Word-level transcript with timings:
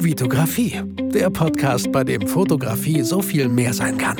Vitografie, 0.00 0.80
der 1.12 1.28
Podcast, 1.28 1.90
bei 1.90 2.04
dem 2.04 2.28
Fotografie 2.28 3.02
so 3.02 3.20
viel 3.20 3.48
mehr 3.48 3.74
sein 3.74 3.98
kann. 3.98 4.16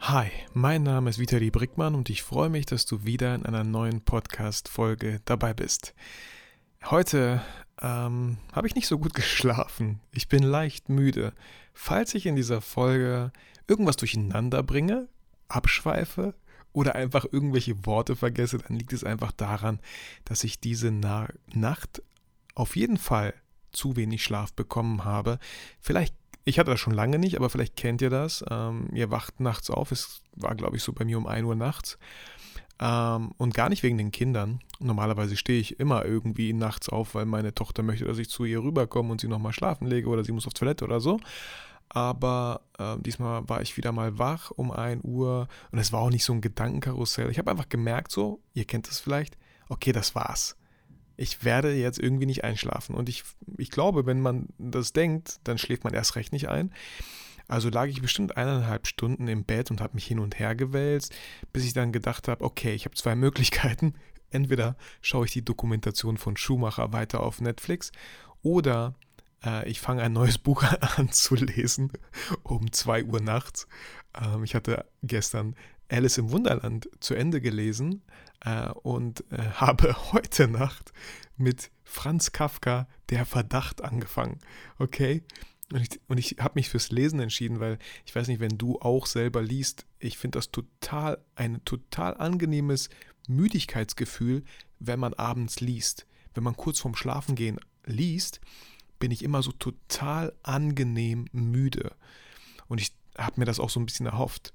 Hi, 0.00 0.28
mein 0.54 0.82
Name 0.82 1.10
ist 1.10 1.18
Vitali 1.18 1.50
Brickmann 1.50 1.94
und 1.94 2.08
ich 2.08 2.22
freue 2.22 2.48
mich, 2.48 2.64
dass 2.64 2.86
du 2.86 3.04
wieder 3.04 3.34
in 3.34 3.44
einer 3.44 3.64
neuen 3.64 4.00
Podcast-Folge 4.00 5.20
dabei 5.26 5.52
bist. 5.52 5.94
Heute 6.86 7.42
ähm, 7.82 8.38
habe 8.52 8.66
ich 8.66 8.74
nicht 8.76 8.88
so 8.88 8.98
gut 8.98 9.12
geschlafen. 9.14 10.00
Ich 10.10 10.28
bin 10.28 10.42
leicht 10.42 10.88
müde. 10.88 11.34
Falls 11.74 12.14
ich 12.14 12.24
in 12.24 12.34
dieser 12.34 12.62
Folge 12.62 13.30
irgendwas 13.68 13.96
durcheinander 13.96 14.62
bringe, 14.62 15.06
abschweife 15.48 16.34
oder 16.72 16.94
einfach 16.94 17.26
irgendwelche 17.30 17.84
Worte 17.84 18.16
vergesse, 18.16 18.56
dann 18.56 18.78
liegt 18.78 18.94
es 18.94 19.04
einfach 19.04 19.32
daran, 19.32 19.80
dass 20.24 20.44
ich 20.44 20.60
diese 20.60 20.90
Na 20.90 21.28
Nacht 21.52 22.02
auf 22.54 22.76
jeden 22.76 22.98
Fall 22.98 23.34
zu 23.70 23.96
wenig 23.96 24.22
Schlaf 24.22 24.52
bekommen 24.52 25.04
habe. 25.04 25.38
Vielleicht, 25.80 26.14
ich 26.44 26.58
hatte 26.58 26.70
das 26.70 26.80
schon 26.80 26.94
lange 26.94 27.18
nicht, 27.18 27.36
aber 27.36 27.50
vielleicht 27.50 27.76
kennt 27.76 28.02
ihr 28.02 28.10
das. 28.10 28.44
Ähm, 28.50 28.88
ihr 28.92 29.10
wacht 29.10 29.40
nachts 29.40 29.70
auf, 29.70 29.92
es 29.92 30.22
war 30.36 30.54
glaube 30.54 30.76
ich 30.76 30.82
so 30.82 30.92
bei 30.92 31.04
mir 31.04 31.18
um 31.18 31.26
1 31.26 31.46
Uhr 31.46 31.54
nachts. 31.54 31.98
Ähm, 32.80 33.32
und 33.38 33.54
gar 33.54 33.68
nicht 33.68 33.82
wegen 33.82 33.98
den 33.98 34.10
Kindern. 34.10 34.60
Normalerweise 34.80 35.36
stehe 35.36 35.60
ich 35.60 35.78
immer 35.78 36.04
irgendwie 36.04 36.52
nachts 36.52 36.88
auf, 36.88 37.14
weil 37.14 37.26
meine 37.26 37.54
Tochter 37.54 37.82
möchte, 37.82 38.04
dass 38.04 38.18
ich 38.18 38.28
zu 38.28 38.44
ihr 38.44 38.62
rüberkomme 38.62 39.12
und 39.12 39.20
sie 39.20 39.28
nochmal 39.28 39.52
schlafen 39.52 39.86
lege 39.86 40.08
oder 40.08 40.24
sie 40.24 40.32
muss 40.32 40.46
auf 40.46 40.54
Toilette 40.54 40.84
oder 40.84 41.00
so 41.00 41.20
aber 41.94 42.62
äh, 42.78 42.96
diesmal 43.00 43.46
war 43.48 43.60
ich 43.60 43.76
wieder 43.76 43.92
mal 43.92 44.18
wach 44.18 44.50
um 44.50 44.70
1 44.70 45.04
Uhr 45.04 45.46
und 45.70 45.78
es 45.78 45.92
war 45.92 46.00
auch 46.00 46.10
nicht 46.10 46.24
so 46.24 46.32
ein 46.32 46.40
Gedankenkarussell. 46.40 47.30
Ich 47.30 47.38
habe 47.38 47.50
einfach 47.50 47.68
gemerkt, 47.68 48.10
so, 48.12 48.40
ihr 48.54 48.64
kennt 48.64 48.88
es 48.88 48.98
vielleicht, 48.98 49.36
okay, 49.68 49.92
das 49.92 50.14
war's. 50.14 50.56
Ich 51.22 51.44
werde 51.44 51.72
jetzt 51.72 52.00
irgendwie 52.00 52.26
nicht 52.26 52.42
einschlafen. 52.42 52.96
Und 52.96 53.08
ich, 53.08 53.22
ich 53.56 53.70
glaube, 53.70 54.06
wenn 54.06 54.20
man 54.20 54.48
das 54.58 54.92
denkt, 54.92 55.38
dann 55.44 55.56
schläft 55.56 55.84
man 55.84 55.94
erst 55.94 56.16
recht 56.16 56.32
nicht 56.32 56.48
ein. 56.48 56.72
Also 57.46 57.68
lag 57.68 57.86
ich 57.86 58.02
bestimmt 58.02 58.36
eineinhalb 58.36 58.88
Stunden 58.88 59.28
im 59.28 59.44
Bett 59.44 59.70
und 59.70 59.80
habe 59.80 59.94
mich 59.94 60.04
hin 60.04 60.18
und 60.18 60.40
her 60.40 60.56
gewälzt, 60.56 61.14
bis 61.52 61.64
ich 61.64 61.74
dann 61.74 61.92
gedacht 61.92 62.26
habe, 62.26 62.44
okay, 62.44 62.74
ich 62.74 62.86
habe 62.86 62.96
zwei 62.96 63.14
Möglichkeiten. 63.24 63.94
Entweder 64.30 64.76
schaue 65.00 65.26
ich 65.26 65.32
die 65.32 65.44
Dokumentation 65.44 66.16
von 66.16 66.36
Schumacher 66.36 66.92
weiter 66.92 67.20
auf 67.20 67.40
Netflix 67.40 67.92
oder 68.42 68.94
äh, 69.44 69.68
ich 69.68 69.80
fange 69.80 70.02
ein 70.02 70.12
neues 70.12 70.38
Buch 70.46 70.64
an 70.96 71.12
zu 71.12 71.36
lesen 71.36 71.92
um 72.42 72.72
2 72.72 73.04
Uhr 73.04 73.20
nachts. 73.20 73.68
Ähm, 74.20 74.42
ich 74.42 74.56
hatte 74.56 74.86
gestern 75.04 75.54
Alice 75.92 76.18
im 76.18 76.30
Wunderland 76.30 76.88
zu 77.00 77.14
Ende 77.14 77.40
gelesen 77.40 78.02
äh, 78.40 78.70
und 78.70 79.24
äh, 79.30 79.36
habe 79.54 79.94
heute 80.12 80.48
Nacht 80.48 80.92
mit 81.36 81.70
Franz 81.84 82.32
Kafka 82.32 82.88
Der 83.10 83.26
Verdacht 83.26 83.82
angefangen. 83.82 84.38
Okay? 84.78 85.22
Und 85.72 85.80
ich, 85.80 86.00
und 86.08 86.18
ich 86.18 86.36
habe 86.38 86.54
mich 86.56 86.68
fürs 86.68 86.90
Lesen 86.90 87.20
entschieden, 87.20 87.60
weil 87.60 87.78
ich 88.04 88.14
weiß 88.14 88.28
nicht, 88.28 88.40
wenn 88.40 88.58
du 88.58 88.78
auch 88.80 89.06
selber 89.06 89.42
liest, 89.42 89.86
ich 89.98 90.18
finde 90.18 90.38
das 90.38 90.50
total 90.50 91.18
ein 91.34 91.64
total 91.64 92.16
angenehmes 92.16 92.90
Müdigkeitsgefühl, 93.28 94.44
wenn 94.80 95.00
man 95.00 95.14
abends 95.14 95.60
liest. 95.60 96.06
Wenn 96.34 96.44
man 96.44 96.56
kurz 96.56 96.80
vorm 96.80 96.94
Schlafengehen 96.94 97.58
liest, 97.84 98.40
bin 98.98 99.10
ich 99.10 99.22
immer 99.22 99.42
so 99.42 99.52
total 99.52 100.32
angenehm 100.42 101.26
müde. 101.32 101.94
Und 102.68 102.80
ich 102.80 102.92
habe 103.16 103.40
mir 103.40 103.46
das 103.46 103.60
auch 103.60 103.70
so 103.70 103.80
ein 103.80 103.86
bisschen 103.86 104.06
erhofft. 104.06 104.52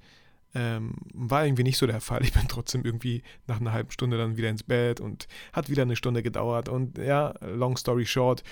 Ähm, 0.55 0.93
war 1.13 1.45
irgendwie 1.45 1.63
nicht 1.63 1.77
so 1.77 1.87
der 1.87 2.01
Fall. 2.01 2.23
Ich 2.23 2.33
bin 2.33 2.47
trotzdem 2.47 2.83
irgendwie 2.83 3.23
nach 3.47 3.59
einer 3.59 3.73
halben 3.73 3.91
Stunde 3.91 4.17
dann 4.17 4.37
wieder 4.37 4.49
ins 4.49 4.63
Bett 4.63 4.99
und 4.99 5.27
hat 5.53 5.69
wieder 5.69 5.83
eine 5.83 5.95
Stunde 5.95 6.23
gedauert. 6.23 6.69
Und 6.69 6.97
ja, 6.97 7.33
long 7.41 7.77
story 7.77 8.05
short, 8.05 8.43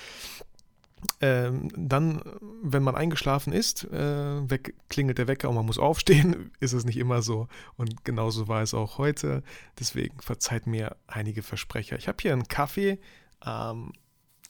ähm, 1.21 1.69
dann, 1.75 2.21
wenn 2.61 2.83
man 2.83 2.95
eingeschlafen 2.95 3.53
ist, 3.53 3.85
äh, 3.85 4.49
weg, 4.49 4.75
klingelt 4.89 5.17
der 5.17 5.27
Wecker 5.27 5.49
und 5.49 5.55
man 5.55 5.65
muss 5.65 5.79
aufstehen, 5.79 6.51
ist 6.59 6.73
es 6.73 6.85
nicht 6.85 6.97
immer 6.97 7.21
so. 7.21 7.47
Und 7.77 8.03
genauso 8.03 8.47
war 8.47 8.61
es 8.61 8.73
auch 8.73 8.97
heute. 8.97 9.43
Deswegen 9.79 10.19
verzeiht 10.19 10.67
mir 10.67 10.95
einige 11.07 11.43
Versprecher. 11.43 11.97
Ich 11.97 12.07
habe 12.07 12.17
hier 12.21 12.33
einen 12.33 12.47
Kaffee. 12.47 12.99
Ähm, 13.45 13.93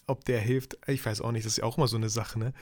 ob 0.07 0.23
der 0.25 0.39
hilft, 0.39 0.77
ich 0.87 1.03
weiß 1.03 1.21
auch 1.21 1.31
nicht, 1.31 1.45
das 1.45 1.53
ist 1.53 1.57
ja 1.57 1.63
auch 1.63 1.77
immer 1.77 1.87
so 1.87 1.97
eine 1.97 2.09
Sache, 2.09 2.37
ne? 2.37 2.53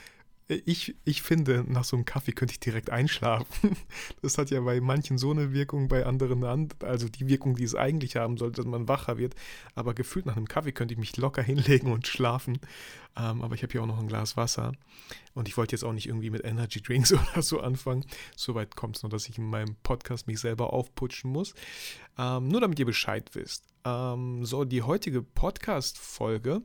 Ich, 0.47 0.95
ich 1.05 1.21
finde, 1.21 1.63
nach 1.67 1.83
so 1.83 1.95
einem 1.95 2.05
Kaffee 2.05 2.33
könnte 2.33 2.53
ich 2.53 2.59
direkt 2.59 2.89
einschlafen. 2.89 3.77
Das 4.21 4.37
hat 4.37 4.49
ja 4.51 4.61
bei 4.61 4.79
manchen 4.79 5.17
so 5.17 5.31
eine 5.31 5.53
Wirkung, 5.53 5.87
bei 5.87 6.05
anderen 6.05 6.43
eine 6.43 6.69
also 6.83 7.09
die 7.09 7.27
Wirkung, 7.27 7.55
die 7.55 7.63
es 7.63 7.75
eigentlich 7.75 8.15
haben 8.15 8.37
sollte, 8.37 8.57
dass 8.57 8.65
man 8.65 8.87
wacher 8.87 9.17
wird. 9.17 9.35
Aber 9.75 9.93
gefühlt 9.93 10.25
nach 10.25 10.37
einem 10.37 10.47
Kaffee 10.47 10.71
könnte 10.71 10.93
ich 10.93 10.99
mich 10.99 11.15
locker 11.17 11.41
hinlegen 11.43 11.91
und 11.91 12.07
schlafen. 12.07 12.59
Ähm, 13.15 13.41
aber 13.41 13.55
ich 13.55 13.63
habe 13.63 13.71
hier 13.71 13.83
auch 13.83 13.87
noch 13.87 13.99
ein 13.99 14.07
Glas 14.07 14.37
Wasser. 14.37 14.73
Und 15.33 15.47
ich 15.47 15.57
wollte 15.57 15.75
jetzt 15.75 15.83
auch 15.83 15.93
nicht 15.93 16.07
irgendwie 16.07 16.29
mit 16.29 16.43
Energy 16.43 16.81
Drinks 16.81 17.13
oder 17.13 17.41
so 17.41 17.59
anfangen. 17.59 18.05
Soweit 18.35 18.75
kommt 18.75 18.97
es 18.97 19.03
nur, 19.03 19.09
dass 19.09 19.27
ich 19.29 19.37
in 19.37 19.49
meinem 19.49 19.75
Podcast 19.83 20.27
mich 20.27 20.39
selber 20.39 20.73
aufputschen 20.73 21.31
muss. 21.31 21.53
Ähm, 22.17 22.47
nur 22.47 22.61
damit 22.61 22.79
ihr 22.79 22.85
Bescheid 22.85 23.29
wisst. 23.33 23.65
Ähm, 23.85 24.45
so, 24.45 24.63
die 24.65 24.81
heutige 24.81 25.21
Podcast-Folge 25.21 26.61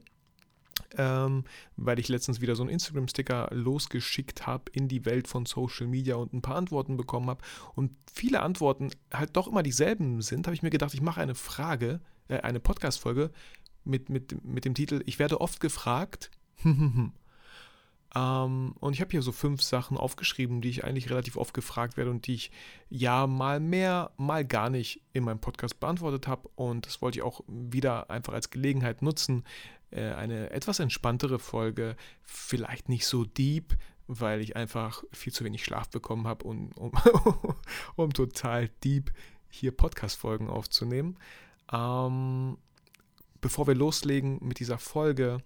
ähm, 0.97 1.45
weil 1.77 1.99
ich 1.99 2.09
letztens 2.09 2.41
wieder 2.41 2.57
so 2.57 2.63
einen 2.63 2.71
Instagram-Sticker 2.71 3.49
losgeschickt 3.53 4.47
habe 4.47 4.65
in 4.73 4.89
die 4.89 5.05
Welt 5.05 5.29
von 5.29 5.47
Social 5.47 5.87
Media 5.87 6.17
und 6.17 6.33
ein 6.33 6.43
paar 6.43 6.57
Antworten 6.57 6.97
bekommen 6.97 7.29
habe 7.29 7.43
und 7.75 7.93
viele 8.13 8.41
Antworten 8.43 8.91
halt 9.13 9.37
doch 9.37 9.49
immer 9.49 9.63
dieselben 9.63 10.23
sind, 10.23 10.47
habe 10.47 10.55
ich 10.55 10.63
mir 10.63 10.71
gedacht, 10.71 10.95
ich 10.95 11.03
mache 11.03 11.21
eine 11.21 11.35
Frage, 11.35 12.01
äh, 12.29 12.41
eine 12.41 12.61
Podcast-Folge 12.61 13.31
mit, 13.85 14.09
mit, 14.09 14.45
mit 14.45 14.65
dem 14.65 14.75
Titel 14.75 15.03
Ich 15.07 15.19
werde 15.19 15.41
oft 15.41 15.61
gefragt. 15.61 16.31
Ähm, 18.15 18.75
und 18.81 18.95
ich 18.95 19.01
habe 19.01 19.11
hier 19.11 19.23
so 19.23 19.33
fünf 19.33 19.63
Sachen 19.63 19.97
aufgeschrieben, 19.97 20.61
die 20.61 20.71
ich 20.71 20.85
eigentlich 20.85 21.11
relativ 21.11 21.37
oft 21.37 21.53
gefragt 21.53 21.97
werde 21.97 22.11
und 22.11 22.27
die 22.27 22.35
ich 22.35 22.51
ja 22.89 23.27
mal 23.27 23.61
mehr, 23.61 24.13
mal 24.17 24.45
gar 24.45 24.71
nicht 24.71 25.03
in 25.13 25.25
meinem 25.25 25.41
Podcast 25.41 25.81
beantwortet 25.81 26.27
habe. 26.27 26.49
Und 26.55 26.87
das 26.87 27.03
wollte 27.03 27.19
ich 27.19 27.23
auch 27.23 27.43
wieder 27.47 28.11
einfach 28.11 28.33
als 28.33 28.51
Gelegenheit 28.51 29.03
nutzen, 29.03 29.45
äh, 29.91 30.13
eine 30.13 30.51
etwas 30.51 30.81
entspanntere 30.81 31.39
Folge, 31.39 31.97
vielleicht 32.23 32.89
nicht 32.89 33.07
so 33.07 33.25
deep, 33.25 33.77
weil 34.07 34.41
ich 34.41 34.57
einfach 34.57 35.05
viel 35.13 35.33
zu 35.33 35.45
wenig 35.45 35.65
Schlaf 35.65 35.91
bekommen 35.91 36.27
habe, 36.27 36.45
um, 36.45 36.73
um, 36.73 36.93
um 37.97 38.13
total 38.13 38.69
deep 38.83 39.13
hier 39.51 39.73
Podcast-Folgen 39.73 40.49
aufzunehmen. 40.49 41.19
Ähm, 41.71 42.57
bevor 43.41 43.67
wir 43.67 43.75
loslegen 43.75 44.39
mit 44.43 44.61
dieser 44.61 44.79
Folge, 44.79 45.39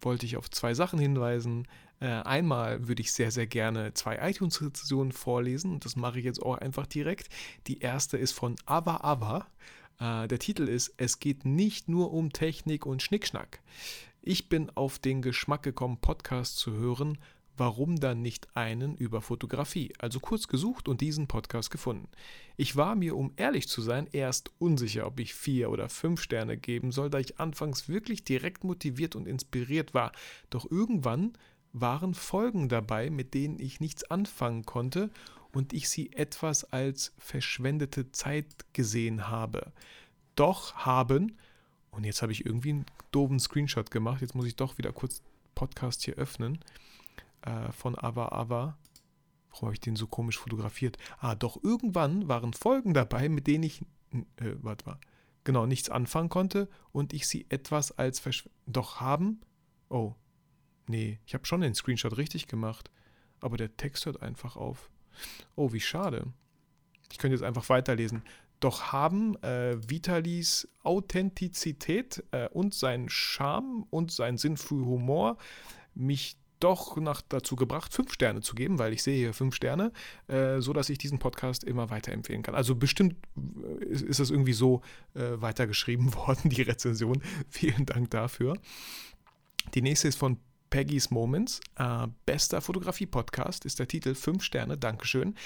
wollte 0.00 0.26
ich 0.26 0.36
auf 0.36 0.50
zwei 0.50 0.74
Sachen 0.74 0.98
hinweisen. 0.98 1.66
Äh, 2.04 2.20
einmal 2.24 2.86
würde 2.86 3.00
ich 3.00 3.12
sehr, 3.12 3.30
sehr 3.30 3.46
gerne 3.46 3.94
zwei 3.94 4.18
iTunes-Rezensionen 4.28 5.10
vorlesen 5.10 5.72
und 5.72 5.86
das 5.86 5.96
mache 5.96 6.18
ich 6.18 6.26
jetzt 6.26 6.42
auch 6.42 6.58
einfach 6.58 6.86
direkt. 6.86 7.30
Die 7.66 7.78
erste 7.78 8.18
ist 8.18 8.32
von 8.32 8.56
Ava 8.66 8.98
Ava. 8.98 9.46
Äh, 9.98 10.28
der 10.28 10.38
Titel 10.38 10.68
ist 10.68 10.92
Es 10.98 11.18
geht 11.18 11.46
nicht 11.46 11.88
nur 11.88 12.12
um 12.12 12.30
Technik 12.30 12.84
und 12.84 13.02
Schnickschnack. 13.02 13.62
Ich 14.20 14.50
bin 14.50 14.68
auf 14.74 14.98
den 14.98 15.22
Geschmack 15.22 15.62
gekommen, 15.62 15.96
Podcast 15.96 16.58
zu 16.58 16.72
hören. 16.72 17.16
Warum 17.56 17.96
dann 17.98 18.20
nicht 18.20 18.54
einen 18.54 18.96
über 18.96 19.22
Fotografie? 19.22 19.94
Also 19.98 20.20
kurz 20.20 20.46
gesucht 20.46 20.88
und 20.88 21.00
diesen 21.00 21.26
Podcast 21.26 21.70
gefunden. 21.70 22.08
Ich 22.58 22.76
war 22.76 22.96
mir, 22.96 23.16
um 23.16 23.32
ehrlich 23.36 23.66
zu 23.68 23.80
sein, 23.80 24.08
erst 24.12 24.50
unsicher, 24.58 25.06
ob 25.06 25.20
ich 25.20 25.32
vier 25.32 25.70
oder 25.70 25.88
fünf 25.88 26.20
Sterne 26.20 26.58
geben 26.58 26.92
soll, 26.92 27.08
da 27.08 27.18
ich 27.18 27.40
anfangs 27.40 27.88
wirklich 27.88 28.24
direkt 28.24 28.62
motiviert 28.62 29.16
und 29.16 29.26
inspiriert 29.26 29.94
war. 29.94 30.12
Doch 30.50 30.70
irgendwann 30.70 31.32
waren 31.74 32.14
Folgen 32.14 32.68
dabei, 32.68 33.10
mit 33.10 33.34
denen 33.34 33.58
ich 33.58 33.80
nichts 33.80 34.04
anfangen 34.10 34.64
konnte 34.64 35.10
und 35.52 35.72
ich 35.72 35.88
sie 35.88 36.12
etwas 36.12 36.72
als 36.72 37.12
verschwendete 37.18 38.12
Zeit 38.12 38.46
gesehen 38.72 39.28
habe. 39.28 39.72
Doch 40.36 40.74
haben, 40.76 41.36
und 41.90 42.04
jetzt 42.04 42.22
habe 42.22 42.32
ich 42.32 42.46
irgendwie 42.46 42.70
einen 42.70 42.86
doofen 43.10 43.40
Screenshot 43.40 43.90
gemacht, 43.90 44.22
jetzt 44.22 44.34
muss 44.34 44.46
ich 44.46 44.56
doch 44.56 44.78
wieder 44.78 44.92
kurz 44.92 45.22
Podcast 45.54 46.02
hier 46.02 46.14
öffnen, 46.14 46.60
äh, 47.42 47.70
von 47.72 47.98
Ava 47.98 48.28
Ava. 48.28 48.78
Warum 49.50 49.66
habe 49.66 49.74
ich 49.74 49.80
den 49.80 49.96
so 49.96 50.06
komisch 50.06 50.38
fotografiert? 50.38 50.96
Ah, 51.18 51.34
doch 51.34 51.62
irgendwann 51.62 52.28
waren 52.28 52.52
Folgen 52.52 52.94
dabei, 52.94 53.28
mit 53.28 53.46
denen 53.46 53.64
ich, 53.64 53.82
äh, 54.12 54.54
warte 54.62 54.86
mal, 54.86 54.98
genau, 55.42 55.66
nichts 55.66 55.90
anfangen 55.90 56.28
konnte 56.28 56.68
und 56.92 57.12
ich 57.12 57.26
sie 57.26 57.46
etwas 57.48 57.96
als 57.98 58.20
verschwendet. 58.20 58.58
Doch 58.66 59.00
haben? 59.00 59.40
Oh, 59.88 60.14
nee, 60.86 61.18
ich 61.26 61.34
habe 61.34 61.46
schon 61.46 61.60
den 61.60 61.74
Screenshot 61.74 62.16
richtig 62.16 62.46
gemacht, 62.46 62.90
aber 63.40 63.56
der 63.56 63.76
Text 63.76 64.06
hört 64.06 64.22
einfach 64.22 64.56
auf. 64.56 64.90
Oh, 65.56 65.72
wie 65.72 65.80
schade. 65.80 66.26
Ich 67.10 67.18
könnte 67.18 67.34
jetzt 67.34 67.44
einfach 67.44 67.68
weiterlesen. 67.68 68.22
Doch 68.60 68.92
haben 68.92 69.36
äh, 69.42 69.76
Vitalis 69.88 70.68
Authentizität 70.82 72.24
äh, 72.30 72.48
und 72.48 72.74
sein 72.74 73.08
Charme 73.08 73.86
und 73.90 74.10
sein 74.10 74.38
Sinn 74.38 74.56
für 74.56 74.76
Humor 74.76 75.36
mich 75.94 76.36
doch 76.60 76.96
nach 76.96 77.20
dazu 77.20 77.56
gebracht, 77.56 77.92
fünf 77.92 78.12
Sterne 78.12 78.40
zu 78.40 78.54
geben, 78.54 78.78
weil 78.78 78.94
ich 78.94 79.02
sehe 79.02 79.18
hier 79.18 79.34
fünf 79.34 79.54
Sterne, 79.54 79.92
äh, 80.28 80.60
so 80.60 80.74
ich 80.74 80.96
diesen 80.96 81.18
Podcast 81.18 81.62
immer 81.62 81.90
weiterempfehlen 81.90 82.42
kann. 82.42 82.54
Also 82.54 82.74
bestimmt 82.74 83.16
äh, 83.36 83.84
ist, 83.84 84.02
ist 84.02 84.20
das 84.20 84.30
irgendwie 84.30 84.54
so 84.54 84.80
äh, 85.14 85.42
weitergeschrieben 85.42 86.14
worden, 86.14 86.48
die 86.48 86.62
Rezension. 86.62 87.22
Vielen 87.50 87.84
Dank 87.84 88.10
dafür. 88.10 88.56
Die 89.74 89.82
nächste 89.82 90.08
ist 90.08 90.16
von 90.16 90.38
Peggy's 90.74 91.12
Moments. 91.12 91.60
Äh, 91.76 92.08
bester 92.26 92.60
Fotografie-Podcast 92.60 93.64
ist 93.64 93.78
der 93.78 93.86
Titel. 93.86 94.16
Fünf 94.16 94.42
Sterne, 94.42 94.76
Dankeschön. 94.76 95.36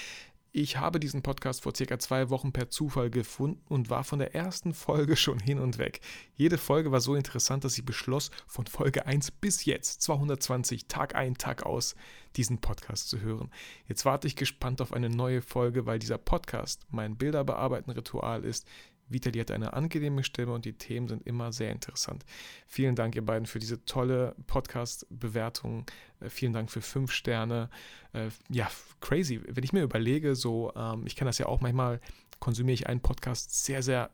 Ich 0.51 0.77
habe 0.77 0.99
diesen 0.99 1.21
Podcast 1.21 1.61
vor 1.61 1.75
circa 1.75 1.99
zwei 1.99 2.31
Wochen 2.31 2.51
per 2.51 2.71
Zufall 2.71 3.11
gefunden 3.11 3.61
und 3.69 3.91
war 3.91 4.03
von 4.03 4.17
der 4.17 4.33
ersten 4.33 4.73
Folge 4.73 5.15
schon 5.15 5.37
hin 5.37 5.59
und 5.59 5.77
weg. 5.77 6.01
Jede 6.33 6.57
Folge 6.57 6.91
war 6.91 6.99
so 6.99 7.13
interessant, 7.13 7.63
dass 7.63 7.77
ich 7.77 7.85
beschloss, 7.85 8.31
von 8.47 8.65
Folge 8.65 9.05
1 9.05 9.29
bis 9.29 9.65
jetzt, 9.65 10.01
220, 10.01 10.87
Tag 10.87 11.13
ein, 11.13 11.35
Tag 11.37 11.63
aus, 11.63 11.95
diesen 12.35 12.57
Podcast 12.57 13.09
zu 13.09 13.21
hören. 13.21 13.51
Jetzt 13.87 14.05
warte 14.05 14.25
ich 14.25 14.35
gespannt 14.35 14.81
auf 14.81 14.93
eine 14.93 15.11
neue 15.11 15.43
Folge, 15.43 15.85
weil 15.85 15.99
dieser 15.99 16.17
Podcast 16.17 16.87
mein 16.89 17.17
Bilderbearbeiten 17.17 17.91
Ritual 17.91 18.43
ist, 18.43 18.65
Vitali 19.09 19.39
hat 19.39 19.51
eine 19.51 19.73
angenehme 19.73 20.23
Stimme 20.23 20.53
und 20.53 20.65
die 20.65 20.73
Themen 20.73 21.07
sind 21.07 21.25
immer 21.25 21.51
sehr 21.51 21.71
interessant. 21.71 22.25
Vielen 22.67 22.95
Dank, 22.95 23.15
ihr 23.15 23.25
beiden, 23.25 23.45
für 23.45 23.59
diese 23.59 23.83
tolle 23.85 24.35
Podcast-Bewertung. 24.47 25.85
Äh, 26.19 26.29
vielen 26.29 26.53
Dank 26.53 26.71
für 26.71 26.81
fünf 26.81 27.11
Sterne. 27.11 27.69
Äh, 28.13 28.29
ja, 28.49 28.69
crazy. 29.01 29.41
Wenn 29.45 29.63
ich 29.63 29.73
mir 29.73 29.83
überlege, 29.83 30.35
so, 30.35 30.71
ähm, 30.75 31.03
ich 31.05 31.15
kenne 31.15 31.29
das 31.29 31.37
ja 31.37 31.47
auch 31.47 31.61
manchmal, 31.61 31.99
konsumiere 32.39 32.73
ich 32.73 32.87
einen 32.87 33.01
Podcast 33.01 33.65
sehr, 33.65 33.83
sehr 33.83 34.11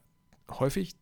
häufig, 0.50 0.96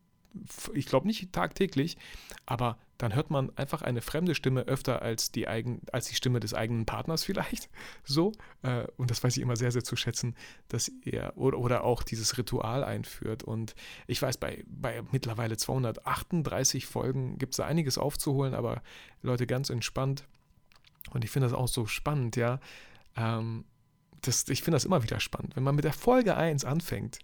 ich 0.74 0.86
glaube 0.86 1.08
nicht 1.08 1.32
tagtäglich, 1.32 1.98
aber 2.46 2.78
dann 2.98 3.16
hört 3.16 3.30
man 3.30 3.56
einfach 3.58 3.82
eine 3.82 4.02
fremde 4.02 4.36
Stimme 4.36 4.62
öfter 4.62 5.02
als 5.02 5.32
die, 5.32 5.48
eigen, 5.48 5.82
als 5.92 6.08
die 6.08 6.16
Stimme 6.16 6.40
des 6.40 6.54
eigenen 6.54 6.86
Partners 6.86 7.24
vielleicht. 7.24 7.70
So. 8.06 8.34
Äh, 8.64 8.86
und 8.98 9.12
das 9.12 9.24
weiß 9.24 9.38
ich 9.38 9.42
immer 9.42 9.56
sehr, 9.56 9.72
sehr 9.72 9.84
zu 9.84 9.96
schätzen, 9.96 10.36
dass 10.68 10.92
er 11.04 11.38
oder, 11.38 11.58
oder 11.58 11.84
auch 11.84 12.04
dieses 12.04 12.38
Ritual 12.38 12.84
einführt. 12.84 13.44
Und 13.44 13.76
ich 14.08 14.22
weiß, 14.22 14.38
bei, 14.38 14.64
bei 14.68 15.02
mittlerweile 15.12 15.58
238 15.58 16.86
Folgen 16.86 17.38
gibt 17.38 17.54
es 17.54 17.60
einiges 17.60 17.98
aufzuholen, 17.98 18.54
aber 18.54 18.82
Leute, 19.22 19.48
ganz 19.48 19.70
entspannt. 19.70 20.28
Und 21.12 21.24
ich 21.24 21.32
finde 21.32 21.48
das 21.48 21.58
auch 21.58 21.68
so 21.68 21.86
spannend, 21.86 22.36
ja. 22.36 22.60
Ähm, 23.16 23.66
das, 24.22 24.48
ich 24.50 24.64
finde 24.64 24.76
das 24.76 24.86
immer 24.86 25.04
wieder 25.04 25.20
spannend. 25.20 25.56
Wenn 25.56 25.64
man 25.64 25.76
mit 25.76 25.86
der 25.86 25.94
Folge 25.94 26.36
1 26.36 26.66
anfängt, 26.66 27.20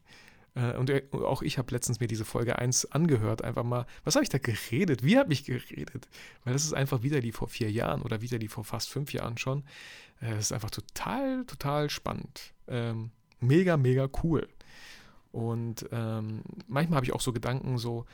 äh, 0.55 0.75
und 0.75 0.91
auch 1.13 1.41
ich 1.41 1.57
habe 1.57 1.71
letztens 1.73 1.99
mir 1.99 2.07
diese 2.07 2.25
Folge 2.25 2.57
1 2.57 2.91
angehört, 2.91 3.43
einfach 3.43 3.63
mal, 3.63 3.85
was 4.03 4.15
habe 4.15 4.23
ich 4.23 4.29
da 4.29 4.37
geredet? 4.37 5.03
Wie 5.03 5.17
habe 5.17 5.31
ich 5.33 5.43
geredet? 5.43 6.07
Weil 6.43 6.53
das 6.53 6.65
ist 6.65 6.73
einfach 6.73 7.03
wieder 7.03 7.21
die 7.21 7.31
vor 7.31 7.47
vier 7.47 7.71
Jahren 7.71 8.01
oder 8.01 8.21
wieder 8.21 8.39
die 8.39 8.47
vor 8.47 8.63
fast 8.63 8.89
fünf 8.89 9.13
Jahren 9.13 9.37
schon. 9.37 9.63
Äh, 10.21 10.31
das 10.31 10.45
ist 10.45 10.51
einfach 10.51 10.71
total, 10.71 11.45
total 11.45 11.89
spannend. 11.89 12.53
Ähm, 12.67 13.11
mega, 13.39 13.77
mega 13.77 14.09
cool. 14.23 14.47
Und 15.31 15.87
ähm, 15.91 16.41
manchmal 16.67 16.97
habe 16.97 17.05
ich 17.05 17.13
auch 17.13 17.21
so 17.21 17.33
Gedanken 17.33 17.77
so, 17.77 18.05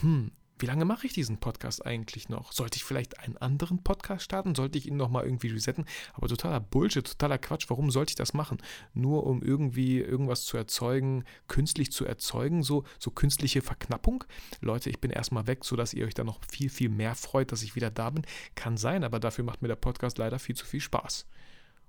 hm, 0.00 0.30
wie 0.58 0.66
lange 0.66 0.84
mache 0.84 1.06
ich 1.06 1.12
diesen 1.12 1.38
Podcast 1.38 1.84
eigentlich 1.84 2.28
noch? 2.28 2.52
Sollte 2.52 2.76
ich 2.76 2.84
vielleicht 2.84 3.20
einen 3.20 3.36
anderen 3.36 3.82
Podcast 3.82 4.24
starten? 4.24 4.54
Sollte 4.54 4.78
ich 4.78 4.86
ihn 4.86 4.96
nochmal 4.96 5.24
irgendwie 5.24 5.48
resetten? 5.48 5.84
Aber 6.14 6.28
totaler 6.28 6.60
Bullshit, 6.60 7.06
totaler 7.06 7.38
Quatsch. 7.38 7.66
Warum 7.68 7.90
sollte 7.90 8.10
ich 8.10 8.16
das 8.16 8.34
machen? 8.34 8.58
Nur 8.94 9.26
um 9.26 9.42
irgendwie 9.42 10.00
irgendwas 10.00 10.44
zu 10.44 10.56
erzeugen, 10.56 11.24
künstlich 11.46 11.92
zu 11.92 12.04
erzeugen, 12.04 12.62
so, 12.62 12.84
so 12.98 13.10
künstliche 13.10 13.62
Verknappung? 13.62 14.24
Leute, 14.60 14.90
ich 14.90 15.00
bin 15.00 15.10
erstmal 15.10 15.46
weg, 15.46 15.64
sodass 15.64 15.94
ihr 15.94 16.06
euch 16.06 16.14
dann 16.14 16.26
noch 16.26 16.40
viel, 16.50 16.68
viel 16.68 16.88
mehr 16.88 17.14
freut, 17.14 17.52
dass 17.52 17.62
ich 17.62 17.76
wieder 17.76 17.90
da 17.90 18.10
bin. 18.10 18.26
Kann 18.54 18.76
sein, 18.76 19.04
aber 19.04 19.20
dafür 19.20 19.44
macht 19.44 19.62
mir 19.62 19.68
der 19.68 19.76
Podcast 19.76 20.18
leider 20.18 20.38
viel 20.38 20.56
zu 20.56 20.66
viel 20.66 20.80
Spaß. 20.80 21.26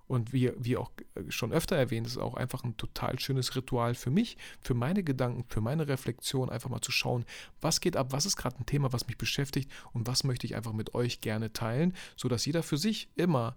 Und 0.09 0.33
wie, 0.33 0.51
wie 0.57 0.75
auch 0.75 0.89
äh, 1.13 1.29
schon 1.29 1.53
öfter 1.53 1.75
erwähnt, 1.75 2.07
ist 2.07 2.17
auch 2.17 2.33
einfach 2.33 2.63
ein 2.63 2.75
total 2.77 3.19
schönes 3.19 3.55
Ritual 3.55 3.93
für 3.93 4.09
mich, 4.09 4.37
für 4.59 4.73
meine 4.73 5.03
Gedanken, 5.03 5.45
für 5.47 5.61
meine 5.61 5.87
Reflexion, 5.87 6.49
einfach 6.49 6.71
mal 6.71 6.81
zu 6.81 6.91
schauen, 6.91 7.25
was 7.61 7.79
geht 7.79 7.95
ab, 7.95 8.07
was 8.09 8.25
ist 8.25 8.35
gerade 8.35 8.57
ein 8.57 8.65
Thema, 8.65 8.91
was 8.91 9.05
mich 9.05 9.19
beschäftigt 9.19 9.71
und 9.93 10.07
was 10.07 10.23
möchte 10.23 10.47
ich 10.47 10.55
einfach 10.55 10.73
mit 10.73 10.95
euch 10.95 11.21
gerne 11.21 11.53
teilen, 11.53 11.93
sodass 12.17 12.47
jeder 12.47 12.63
für 12.63 12.77
sich 12.77 13.07
immer 13.17 13.55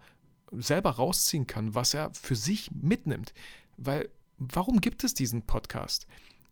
selber 0.51 0.91
rausziehen 0.91 1.47
kann, 1.47 1.75
was 1.75 1.95
er 1.95 2.13
für 2.13 2.37
sich 2.37 2.71
mitnimmt. 2.71 3.33
Weil, 3.79 4.11
warum 4.37 4.83
gibt 4.83 5.05
es 5.05 5.15
diesen 5.15 5.47
Podcast? 5.47 6.07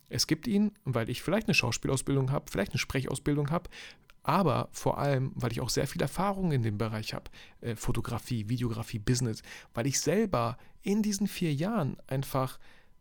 Es 0.09 0.27
gibt 0.27 0.47
ihn, 0.47 0.73
weil 0.85 1.11
ich 1.11 1.21
vielleicht 1.21 1.47
eine 1.47 1.55
Schauspielausbildung 1.55 2.31
habe, 2.31 2.51
vielleicht 2.51 2.73
eine 2.73 2.79
Sprechausbildung 2.79 3.51
habe, 3.51 3.69
aber 4.23 4.69
vor 4.73 4.99
allem, 4.99 5.33
weil 5.35 5.53
ich 5.53 5.61
auch 5.61 5.71
sehr 5.71 5.87
viel 5.87 6.03
Erfahrung 6.03 6.53
in 6.53 6.63
dem 6.63 6.79
Bereich 6.79 7.15
habe, 7.15 7.31
äh, 7.61 7.75
Fotografie, 7.75 8.49
Videografie, 8.49 8.99
Business, 8.99 9.43
weil 9.75 9.87
ich 9.87 10.01
selber 10.01 10.59
in 10.83 11.03
diesen 11.03 11.27
vier 11.27 11.55
Jahren 11.55 11.97
einfach 12.07 12.59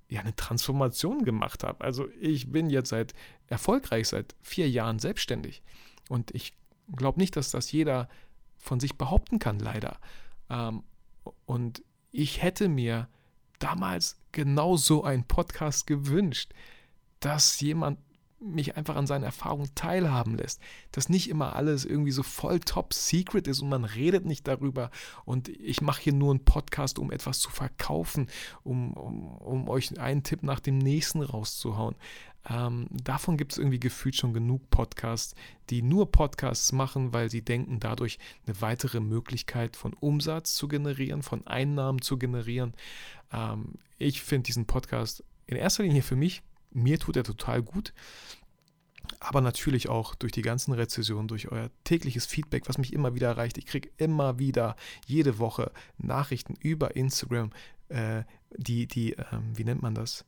ja 0.08 0.22
eine 0.22 0.36
Transformation 0.36 1.24
gemacht 1.24 1.64
habe. 1.64 1.84
Also 1.84 2.08
ich 2.20 2.52
bin 2.52 2.70
jetzt 2.70 2.90
seit 2.90 3.14
erfolgreich 3.48 4.08
seit 4.08 4.36
vier 4.42 4.70
Jahren 4.70 5.00
selbstständig 5.00 5.62
und 6.10 6.34
ich 6.34 6.54
glaube 6.96 7.20
nicht, 7.20 7.36
dass 7.36 7.52
das 7.52 7.72
jeder 7.72 8.10
von 8.58 8.80
sich 8.80 8.98
behaupten 8.98 9.40
kann, 9.40 9.60
leider. 9.60 9.98
Ähm, 10.50 10.84
und 11.46 11.84
ich 12.12 12.42
hätte 12.42 12.70
mir 12.70 13.08
damals 13.60 14.18
genau 14.32 14.78
so 14.78 15.04
einen 15.04 15.26
Podcast 15.26 15.86
gewünscht, 15.86 16.54
dass 17.20 17.60
jemand 17.60 18.00
mich 18.40 18.78
einfach 18.78 18.96
an 18.96 19.08
seinen 19.08 19.24
Erfahrungen 19.24 19.70
teilhaben 19.76 20.36
lässt. 20.36 20.62
Dass 20.92 21.10
nicht 21.10 21.30
immer 21.30 21.56
alles 21.56 21.86
irgendwie 21.86 22.12
so 22.12 22.24
voll 22.24 22.60
top 22.60 22.94
secret 22.94 23.48
ist 23.48 23.62
und 23.62 23.70
man 23.70 23.86
redet 23.86 24.26
nicht 24.26 24.48
darüber. 24.48 24.92
Und 25.26 25.50
ich 25.50 25.82
mache 25.82 26.02
hier 26.02 26.14
nur 26.14 26.32
einen 26.32 26.46
Podcast, 26.46 27.00
um 27.00 27.12
etwas 27.12 27.40
zu 27.40 27.50
verkaufen, 27.50 28.28
um, 28.64 28.94
um, 28.94 29.38
um 29.38 29.70
euch 29.70 30.00
einen 30.00 30.24
Tipp 30.24 30.44
nach 30.44 30.60
dem 30.60 30.78
nächsten 30.78 31.22
rauszuhauen. 31.22 31.96
Ähm, 32.50 32.88
davon 32.92 33.38
gibt 33.38 33.52
es 33.52 33.58
irgendwie 33.58 33.80
gefühlt 33.80 34.16
schon 34.16 34.34
genug 34.34 34.70
Podcasts, 34.70 35.36
die 35.70 35.82
nur 35.82 36.12
Podcasts 36.12 36.72
machen, 36.72 37.14
weil 37.14 37.30
sie 37.30 37.42
denken, 37.42 37.80
dadurch 37.80 38.18
eine 38.46 38.62
weitere 38.62 39.02
Möglichkeit 39.02 39.76
von 39.76 39.94
Umsatz 39.94 40.56
zu 40.56 40.68
generieren, 40.68 41.22
von 41.22 41.46
Einnahmen 41.46 42.02
zu 42.02 42.18
generieren. 42.18 42.74
Ähm, 43.32 43.76
ich 43.98 44.22
finde 44.22 44.48
diesen 44.48 44.66
Podcast 44.66 45.24
in 45.46 45.58
erster 45.58 45.84
Linie 45.84 46.02
für 46.02 46.16
mich 46.16 46.42
mir 46.72 47.00
tut 47.00 47.18
er 47.18 47.24
total 47.24 47.62
gut. 47.62 47.94
Aber 49.20 49.42
natürlich 49.42 49.90
auch 49.90 50.14
durch 50.16 50.32
die 50.32 50.44
ganzen 50.44 50.72
Rezessionen, 50.74 51.28
durch 51.28 51.52
euer 51.52 51.70
tägliches 51.84 52.26
Feedback, 52.26 52.70
was 52.70 52.78
mich 52.78 52.94
immer 52.94 53.16
wieder 53.16 53.28
erreicht. 53.28 53.58
Ich 53.58 53.66
kriege 53.66 53.90
immer 53.98 54.40
wieder 54.40 54.76
jede 55.08 55.40
Woche 55.40 55.72
Nachrichten 55.98 56.54
über 56.62 56.96
Instagram, 56.96 57.52
äh, 57.90 58.24
die, 58.56 58.88
die 58.88 59.18
äh, 59.18 59.26
wie 59.56 59.64
nennt 59.64 59.82
man 59.82 59.96
das? 59.96 60.26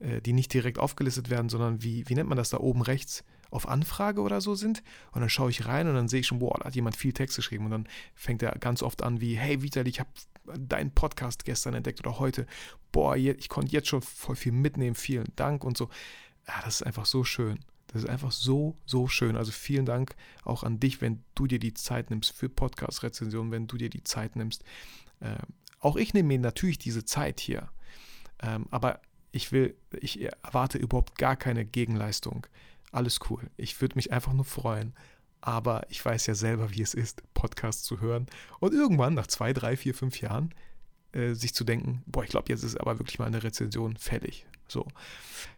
Äh, 0.00 0.20
die 0.20 0.32
nicht 0.32 0.52
direkt 0.52 0.78
aufgelistet 0.78 1.30
werden, 1.30 1.48
sondern 1.48 1.82
wie, 1.82 2.08
wie 2.08 2.14
nennt 2.14 2.28
man 2.28 2.36
das 2.36 2.50
da 2.50 2.58
oben 2.58 2.82
rechts? 2.82 3.24
Auf 3.50 3.68
Anfrage 3.68 4.20
oder 4.20 4.40
so 4.40 4.54
sind. 4.54 4.82
Und 5.12 5.20
dann 5.20 5.30
schaue 5.30 5.50
ich 5.50 5.66
rein 5.66 5.86
und 5.88 5.94
dann 5.94 6.08
sehe 6.08 6.20
ich 6.20 6.26
schon, 6.26 6.40
boah, 6.40 6.58
da 6.58 6.66
hat 6.66 6.74
jemand 6.74 6.96
viel 6.96 7.12
Text 7.12 7.36
geschrieben. 7.36 7.66
Und 7.66 7.70
dann 7.70 7.88
fängt 8.14 8.42
er 8.42 8.52
ganz 8.58 8.82
oft 8.82 9.02
an 9.02 9.20
wie, 9.20 9.36
hey 9.36 9.62
Vitali, 9.62 9.88
ich 9.90 10.00
habe 10.00 10.10
deinen 10.58 10.92
Podcast 10.92 11.44
gestern 11.44 11.74
entdeckt 11.74 12.00
oder 12.00 12.18
heute. 12.18 12.46
Boah, 12.92 13.16
ich 13.16 13.48
konnte 13.48 13.72
jetzt 13.72 13.88
schon 13.88 14.02
voll 14.02 14.36
viel 14.36 14.52
mitnehmen. 14.52 14.94
Vielen 14.94 15.32
Dank 15.36 15.64
und 15.64 15.76
so. 15.76 15.88
Ja, 16.46 16.60
das 16.64 16.76
ist 16.76 16.86
einfach 16.86 17.06
so 17.06 17.24
schön. 17.24 17.60
Das 17.88 18.02
ist 18.02 18.08
einfach 18.08 18.32
so, 18.32 18.76
so 18.86 19.06
schön. 19.06 19.36
Also 19.36 19.52
vielen 19.52 19.86
Dank 19.86 20.16
auch 20.44 20.64
an 20.64 20.80
dich, 20.80 21.00
wenn 21.00 21.22
du 21.34 21.46
dir 21.46 21.58
die 21.58 21.74
Zeit 21.74 22.10
nimmst 22.10 22.32
für 22.32 22.48
Podcast-Rezensionen, 22.48 23.52
wenn 23.52 23.66
du 23.66 23.76
dir 23.76 23.88
die 23.88 24.04
Zeit 24.04 24.36
nimmst. 24.36 24.64
Ähm, 25.20 25.38
auch 25.80 25.96
ich 25.96 26.14
nehme 26.14 26.28
mir 26.28 26.38
natürlich 26.38 26.78
diese 26.78 27.04
Zeit 27.04 27.40
hier. 27.40 27.68
Ähm, 28.42 28.66
aber 28.70 29.00
ich 29.32 29.52
will, 29.52 29.76
ich 30.00 30.22
erwarte 30.22 30.78
überhaupt 30.78 31.18
gar 31.18 31.36
keine 31.36 31.64
Gegenleistung. 31.64 32.46
Alles 32.90 33.18
cool. 33.30 33.50
Ich 33.56 33.80
würde 33.80 33.96
mich 33.96 34.12
einfach 34.12 34.32
nur 34.32 34.44
freuen, 34.44 34.94
aber 35.44 35.84
ich 35.90 36.02
weiß 36.02 36.26
ja 36.26 36.34
selber, 36.34 36.70
wie 36.70 36.80
es 36.80 36.94
ist, 36.94 37.22
Podcasts 37.34 37.82
zu 37.82 38.00
hören 38.00 38.26
und 38.60 38.72
irgendwann 38.72 39.12
nach 39.12 39.26
zwei, 39.26 39.52
drei, 39.52 39.76
vier, 39.76 39.94
fünf 39.94 40.22
Jahren 40.22 40.54
äh, 41.12 41.34
sich 41.34 41.54
zu 41.54 41.64
denken, 41.64 42.02
boah, 42.06 42.24
ich 42.24 42.30
glaube, 42.30 42.48
jetzt 42.48 42.62
ist 42.62 42.80
aber 42.80 42.98
wirklich 42.98 43.18
mal 43.18 43.26
eine 43.26 43.42
Rezension 43.42 43.98
fällig. 43.98 44.46
So, 44.68 44.86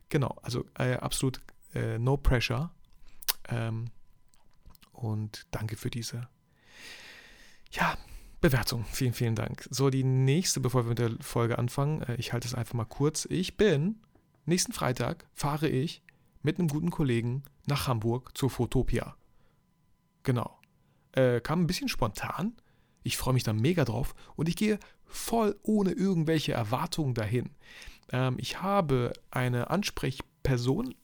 genau, 0.08 0.36
also 0.42 0.64
äh, 0.76 0.94
absolut 0.94 1.40
äh, 1.72 2.00
no 2.00 2.16
pressure. 2.16 2.70
Ähm, 3.48 3.90
und 4.92 5.46
danke 5.52 5.76
für 5.76 5.88
diese, 5.88 6.26
ja, 7.70 7.96
Bewertung. 8.40 8.84
Vielen, 8.90 9.12
vielen 9.12 9.36
Dank. 9.36 9.68
So, 9.70 9.88
die 9.88 10.02
nächste, 10.02 10.58
bevor 10.58 10.84
wir 10.84 10.88
mit 10.88 10.98
der 10.98 11.12
Folge 11.20 11.58
anfangen, 11.58 12.02
äh, 12.02 12.16
ich 12.16 12.32
halte 12.32 12.48
es 12.48 12.54
einfach 12.54 12.74
mal 12.74 12.86
kurz. 12.86 13.24
Ich 13.30 13.56
bin, 13.56 14.00
nächsten 14.46 14.72
Freitag 14.72 15.26
fahre 15.32 15.68
ich 15.68 16.02
mit 16.42 16.58
einem 16.58 16.66
guten 16.66 16.90
Kollegen 16.90 17.44
nach 17.66 17.86
Hamburg 17.86 18.36
zur 18.36 18.50
Fotopia. 18.50 19.14
Genau. 20.26 20.58
Äh, 21.12 21.40
kam 21.40 21.62
ein 21.62 21.66
bisschen 21.68 21.88
spontan. 21.88 22.56
Ich 23.04 23.16
freue 23.16 23.32
mich 23.32 23.44
da 23.44 23.52
mega 23.52 23.84
drauf 23.84 24.14
und 24.34 24.48
ich 24.48 24.56
gehe 24.56 24.78
voll 25.06 25.56
ohne 25.62 25.92
irgendwelche 25.92 26.52
Erwartungen 26.52 27.14
dahin. 27.14 27.50
Ähm, 28.10 28.34
ich 28.38 28.60
habe 28.60 29.12
eine 29.30 29.70
Ansprechperson, 29.70 30.96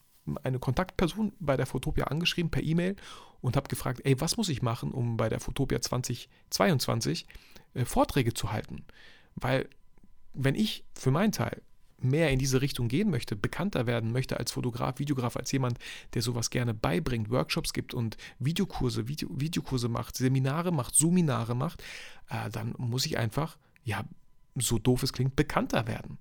eine 0.43 0.59
Kontaktperson 0.59 1.33
bei 1.39 1.57
der 1.57 1.67
Fotopia 1.67 2.07
angeschrieben 2.07 2.51
per 2.51 2.65
E-Mail 2.65 2.97
und 3.41 3.55
habe 3.57 3.69
gefragt, 3.69 4.01
ey, 4.05 4.21
was 4.21 4.37
muss 4.37 4.49
ich 4.49 4.61
machen, 4.61 4.91
um 4.91 5.17
bei 5.17 5.29
der 5.29 5.39
Fotopia 5.39 5.81
2022 5.81 7.27
äh, 7.75 7.85
Vorträge 7.85 8.35
zu 8.35 8.51
halten? 8.51 8.85
Weil 9.37 9.69
wenn 10.35 10.57
ich 10.57 10.85
für 10.95 11.13
meinen 11.13 11.33
Teil 11.33 11.63
mehr 12.05 12.31
in 12.31 12.39
diese 12.39 12.61
Richtung 12.61 12.89
gehen 12.89 13.11
möchte, 13.11 13.37
bekannter 13.37 13.87
werden 13.87 14.13
möchte 14.13 14.39
als 14.39 14.53
Fotograf, 14.53 14.99
Videograf, 14.99 15.37
als 15.37 15.53
jemand, 15.53 15.79
der 16.15 16.23
sowas 16.23 16.51
gerne 16.51 16.75
beibringt, 16.75 17.31
Workshops 17.31 17.73
gibt 17.73 17.95
und 17.95 18.17
Videokurse, 18.39 19.09
Video, 19.09 19.29
Videokurse 19.33 19.89
macht, 19.89 20.17
Seminare 20.17 20.73
macht, 20.73 20.95
Seminare 20.95 21.55
macht, 21.55 21.83
äh, 22.29 22.51
dann 22.51 22.75
muss 22.79 23.07
ich 23.07 23.19
einfach, 23.19 23.57
ja, 23.85 24.05
so 24.57 24.79
doof 24.79 25.03
es 25.03 25.13
klingt, 25.13 25.37
bekannter 25.37 25.87
werden. 25.87 26.19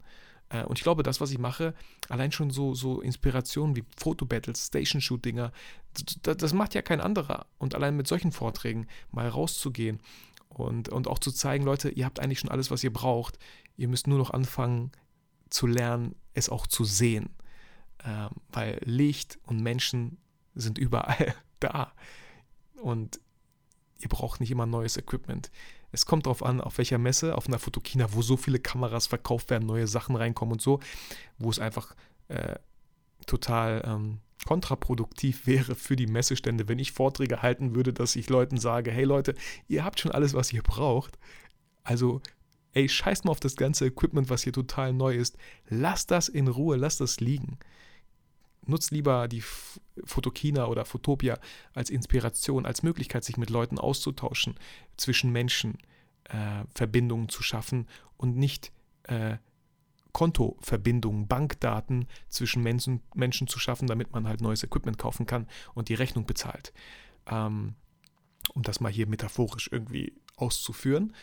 Äh, 0.50 0.64
und 0.64 0.78
ich 0.78 0.84
glaube, 0.84 1.04
das, 1.04 1.22
was 1.22 1.32
ich 1.32 1.40
mache, 1.40 1.74
allein 2.10 2.32
schon 2.32 2.52
so, 2.52 2.74
so 2.74 3.02
Inspirationen 3.02 3.76
wie 3.76 3.84
Fotobattles, 3.98 4.68
Station-Shoot-Dinger, 4.68 5.52
das, 6.24 6.38
das 6.38 6.54
macht 6.54 6.74
ja 6.74 6.82
kein 6.82 7.02
anderer. 7.02 7.46
Und 7.58 7.76
allein 7.76 7.96
mit 7.98 8.08
solchen 8.08 8.32
Vorträgen 8.32 8.88
mal 9.12 9.28
rauszugehen 9.28 10.00
und, 10.50 10.90
und 10.90 11.08
auch 11.08 11.20
zu 11.20 11.32
zeigen, 11.32 11.64
Leute, 11.64 11.90
ihr 11.90 12.06
habt 12.06 12.20
eigentlich 12.20 12.40
schon 12.40 12.52
alles, 12.52 12.72
was 12.72 12.84
ihr 12.84 12.94
braucht. 12.94 13.40
Ihr 13.78 13.88
müsst 13.88 14.08
nur 14.08 14.18
noch 14.18 14.32
anfangen, 14.32 14.92
zu 15.52 15.68
lernen, 15.68 16.16
es 16.34 16.50
auch 16.50 16.66
zu 16.66 16.84
sehen. 16.84 17.30
Ähm, 18.04 18.30
weil 18.50 18.82
Licht 18.84 19.38
und 19.46 19.62
Menschen 19.62 20.18
sind 20.56 20.80
überall 20.80 21.36
da. 21.60 21.94
Und 22.82 23.20
ihr 24.00 24.10
braucht 24.10 24.40
nicht 24.40 24.50
immer 24.50 24.66
neues 24.66 24.98
Equipment. 24.98 25.52
Es 25.92 26.06
kommt 26.06 26.26
darauf 26.26 26.44
an, 26.44 26.62
auf 26.62 26.78
welcher 26.78 26.98
Messe, 26.98 27.36
auf 27.36 27.48
einer 27.48 27.60
Fotokina, 27.60 28.14
wo 28.14 28.22
so 28.22 28.38
viele 28.38 28.60
Kameras 28.60 29.08
verkauft 29.08 29.50
werden, 29.50 29.68
neue 29.68 29.88
Sachen 29.88 30.16
reinkommen 30.16 30.54
und 30.54 30.62
so, 30.62 30.80
wo 31.38 31.50
es 31.50 31.60
einfach 31.60 31.96
äh, 32.30 32.56
total 33.28 33.84
ähm, 33.86 34.20
kontraproduktiv 34.46 35.46
wäre 35.46 35.76
für 35.76 35.96
die 35.96 36.08
Messestände, 36.08 36.68
wenn 36.68 36.80
ich 36.80 36.94
Vorträge 36.94 37.42
halten 37.42 37.76
würde, 37.76 37.94
dass 37.94 38.16
ich 38.16 38.30
Leuten 38.30 38.58
sage, 38.58 38.90
hey 38.90 39.04
Leute, 39.04 39.36
ihr 39.68 39.84
habt 39.84 40.00
schon 40.00 40.12
alles, 40.12 40.34
was 40.34 40.52
ihr 40.52 40.64
braucht. 40.64 41.20
Also 41.84 42.22
ey, 42.74 42.88
scheiß 42.88 43.24
mal 43.24 43.32
auf 43.32 43.40
das 43.40 43.56
ganze 43.56 43.86
Equipment, 43.86 44.30
was 44.30 44.44
hier 44.44 44.54
total 44.54 44.94
neu 44.94 45.16
ist. 45.16 45.38
Lass 45.70 46.08
das 46.08 46.30
in 46.30 46.48
Ruhe, 46.48 46.78
lass 46.78 46.98
das 46.98 47.20
liegen. 47.20 47.58
Nutzt 48.66 48.92
lieber 48.92 49.28
die 49.28 49.44
Fotokina 50.04 50.68
oder 50.68 50.86
Fotopia 50.86 51.40
als 51.74 51.90
Inspiration, 51.90 52.66
als 52.66 52.84
Möglichkeit, 52.84 53.24
sich 53.24 53.38
mit 53.38 53.50
Leuten 53.50 53.80
auszutauschen, 53.80 54.56
zwischen 54.98 55.32
Menschen 55.32 55.78
äh, 56.26 56.64
Verbindungen 56.74 57.30
zu 57.30 57.42
schaffen 57.44 57.88
und 58.18 58.38
nicht 58.38 58.72
äh, 59.04 59.38
Kontoverbindungen, 60.14 61.28
Bankdaten 61.28 62.08
zwischen 62.30 62.62
Menschen, 62.62 63.02
Menschen 63.16 63.48
zu 63.48 63.60
schaffen, 63.60 63.88
damit 63.88 64.12
man 64.12 64.28
halt 64.28 64.42
neues 64.42 64.64
Equipment 64.64 64.98
kaufen 64.98 65.26
kann 65.26 65.48
und 65.74 65.90
die 65.90 65.94
Rechnung 65.94 66.26
bezahlt. 66.26 66.74
Ähm, 67.28 67.76
um 68.54 68.64
das 68.64 68.80
mal 68.80 68.92
hier 68.92 69.08
metaphorisch 69.08 69.70
irgendwie 69.72 70.14
auszuführen. 70.36 71.14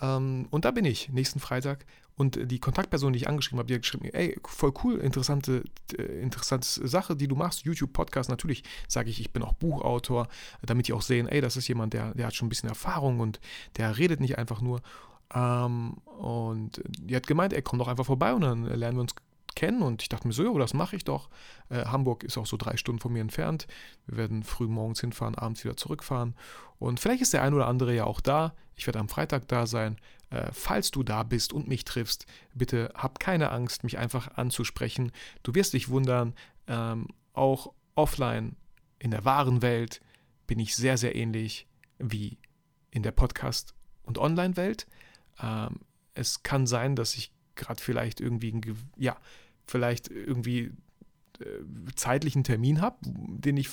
Ähm, 0.00 0.46
und 0.50 0.64
da 0.64 0.70
bin 0.70 0.84
ich, 0.84 1.08
nächsten 1.10 1.40
Freitag. 1.40 1.84
Und 2.16 2.50
die 2.50 2.58
Kontaktperson, 2.58 3.14
die 3.14 3.18
ich 3.18 3.28
angeschrieben 3.28 3.58
habe, 3.60 3.68
die 3.68 3.74
hat 3.74 3.82
geschrieben, 3.82 4.04
ey, 4.04 4.38
voll 4.44 4.74
cool, 4.84 4.98
interessante, 4.98 5.64
äh, 5.96 6.02
interessante 6.20 6.66
Sache, 6.86 7.16
die 7.16 7.28
du 7.28 7.34
machst, 7.34 7.62
YouTube, 7.62 7.94
Podcast, 7.94 8.28
natürlich 8.28 8.62
sage 8.88 9.08
ich, 9.08 9.20
ich 9.20 9.32
bin 9.32 9.42
auch 9.42 9.54
Buchautor, 9.54 10.28
damit 10.62 10.88
die 10.88 10.92
auch 10.92 11.00
sehen, 11.00 11.28
ey, 11.28 11.40
das 11.40 11.56
ist 11.56 11.68
jemand, 11.68 11.94
der, 11.94 12.14
der 12.14 12.26
hat 12.26 12.34
schon 12.34 12.46
ein 12.46 12.50
bisschen 12.50 12.68
Erfahrung 12.68 13.20
und 13.20 13.40
der 13.78 13.96
redet 13.96 14.20
nicht 14.20 14.36
einfach 14.36 14.60
nur. 14.60 14.82
Ähm, 15.34 15.94
und 16.18 16.82
die 16.98 17.16
hat 17.16 17.26
gemeint, 17.26 17.52
ey, 17.54 17.62
komm 17.62 17.78
doch 17.78 17.88
einfach 17.88 18.06
vorbei 18.06 18.34
und 18.34 18.42
dann 18.42 18.64
lernen 18.64 18.98
wir 18.98 19.02
uns 19.02 19.14
kennen 19.60 19.82
und 19.82 20.00
ich 20.00 20.08
dachte 20.08 20.26
mir 20.26 20.32
so, 20.32 20.42
ja, 20.42 20.58
das 20.58 20.72
mache 20.72 20.96
ich 20.96 21.04
doch. 21.04 21.28
Äh, 21.68 21.84
Hamburg 21.84 22.24
ist 22.24 22.38
auch 22.38 22.46
so 22.46 22.56
drei 22.56 22.78
Stunden 22.78 22.98
von 22.98 23.12
mir 23.12 23.20
entfernt. 23.20 23.66
Wir 24.06 24.16
werden 24.16 24.42
früh 24.42 24.66
morgens 24.66 25.02
hinfahren, 25.02 25.34
abends 25.34 25.62
wieder 25.64 25.76
zurückfahren. 25.76 26.34
Und 26.78 26.98
vielleicht 26.98 27.20
ist 27.20 27.34
der 27.34 27.42
ein 27.42 27.52
oder 27.52 27.66
andere 27.66 27.94
ja 27.94 28.04
auch 28.04 28.22
da. 28.22 28.54
Ich 28.74 28.86
werde 28.86 28.98
am 28.98 29.10
Freitag 29.10 29.48
da 29.48 29.66
sein. 29.66 29.98
Äh, 30.30 30.48
falls 30.52 30.90
du 30.90 31.02
da 31.02 31.24
bist 31.24 31.52
und 31.52 31.68
mich 31.68 31.84
triffst, 31.84 32.24
bitte 32.54 32.90
hab 32.94 33.20
keine 33.20 33.50
Angst, 33.50 33.84
mich 33.84 33.98
einfach 33.98 34.38
anzusprechen. 34.38 35.12
Du 35.42 35.54
wirst 35.54 35.74
dich 35.74 35.90
wundern, 35.90 36.32
ähm, 36.66 37.08
auch 37.34 37.74
offline 37.96 38.56
in 38.98 39.10
der 39.10 39.26
wahren 39.26 39.60
Welt 39.60 40.00
bin 40.46 40.58
ich 40.58 40.74
sehr, 40.74 40.96
sehr 40.96 41.14
ähnlich 41.14 41.66
wie 41.98 42.38
in 42.90 43.02
der 43.02 43.12
Podcast- 43.12 43.74
und 44.04 44.16
Online-Welt. 44.16 44.86
Ähm, 45.38 45.80
es 46.14 46.42
kann 46.42 46.66
sein, 46.66 46.96
dass 46.96 47.14
ich 47.14 47.30
gerade 47.56 47.82
vielleicht 47.82 48.20
irgendwie, 48.20 48.52
ein, 48.52 48.62
ja, 48.96 49.18
vielleicht 49.70 50.08
irgendwie 50.08 50.72
äh, 51.40 51.44
zeitlichen 51.94 52.44
Termin 52.44 52.80
habe, 52.80 52.96
den 53.02 53.56
ich 53.56 53.70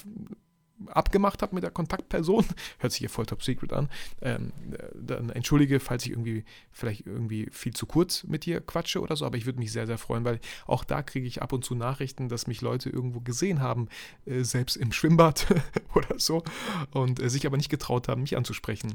abgemacht 0.87 1.41
habe 1.41 1.55
mit 1.55 1.63
der 1.63 1.71
Kontaktperson, 1.71 2.45
hört 2.79 2.91
sich 2.91 2.99
hier 2.99 3.09
voll 3.09 3.25
top 3.25 3.43
secret 3.43 3.73
an, 3.73 3.89
ähm, 4.21 4.51
dann 4.93 5.29
entschuldige, 5.29 5.79
falls 5.79 6.05
ich 6.05 6.11
irgendwie 6.11 6.43
vielleicht 6.71 7.05
irgendwie 7.05 7.47
viel 7.51 7.73
zu 7.73 7.85
kurz 7.85 8.23
mit 8.23 8.45
dir 8.45 8.61
quatsche 8.61 9.01
oder 9.01 9.15
so, 9.15 9.25
aber 9.25 9.37
ich 9.37 9.45
würde 9.45 9.59
mich 9.59 9.71
sehr, 9.71 9.87
sehr 9.87 9.97
freuen, 9.97 10.23
weil 10.23 10.39
auch 10.65 10.83
da 10.83 11.01
kriege 11.01 11.25
ich 11.25 11.41
ab 11.41 11.51
und 11.51 11.65
zu 11.65 11.75
Nachrichten, 11.75 12.29
dass 12.29 12.47
mich 12.47 12.61
Leute 12.61 12.89
irgendwo 12.89 13.21
gesehen 13.21 13.59
haben, 13.59 13.87
äh, 14.25 14.43
selbst 14.43 14.77
im 14.77 14.91
Schwimmbad 14.91 15.47
oder 15.95 16.19
so 16.19 16.43
und 16.91 17.19
äh, 17.21 17.29
sich 17.29 17.45
aber 17.47 17.57
nicht 17.57 17.69
getraut 17.69 18.07
haben, 18.07 18.21
mich 18.21 18.37
anzusprechen. 18.37 18.93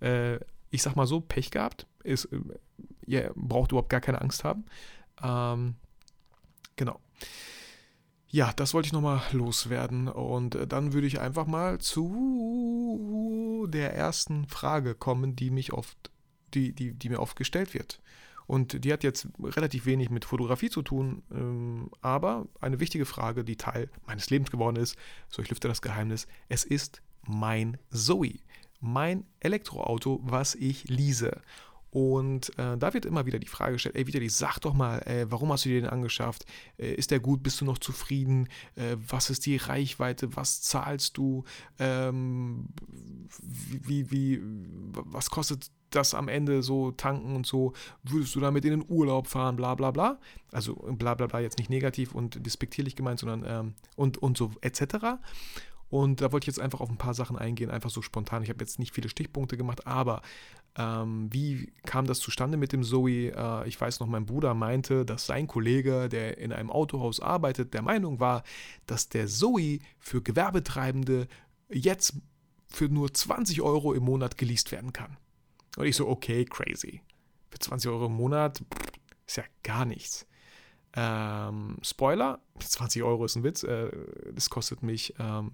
Äh, 0.00 0.38
ich 0.70 0.82
sag 0.82 0.96
mal 0.96 1.06
so, 1.06 1.20
Pech 1.20 1.50
gehabt, 1.50 1.86
ist, 2.04 2.26
äh, 2.26 2.40
ihr 3.06 3.32
braucht 3.34 3.72
überhaupt 3.72 3.90
gar 3.90 4.00
keine 4.00 4.20
Angst 4.20 4.44
haben. 4.44 4.64
Ähm, 5.22 5.76
genau. 6.76 7.00
Ja, 8.28 8.52
das 8.54 8.72
wollte 8.72 8.86
ich 8.86 8.92
nochmal 8.92 9.20
loswerden. 9.32 10.08
Und 10.08 10.54
äh, 10.54 10.66
dann 10.66 10.94
würde 10.94 11.06
ich 11.06 11.20
einfach 11.20 11.46
mal 11.46 11.78
zu 11.78 13.68
der 13.70 13.94
ersten 13.94 14.46
Frage 14.46 14.94
kommen, 14.94 15.36
die 15.36 15.50
mich 15.50 15.72
oft, 15.72 16.10
die, 16.54 16.72
die, 16.72 16.94
die 16.94 17.08
mir 17.10 17.20
oft 17.20 17.36
gestellt 17.36 17.74
wird. 17.74 18.00
Und 18.46 18.84
die 18.84 18.92
hat 18.92 19.04
jetzt 19.04 19.28
relativ 19.40 19.86
wenig 19.86 20.10
mit 20.10 20.24
Fotografie 20.24 20.70
zu 20.70 20.82
tun, 20.82 21.22
ähm, 21.30 21.90
aber 22.00 22.46
eine 22.60 22.80
wichtige 22.80 23.04
Frage, 23.04 23.44
die 23.44 23.56
Teil 23.56 23.88
meines 24.06 24.30
Lebens 24.30 24.50
geworden 24.50 24.76
ist, 24.76 24.96
so 25.28 25.42
ich 25.42 25.50
lüfte 25.50 25.68
das 25.68 25.82
Geheimnis, 25.82 26.26
es 26.48 26.64
ist 26.64 27.02
mein 27.26 27.78
Zoe, 27.90 28.40
mein 28.80 29.24
Elektroauto, 29.40 30.20
was 30.22 30.54
ich 30.54 30.88
lease. 30.88 31.40
Und 31.92 32.58
äh, 32.58 32.78
da 32.78 32.94
wird 32.94 33.04
immer 33.04 33.26
wieder 33.26 33.38
die 33.38 33.46
Frage 33.46 33.74
gestellt, 33.74 33.96
ey 33.96 34.06
Vitali, 34.06 34.30
sag 34.30 34.58
doch 34.60 34.72
mal, 34.72 35.00
äh, 35.00 35.26
warum 35.28 35.52
hast 35.52 35.66
du 35.66 35.68
dir 35.68 35.82
den 35.82 35.90
angeschafft? 35.90 36.46
Äh, 36.78 36.94
ist 36.94 37.10
der 37.10 37.20
gut? 37.20 37.42
Bist 37.42 37.60
du 37.60 37.66
noch 37.66 37.76
zufrieden? 37.76 38.48
Äh, 38.76 38.96
was 39.06 39.28
ist 39.28 39.44
die 39.44 39.58
Reichweite? 39.58 40.34
Was 40.34 40.62
zahlst 40.62 41.18
du? 41.18 41.44
Ähm, 41.78 42.68
wie, 43.42 44.10
wie, 44.10 44.40
was 44.42 45.28
kostet 45.28 45.70
das 45.90 46.14
am 46.14 46.28
Ende 46.28 46.62
so 46.62 46.92
tanken 46.92 47.36
und 47.36 47.46
so? 47.46 47.74
Würdest 48.02 48.34
du 48.34 48.40
damit 48.40 48.64
in 48.64 48.70
den 48.70 48.84
Urlaub 48.88 49.26
fahren? 49.26 49.56
Bla 49.56 49.74
bla 49.74 49.90
bla. 49.90 50.18
Also 50.50 50.76
bla 50.76 51.12
bla 51.12 51.26
bla 51.26 51.40
jetzt 51.40 51.58
nicht 51.58 51.68
negativ 51.68 52.14
und 52.14 52.46
despektierlich 52.46 52.96
gemeint, 52.96 53.20
sondern 53.20 53.44
ähm, 53.46 53.74
und, 53.96 54.16
und 54.16 54.38
so 54.38 54.50
etc. 54.62 55.18
Und 55.90 56.22
da 56.22 56.32
wollte 56.32 56.44
ich 56.44 56.56
jetzt 56.56 56.64
einfach 56.64 56.80
auf 56.80 56.88
ein 56.88 56.96
paar 56.96 57.12
Sachen 57.12 57.36
eingehen, 57.36 57.70
einfach 57.70 57.90
so 57.90 58.00
spontan. 58.00 58.42
Ich 58.42 58.48
habe 58.48 58.60
jetzt 58.60 58.78
nicht 58.78 58.94
viele 58.94 59.10
Stichpunkte 59.10 59.58
gemacht, 59.58 59.86
aber 59.86 60.22
ähm, 60.76 61.28
wie 61.30 61.72
kam 61.84 62.06
das 62.06 62.20
zustande 62.20 62.56
mit 62.56 62.72
dem 62.72 62.82
Zoe? 62.82 63.28
Äh, 63.28 63.68
ich 63.68 63.78
weiß 63.80 64.00
noch, 64.00 64.06
mein 64.06 64.24
Bruder 64.24 64.54
meinte, 64.54 65.04
dass 65.04 65.26
sein 65.26 65.46
Kollege, 65.46 66.08
der 66.08 66.38
in 66.38 66.52
einem 66.52 66.70
Autohaus 66.70 67.20
arbeitet, 67.20 67.74
der 67.74 67.82
Meinung 67.82 68.20
war, 68.20 68.42
dass 68.86 69.08
der 69.08 69.26
Zoe 69.26 69.80
für 69.98 70.22
Gewerbetreibende 70.22 71.28
jetzt 71.70 72.14
für 72.68 72.88
nur 72.88 73.12
20 73.12 73.60
Euro 73.60 73.92
im 73.92 74.04
Monat 74.04 74.38
geleast 74.38 74.72
werden 74.72 74.92
kann. 74.92 75.18
Und 75.76 75.86
ich 75.86 75.96
so, 75.96 76.08
okay, 76.08 76.44
crazy. 76.44 77.02
Für 77.50 77.58
20 77.58 77.90
Euro 77.90 78.06
im 78.06 78.14
Monat 78.14 78.62
ist 79.26 79.36
ja 79.36 79.44
gar 79.62 79.84
nichts. 79.84 80.26
Ähm, 80.94 81.76
Spoiler, 81.82 82.40
20 82.58 83.02
Euro 83.02 83.24
ist 83.26 83.36
ein 83.36 83.44
Witz. 83.44 83.62
Äh, 83.62 83.90
das 84.34 84.48
kostet 84.48 84.82
mich 84.82 85.14
ähm, 85.18 85.52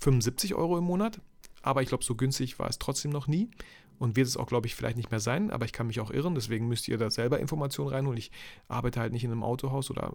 75 0.00 0.54
Euro 0.54 0.78
im 0.78 0.84
Monat. 0.84 1.20
Aber 1.62 1.82
ich 1.82 1.88
glaube, 1.88 2.04
so 2.04 2.14
günstig 2.14 2.58
war 2.58 2.68
es 2.68 2.78
trotzdem 2.78 3.10
noch 3.10 3.26
nie 3.26 3.50
und 3.98 4.16
wird 4.16 4.26
es 4.26 4.36
auch, 4.36 4.46
glaube 4.46 4.66
ich, 4.66 4.74
vielleicht 4.74 4.96
nicht 4.96 5.10
mehr 5.10 5.20
sein. 5.20 5.50
Aber 5.50 5.64
ich 5.64 5.72
kann 5.72 5.86
mich 5.86 6.00
auch 6.00 6.10
irren, 6.10 6.34
deswegen 6.34 6.66
müsst 6.66 6.88
ihr 6.88 6.98
da 6.98 7.10
selber 7.10 7.38
Informationen 7.38 7.90
reinholen. 7.90 8.18
Ich 8.18 8.32
arbeite 8.68 9.00
halt 9.00 9.12
nicht 9.12 9.24
in 9.24 9.30
einem 9.30 9.44
Autohaus 9.44 9.90
oder 9.90 10.12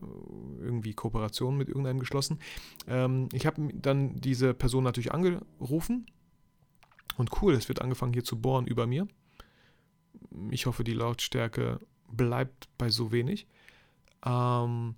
irgendwie 0.60 0.94
Kooperation 0.94 1.58
mit 1.58 1.70
irgendeinem 1.70 2.00
geschlossen. 2.00 2.39
Ähm, 2.88 3.30
ich 3.32 3.46
habe 3.46 3.70
dann 3.74 4.16
diese 4.20 4.54
Person 4.54 4.84
natürlich 4.84 5.13
angerufen 5.13 6.06
und 7.18 7.42
cool, 7.42 7.54
es 7.54 7.68
wird 7.68 7.82
angefangen 7.82 8.13
hier 8.13 8.24
zu 8.24 8.39
bohren 8.39 8.68
über 8.68 8.88
mir. 8.88 9.08
Ich 10.51 10.66
hoffe, 10.66 10.84
die 10.84 10.94
Lautstärke 10.94 11.80
bleibt 12.12 12.68
bei 12.77 12.89
so 12.89 13.12
wenig. 13.12 13.48
Ähm, 14.25 14.96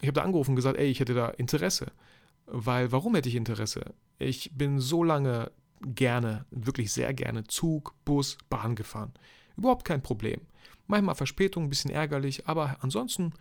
ich 0.00 0.06
habe 0.06 0.14
da 0.14 0.22
angerufen 0.22 0.50
und 0.50 0.56
gesagt, 0.56 0.78
ey, 0.78 0.86
ich 0.86 1.00
hätte 1.00 1.14
da 1.14 1.28
Interesse. 1.28 1.92
Weil, 2.46 2.92
warum 2.92 3.14
hätte 3.14 3.28
ich 3.28 3.34
Interesse? 3.34 3.94
Ich 4.18 4.52
bin 4.54 4.80
so 4.80 5.02
lange 5.02 5.50
gerne, 5.82 6.44
wirklich 6.50 6.92
sehr 6.92 7.12
gerne 7.14 7.44
Zug, 7.44 7.94
Bus, 8.04 8.38
Bahn 8.48 8.74
gefahren. 8.74 9.12
Überhaupt 9.56 9.84
kein 9.84 10.02
Problem. 10.02 10.40
Manchmal 10.86 11.14
Verspätung, 11.14 11.64
ein 11.64 11.68
bisschen 11.68 11.90
ärgerlich, 11.90 12.46
aber 12.46 12.78
ansonsten 12.80 13.32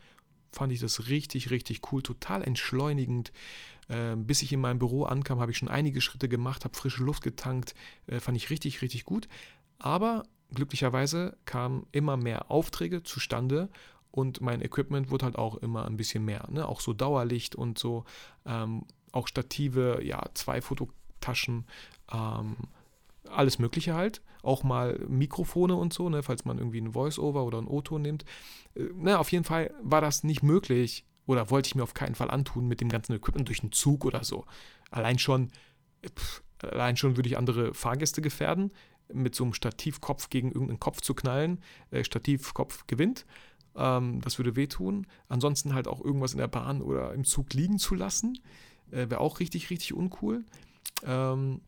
fand 0.51 0.71
ich 0.71 0.79
das 0.79 1.07
richtig, 1.07 1.51
richtig 1.51 1.91
cool, 1.91 2.01
total 2.01 2.43
entschleunigend. 2.43 3.31
Äh, 3.87 4.15
bis 4.15 4.41
ich 4.41 4.51
in 4.51 4.59
meinem 4.59 4.79
Büro 4.79 5.03
ankam, 5.03 5.39
habe 5.39 5.51
ich 5.51 5.57
schon 5.57 5.69
einige 5.69 6.01
Schritte 6.01 6.27
gemacht, 6.27 6.65
habe 6.65 6.75
frische 6.75 7.03
Luft 7.03 7.23
getankt, 7.23 7.73
äh, 8.07 8.19
fand 8.19 8.35
ich 8.35 8.49
richtig, 8.49 8.81
richtig 8.81 9.05
gut. 9.05 9.27
Aber 9.79 10.23
glücklicherweise 10.53 11.37
kamen 11.45 11.85
immer 11.91 12.17
mehr 12.17 12.51
Aufträge 12.51 13.03
zustande 13.03 13.69
und 14.11 14.41
mein 14.41 14.61
Equipment 14.61 15.11
wurde 15.11 15.25
halt 15.25 15.37
auch 15.37 15.55
immer 15.55 15.85
ein 15.85 15.97
bisschen 15.97 16.25
mehr. 16.25 16.47
Ne? 16.49 16.67
Auch 16.67 16.81
so 16.81 16.93
Dauerlicht 16.93 17.55
und 17.55 17.77
so, 17.77 18.05
ähm, 18.45 18.85
auch 19.11 19.27
Stative, 19.27 20.01
ja, 20.03 20.23
zwei 20.33 20.61
Fototaschen, 21.27 21.65
ähm, 22.11 22.55
alles 23.29 23.59
Mögliche 23.59 23.93
halt. 23.93 24.21
Auch 24.41 24.63
mal 24.63 24.99
Mikrofone 25.07 25.75
und 25.75 25.93
so, 25.93 26.09
ne, 26.09 26.23
falls 26.23 26.45
man 26.45 26.57
irgendwie 26.57 26.79
ein 26.79 26.93
Voice-Over 26.93 27.43
oder 27.43 27.57
ein 27.57 27.67
O-Ton 27.67 28.01
nimmt. 28.01 28.23
Äh, 28.75 28.85
ne, 28.93 29.19
auf 29.19 29.31
jeden 29.31 29.43
Fall 29.43 29.73
war 29.81 30.01
das 30.01 30.23
nicht 30.23 30.43
möglich 30.43 31.05
oder 31.25 31.49
wollte 31.49 31.67
ich 31.67 31.75
mir 31.75 31.83
auf 31.83 31.93
keinen 31.93 32.15
Fall 32.15 32.31
antun 32.31 32.67
mit 32.67 32.79
dem 32.79 32.89
ganzen 32.89 33.13
Equipment 33.13 33.47
durch 33.49 33.61
einen 33.61 33.73
Zug 33.73 34.05
oder 34.05 34.23
so. 34.23 34.45
Allein 34.91 35.19
schon, 35.19 35.51
pff, 36.05 36.41
allein 36.61 36.95
schon 36.95 37.17
würde 37.17 37.27
ich 37.27 37.37
andere 37.37 37.73
Fahrgäste 37.73 38.21
gefährden, 38.21 38.71
mit 39.13 39.35
so 39.35 39.43
einem 39.43 39.53
Stativkopf 39.53 40.29
gegen 40.29 40.51
irgendeinen 40.51 40.79
Kopf 40.79 41.01
zu 41.01 41.13
knallen. 41.13 41.59
Äh, 41.91 42.03
Stativkopf 42.03 42.87
gewinnt. 42.87 43.25
Ähm, 43.75 44.21
das 44.21 44.37
würde 44.37 44.55
wehtun. 44.55 45.07
Ansonsten 45.27 45.73
halt 45.73 45.87
auch 45.89 46.03
irgendwas 46.03 46.31
in 46.31 46.39
der 46.39 46.47
Bahn 46.47 46.81
oder 46.81 47.13
im 47.13 47.25
Zug 47.25 47.53
liegen 47.53 47.79
zu 47.79 47.95
lassen. 47.95 48.39
Äh, 48.91 49.09
Wäre 49.09 49.19
auch 49.19 49.41
richtig, 49.41 49.69
richtig 49.69 49.93
uncool. 49.93 50.45
Ähm, 51.05 51.61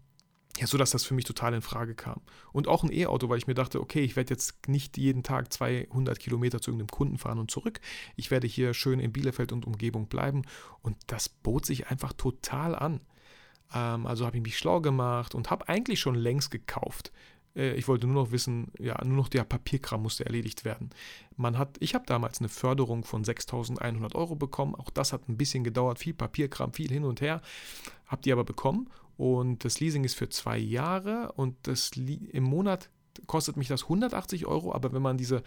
ja, 0.59 0.67
so 0.67 0.77
dass 0.77 0.91
das 0.91 1.05
für 1.05 1.13
mich 1.13 1.25
total 1.25 1.53
in 1.53 1.61
Frage 1.61 1.95
kam. 1.95 2.21
Und 2.51 2.67
auch 2.67 2.83
ein 2.83 2.91
E-Auto, 2.91 3.29
weil 3.29 3.37
ich 3.37 3.47
mir 3.47 3.53
dachte, 3.53 3.79
okay, 3.79 4.01
ich 4.01 4.15
werde 4.15 4.33
jetzt 4.33 4.67
nicht 4.67 4.97
jeden 4.97 5.23
Tag 5.23 5.53
200 5.53 6.19
Kilometer 6.19 6.59
zu 6.59 6.71
irgendeinem 6.71 6.89
Kunden 6.89 7.17
fahren 7.17 7.39
und 7.39 7.49
zurück. 7.49 7.79
Ich 8.17 8.29
werde 8.29 8.47
hier 8.47 8.73
schön 8.73 8.99
in 8.99 9.13
Bielefeld 9.13 9.53
und 9.53 9.65
Umgebung 9.65 10.07
bleiben. 10.07 10.41
Und 10.81 10.97
das 11.07 11.29
bot 11.29 11.65
sich 11.65 11.87
einfach 11.87 12.11
total 12.11 12.75
an. 12.75 12.99
Ähm, 13.73 14.05
also 14.05 14.25
habe 14.25 14.37
ich 14.37 14.43
mich 14.43 14.57
schlau 14.57 14.81
gemacht 14.81 15.33
und 15.33 15.49
habe 15.49 15.69
eigentlich 15.69 16.01
schon 16.01 16.15
längst 16.15 16.51
gekauft. 16.51 17.13
Äh, 17.55 17.75
ich 17.75 17.87
wollte 17.87 18.07
nur 18.07 18.25
noch 18.25 18.31
wissen, 18.31 18.71
ja, 18.79 19.01
nur 19.05 19.15
noch 19.15 19.29
der 19.29 19.45
Papierkram 19.45 20.01
musste 20.01 20.25
erledigt 20.25 20.65
werden. 20.65 20.89
Man 21.37 21.57
hat, 21.57 21.77
ich 21.79 21.95
habe 21.95 22.05
damals 22.05 22.39
eine 22.39 22.49
Förderung 22.49 23.05
von 23.05 23.23
6.100 23.23 24.13
Euro 24.15 24.35
bekommen. 24.35 24.75
Auch 24.75 24.89
das 24.89 25.13
hat 25.13 25.29
ein 25.29 25.37
bisschen 25.37 25.63
gedauert, 25.63 25.99
viel 25.99 26.13
Papierkram, 26.13 26.73
viel 26.73 26.89
hin 26.89 27.05
und 27.05 27.21
her. 27.21 27.41
Habt 28.07 28.25
ihr 28.25 28.33
aber 28.33 28.43
bekommen 28.43 28.89
und 29.19 29.65
das 29.65 29.81
Leasing 29.81 30.05
ist 30.05 30.15
für 30.15 30.29
zwei 30.29 30.57
Jahre 30.57 31.33
und 31.33 31.57
das 31.63 31.91
im 31.91 32.43
Monat 32.45 32.89
kostet 33.27 33.57
mich 33.57 33.67
das 33.67 33.83
180 33.83 34.45
Euro, 34.45 34.73
aber 34.73 34.93
wenn 34.93 35.01
man 35.01 35.17
diese 35.17 35.43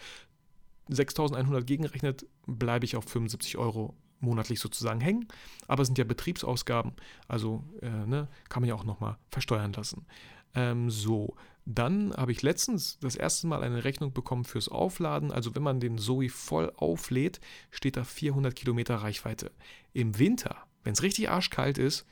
6100 0.89 1.65
gegenrechnet, 1.65 2.27
bleibe 2.45 2.85
ich 2.85 2.95
auf 2.95 3.05
75 3.05 3.57
Euro 3.57 3.95
monatlich 4.19 4.59
sozusagen 4.59 5.01
hängen. 5.01 5.27
Aber 5.67 5.81
es 5.81 5.87
sind 5.87 5.97
ja 5.97 6.03
Betriebsausgaben, 6.03 6.93
also 7.27 7.63
äh, 7.81 7.89
ne, 7.89 8.27
kann 8.47 8.61
man 8.61 8.69
ja 8.69 8.75
auch 8.75 8.83
nochmal 8.83 9.17
versteuern 9.31 9.73
lassen. 9.73 10.05
Ähm, 10.53 10.91
so, 10.91 11.35
dann 11.65 12.13
habe 12.13 12.31
ich 12.31 12.43
letztens 12.43 12.99
das 12.99 13.15
erste 13.15 13.47
Mal 13.47 13.63
eine 13.63 13.83
Rechnung 13.83 14.13
bekommen 14.13 14.43
fürs 14.43 14.69
Aufladen. 14.69 15.31
Also 15.31 15.55
wenn 15.55 15.63
man 15.63 15.79
den 15.79 15.97
Zoe 15.97 16.29
voll 16.29 16.71
auflädt, 16.75 17.39
steht 17.71 17.97
da 17.97 18.03
400 18.03 18.55
Kilometer 18.55 18.97
Reichweite. 18.97 19.51
Im 19.93 20.19
Winter, 20.19 20.57
wenn 20.83 20.93
es 20.93 21.01
richtig 21.01 21.31
arschkalt 21.31 21.79
ist, 21.79 22.05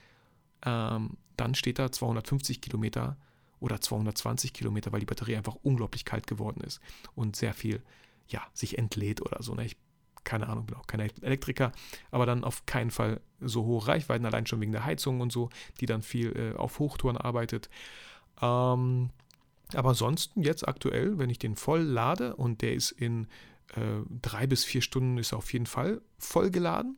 ähm, 0.66 1.18
dann 1.42 1.56
steht 1.56 1.80
da 1.80 1.92
250 1.92 2.62
Kilometer 2.62 3.18
oder 3.60 3.82
220 3.82 4.54
Kilometer, 4.54 4.92
weil 4.92 5.00
die 5.00 5.08
Batterie 5.08 5.36
einfach 5.36 5.58
unglaublich 5.64 6.06
kalt 6.06 6.28
geworden 6.28 6.62
ist 6.62 6.80
und 7.16 7.36
sehr 7.36 7.54
viel, 7.54 7.82
ja, 8.28 8.42
sich 8.54 8.78
entlädt 8.78 9.22
oder 9.22 9.42
so. 9.42 9.56
Ne? 9.56 9.66
Ich, 9.66 9.76
keine 10.24 10.48
Ahnung, 10.48 10.68
bin 10.68 10.76
auch 10.76 10.86
kein 10.86 11.00
Elektriker, 11.00 11.72
aber 12.12 12.28
dann 12.28 12.44
auf 12.44 12.68
keinen 12.68 12.92
Fall 12.92 13.22
so 13.40 13.66
hohe 13.66 13.88
Reichweiten, 13.88 14.26
allein 14.26 14.46
schon 14.46 14.62
wegen 14.62 14.72
der 14.72 14.86
Heizung 14.86 15.20
und 15.20 15.32
so, 15.32 15.50
die 15.80 15.88
dann 15.88 16.04
viel 16.04 16.32
äh, 16.38 16.58
auf 16.58 16.78
Hochtouren 16.78 17.18
arbeitet. 17.18 17.70
Ähm, 18.40 19.10
aber 19.74 19.90
ansonsten 19.90 20.44
jetzt 20.44 20.68
aktuell, 20.68 21.18
wenn 21.18 21.32
ich 21.32 21.40
den 21.40 21.56
voll 21.56 21.82
lade 21.82 22.36
und 22.36 22.62
der 22.62 22.74
ist 22.74 22.92
in 22.92 23.28
äh, 23.76 24.04
drei 24.22 24.46
bis 24.46 24.64
vier 24.64 24.82
Stunden 24.82 25.18
ist 25.18 25.32
er 25.32 25.40
auf 25.40 25.52
jeden 25.54 25.66
Fall 25.66 26.02
voll 26.20 26.52
geladen, 26.52 26.98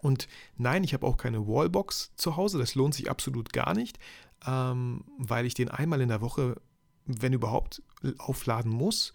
und 0.00 0.28
nein, 0.56 0.84
ich 0.84 0.94
habe 0.94 1.06
auch 1.06 1.16
keine 1.16 1.46
Wallbox 1.46 2.12
zu 2.16 2.36
Hause, 2.36 2.58
das 2.58 2.74
lohnt 2.74 2.94
sich 2.94 3.10
absolut 3.10 3.52
gar 3.52 3.74
nicht, 3.74 3.98
ähm, 4.46 5.04
weil 5.18 5.46
ich 5.46 5.54
den 5.54 5.68
einmal 5.68 6.00
in 6.00 6.08
der 6.08 6.20
Woche, 6.20 6.56
wenn 7.04 7.32
überhaupt, 7.32 7.82
aufladen 8.18 8.72
muss. 8.72 9.12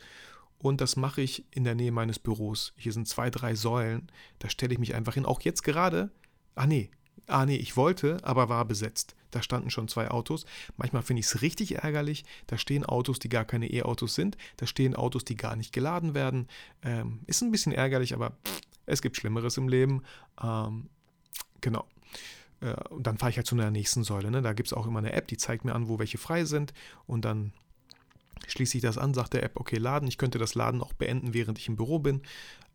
Und 0.57 0.79
das 0.79 0.95
mache 0.95 1.21
ich 1.21 1.45
in 1.51 1.63
der 1.63 1.73
Nähe 1.73 1.91
meines 1.91 2.19
Büros. 2.19 2.73
Hier 2.77 2.93
sind 2.93 3.07
zwei, 3.07 3.31
drei 3.31 3.55
Säulen. 3.55 4.11
Da 4.37 4.49
stelle 4.49 4.73
ich 4.73 4.79
mich 4.79 4.93
einfach 4.93 5.15
hin. 5.15 5.25
Auch 5.25 5.41
jetzt 5.41 5.63
gerade. 5.63 6.11
Ah 6.53 6.67
nee, 6.67 6.91
ah 7.27 7.45
nee, 7.45 7.55
ich 7.55 7.77
wollte, 7.77 8.19
aber 8.23 8.49
war 8.49 8.65
besetzt. 8.65 9.15
Da 9.31 9.41
standen 9.41 9.69
schon 9.69 9.87
zwei 9.87 10.11
Autos. 10.11 10.45
Manchmal 10.77 11.01
finde 11.01 11.21
ich 11.21 11.27
es 11.27 11.41
richtig 11.41 11.75
ärgerlich. 11.77 12.25
Da 12.47 12.57
stehen 12.57 12.85
Autos, 12.85 13.17
die 13.17 13.29
gar 13.29 13.45
keine 13.45 13.71
E-Autos 13.71 14.13
sind. 14.13 14.37
Da 14.57 14.67
stehen 14.67 14.95
Autos, 14.95 15.23
die 15.23 15.37
gar 15.37 15.55
nicht 15.55 15.73
geladen 15.73 16.13
werden. 16.13 16.47
Ähm, 16.83 17.21
ist 17.27 17.41
ein 17.41 17.51
bisschen 17.51 17.71
ärgerlich, 17.71 18.13
aber 18.13 18.31
pff, 18.45 18.61
es 18.85 19.01
gibt 19.01 19.17
Schlimmeres 19.17 19.57
im 19.57 19.67
Leben. 19.67 20.03
Ähm, 20.41 20.89
genau. 21.61 21.85
Äh, 22.61 22.73
und 22.89 23.07
dann 23.07 23.17
fahre 23.17 23.31
ich 23.31 23.37
halt 23.37 23.47
zu 23.47 23.55
einer 23.55 23.71
nächsten 23.71 24.03
Säule. 24.03 24.31
Ne? 24.31 24.41
Da 24.41 24.53
gibt 24.53 24.67
es 24.67 24.73
auch 24.73 24.87
immer 24.87 24.99
eine 24.99 25.13
App, 25.13 25.27
die 25.27 25.37
zeigt 25.37 25.65
mir 25.65 25.75
an, 25.75 25.87
wo 25.87 25.99
welche 25.99 26.17
frei 26.17 26.45
sind. 26.45 26.73
Und 27.05 27.25
dann 27.25 27.53
schließe 28.47 28.77
ich 28.77 28.81
das 28.81 28.97
an, 28.97 29.13
sagt 29.13 29.33
der 29.33 29.43
App, 29.43 29.59
okay, 29.59 29.77
laden. 29.77 30.07
Ich 30.07 30.17
könnte 30.17 30.39
das 30.39 30.55
Laden 30.55 30.81
auch 30.81 30.93
beenden, 30.93 31.33
während 31.33 31.59
ich 31.59 31.67
im 31.67 31.75
Büro 31.75 31.99
bin. 31.99 32.21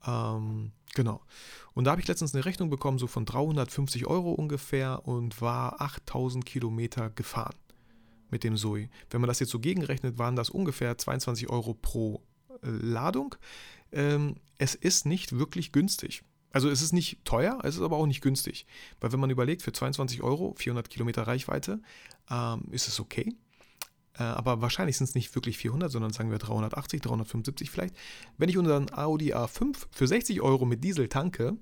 Ähm, 0.07 0.73
genau. 0.95 1.21
Und 1.75 1.85
da 1.85 1.93
habe 1.93 2.01
ich 2.01 2.09
letztens 2.09 2.35
eine 2.35 2.45
Rechnung 2.45 2.71
bekommen, 2.71 2.99
so 2.99 3.07
von 3.07 3.25
350 3.25 4.07
Euro 4.07 4.33
ungefähr 4.33 5.07
und 5.07 5.41
war 5.41 5.81
8000 5.81 6.45
Kilometer 6.45 7.11
gefahren 7.11 7.57
mit 8.31 8.45
dem 8.45 8.57
Zoe. 8.57 8.89
Wenn 9.11 9.21
man 9.21 9.29
das 9.29 9.41
jetzt 9.41 9.51
so 9.51 9.61
gegenrechnet, 9.61 10.19
waren 10.19 10.37
das 10.37 10.51
ungefähr 10.51 10.97
22 10.97 11.49
Euro 11.51 11.75
pro 11.75 12.23
äh, 12.63 12.69
Ladung 12.69 13.37
ähm, 13.97 14.37
es 14.59 14.75
ist 14.75 15.07
nicht 15.07 15.39
wirklich 15.39 15.73
günstig. 15.73 16.23
Also 16.53 16.71
es 16.71 16.81
ist 16.81 16.93
nicht 16.93 17.25
teuer, 17.25 17.59
es 17.65 17.77
ist 17.77 17.83
aber 17.83 17.97
auch 17.97 18.07
nicht 18.07 18.21
günstig. 18.21 18.67
Weil 19.01 19.13
wenn 19.13 19.21
man 19.21 19.31
überlegt, 19.31 19.63
für 19.63 19.73
22 19.73 20.23
Euro, 20.23 20.55
400 20.57 20.89
Kilometer 20.89 21.27
Reichweite, 21.27 21.81
ähm, 22.31 22.65
ist 22.71 22.89
es 22.89 23.01
okay. 23.01 23.35
Äh, 24.19 24.23
aber 24.23 24.63
wahrscheinlich 24.63 24.97
sind 24.97 25.09
es 25.09 25.15
nicht 25.15 25.35
wirklich 25.35 25.59
400, 25.59 25.91
sondern 25.91 26.13
sagen 26.13 26.31
wir 26.31 26.39
380, 26.39 27.03
375 27.03 27.71
vielleicht. 27.71 27.95
Wenn 28.39 28.49
ich 28.49 28.57
unseren 28.57 28.93
Audi 28.93 29.35
A5 29.35 29.77
für 29.91 30.07
60 30.07 30.41
Euro 30.41 30.65
mit 30.65 30.83
Diesel 30.83 31.09
tanke, 31.09 31.57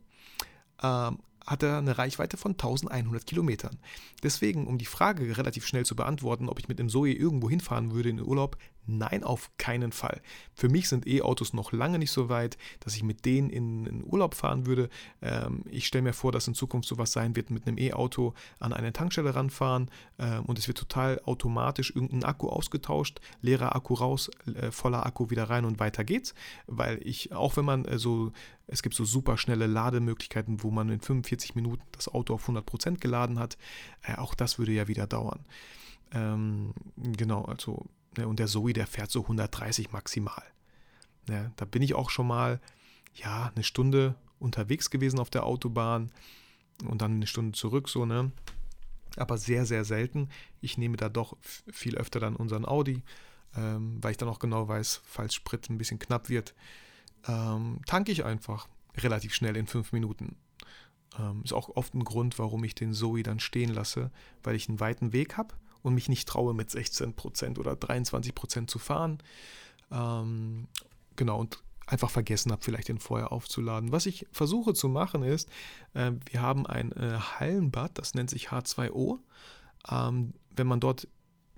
ähm, 0.83 1.19
hat 1.47 1.63
er 1.63 1.79
eine 1.79 1.99
Reichweite 1.99 2.37
von 2.37 2.53
1100 2.53 3.27
Kilometern. 3.27 3.77
Deswegen, 4.23 4.67
um 4.67 4.79
die 4.79 4.87
Frage 4.87 5.37
relativ 5.37 5.67
schnell 5.67 5.85
zu 5.85 5.95
beantworten, 5.95 6.49
ob 6.49 6.59
ich 6.59 6.69
mit 6.69 6.79
dem 6.79 6.89
Zoe 6.89 7.13
irgendwo 7.13 7.51
hinfahren 7.51 7.93
würde 7.93 8.09
in 8.09 8.17
den 8.17 8.27
Urlaub, 8.27 8.57
Nein, 8.87 9.25
auf 9.25 9.51
keinen 9.57 9.93
Fall. 9.93 10.21
Für 10.53 10.69
mich 10.69 10.89
sind 10.89 11.07
E-Autos 11.07 11.55
noch 11.55 11.73
lange 11.73 11.99
nicht 11.99 12.11
so 12.11 12.29
weit, 12.29 12.59
dass 12.81 12.95
ich 12.95 13.03
mit 13.03 13.25
denen 13.25 13.49
in 13.49 13.85
den 13.85 14.05
Urlaub 14.05 14.35
fahren 14.35 14.67
würde. 14.67 14.91
Ähm, 15.23 15.63
ich 15.71 15.87
stelle 15.87 16.03
mir 16.03 16.13
vor, 16.13 16.33
dass 16.33 16.49
in 16.49 16.55
Zukunft 16.55 16.89
sowas 16.89 17.13
sein 17.13 17.35
wird, 17.35 17.51
mit 17.51 17.67
einem 17.67 17.79
E-Auto 17.79 18.35
an 18.61 18.75
eine 18.75 18.93
Tankstelle 18.93 19.35
ranfahren 19.35 19.91
ähm, 20.19 20.45
und 20.45 20.59
es 20.59 20.69
wird 20.69 20.77
total 20.79 21.21
automatisch 21.25 21.95
irgendein 21.95 22.25
Akku 22.25 22.49
ausgetauscht, 22.49 23.21
leerer 23.41 23.75
Akku 23.75 23.95
raus, 23.95 24.31
äh, 24.55 24.71
voller 24.71 25.07
Akku 25.07 25.31
wieder 25.31 25.45
rein 25.45 25.65
und 25.65 25.81
weiter 25.81 26.05
geht's. 26.05 26.35
Weil 26.67 27.01
ich, 27.03 27.33
auch 27.33 27.57
wenn 27.57 27.65
man 27.65 27.87
äh, 27.87 27.99
so, 27.99 28.33
es 28.67 28.83
gibt 28.83 28.95
so 28.95 29.05
super 29.05 29.39
schnelle 29.39 29.67
Lademöglichkeiten, 29.67 30.63
wo 30.63 30.71
man 30.71 30.91
in 30.91 31.01
45 31.01 31.55
Minuten 31.55 31.83
das 31.93 32.09
Auto 32.09 32.35
auf 32.35 32.49
100% 32.49 32.99
geladen 32.99 33.39
hat, 33.39 33.57
äh, 34.03 34.17
auch 34.17 34.35
das 34.35 34.59
würde 34.59 34.73
ja 34.73 34.89
wieder 34.89 35.07
dauern. 35.07 35.45
Ähm, 36.13 36.75
genau, 36.97 37.43
also 37.43 37.87
und 38.23 38.39
der 38.39 38.47
Zoe, 38.47 38.73
der 38.73 38.87
fährt 38.87 39.11
so 39.11 39.23
130 39.23 39.93
maximal. 39.93 40.43
Ne, 41.29 41.53
da 41.57 41.65
bin 41.65 41.83
ich 41.83 41.95
auch 41.95 42.11
schon 42.11 42.27
mal, 42.27 42.61
ja, 43.15 43.51
eine 43.55 43.65
Stunde 43.65 44.15
unterwegs 44.39 44.91
gewesen 44.91 45.19
auf 45.19 45.31
der 45.31 45.45
Autobahn 45.45 46.11
und 46.85 47.01
dann 47.03 47.15
eine 47.15 47.27
Stunde 47.27 47.53
zurück, 47.53 47.89
so, 47.89 48.05
ne? 48.05 48.33
Aber 49.17 49.39
sehr, 49.39 49.65
sehr 49.65 49.85
selten. 49.85 50.29
Ich 50.61 50.77
nehme 50.77 50.97
da 50.97 51.09
doch 51.09 51.37
viel 51.41 51.97
öfter 51.97 52.19
dann 52.19 52.35
unseren 52.35 52.67
Audi, 52.67 53.03
ähm, 53.57 53.99
weil 54.03 54.11
ich 54.11 54.17
dann 54.17 54.29
auch 54.29 54.41
genau 54.41 54.67
weiß, 54.67 55.03
falls 55.05 55.35
Sprit 55.35 55.71
ein 55.71 55.79
bisschen 55.79 56.01
knapp 56.01 56.29
wird, 56.29 56.55
ähm, 57.29 57.81
tanke 57.87 58.11
ich 58.11 58.25
einfach 58.25 58.69
relativ 58.97 59.33
schnell 59.33 59.57
in 59.57 59.67
fünf 59.67 59.93
Minuten. 59.93 60.37
Ähm, 61.19 61.43
ist 61.45 61.53
auch 61.53 61.69
oft 61.71 61.95
ein 61.95 62.05
Grund, 62.05 62.39
warum 62.39 62.65
ich 62.65 62.75
den 62.75 62.93
Zoe 62.93 63.23
dann 63.23 63.39
stehen 63.39 63.73
lasse, 63.73 64.11
weil 64.43 64.57
ich 64.57 64.69
einen 64.69 64.81
weiten 64.81 65.13
Weg 65.13 65.37
habe 65.37 65.55
und 65.85 65.95
mich 65.95 66.09
nicht 66.09 66.27
traue, 66.27 66.55
mit 66.55 66.71
16% 66.71 67.59
oder 67.59 67.73
23% 67.73 68.67
zu 68.67 68.79
fahren. 68.79 69.19
Ähm, 69.93 70.67
genau, 71.15 71.39
und 71.39 71.63
einfach 71.87 72.11
vergessen 72.11 72.51
habe, 72.51 72.65
vielleicht 72.65 72.89
den 72.89 72.99
vorher 72.99 73.33
aufzuladen. 73.33 73.93
Was 73.93 74.07
ich 74.07 74.27
versuche 74.33 74.73
zu 74.73 74.89
machen 74.89 75.23
ist, 75.23 75.51
äh, 75.93 76.13
wir 76.31 76.41
haben 76.41 76.67
ein 76.67 76.91
äh, 76.93 77.19
Hallenbad, 77.19 77.99
das 77.99 78.15
nennt 78.15 78.31
sich 78.31 78.49
H2O. 78.49 79.19
Ähm, 79.91 80.33
wenn 80.57 80.67
man 80.67 80.81
dort 80.81 81.07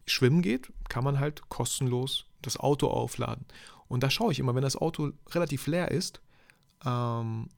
schwimmen 0.06 0.42
geht, 0.42 0.72
kann 0.88 1.04
man 1.04 1.20
halt 1.20 1.48
kostenlos 1.48 2.26
das 2.42 2.56
Auto 2.58 2.88
aufladen. 2.88 3.46
Und 3.86 4.02
da 4.02 4.10
schaue 4.10 4.32
ich 4.32 4.40
immer, 4.40 4.56
wenn 4.56 4.62
das 4.62 4.76
Auto 4.76 5.12
relativ 5.30 5.68
leer 5.68 5.92
ist, 5.92 6.20
ähm, 6.84 7.48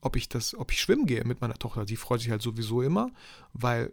ob 0.00 0.16
ich 0.16 0.28
das, 0.28 0.56
ob 0.56 0.72
ich 0.72 0.80
schwimmen 0.80 1.06
gehe 1.06 1.22
mit 1.24 1.40
meiner 1.40 1.54
Tochter. 1.54 1.84
Die 1.84 1.96
freut 1.96 2.20
sich 2.20 2.30
halt 2.30 2.42
sowieso 2.42 2.82
immer, 2.82 3.12
weil 3.52 3.92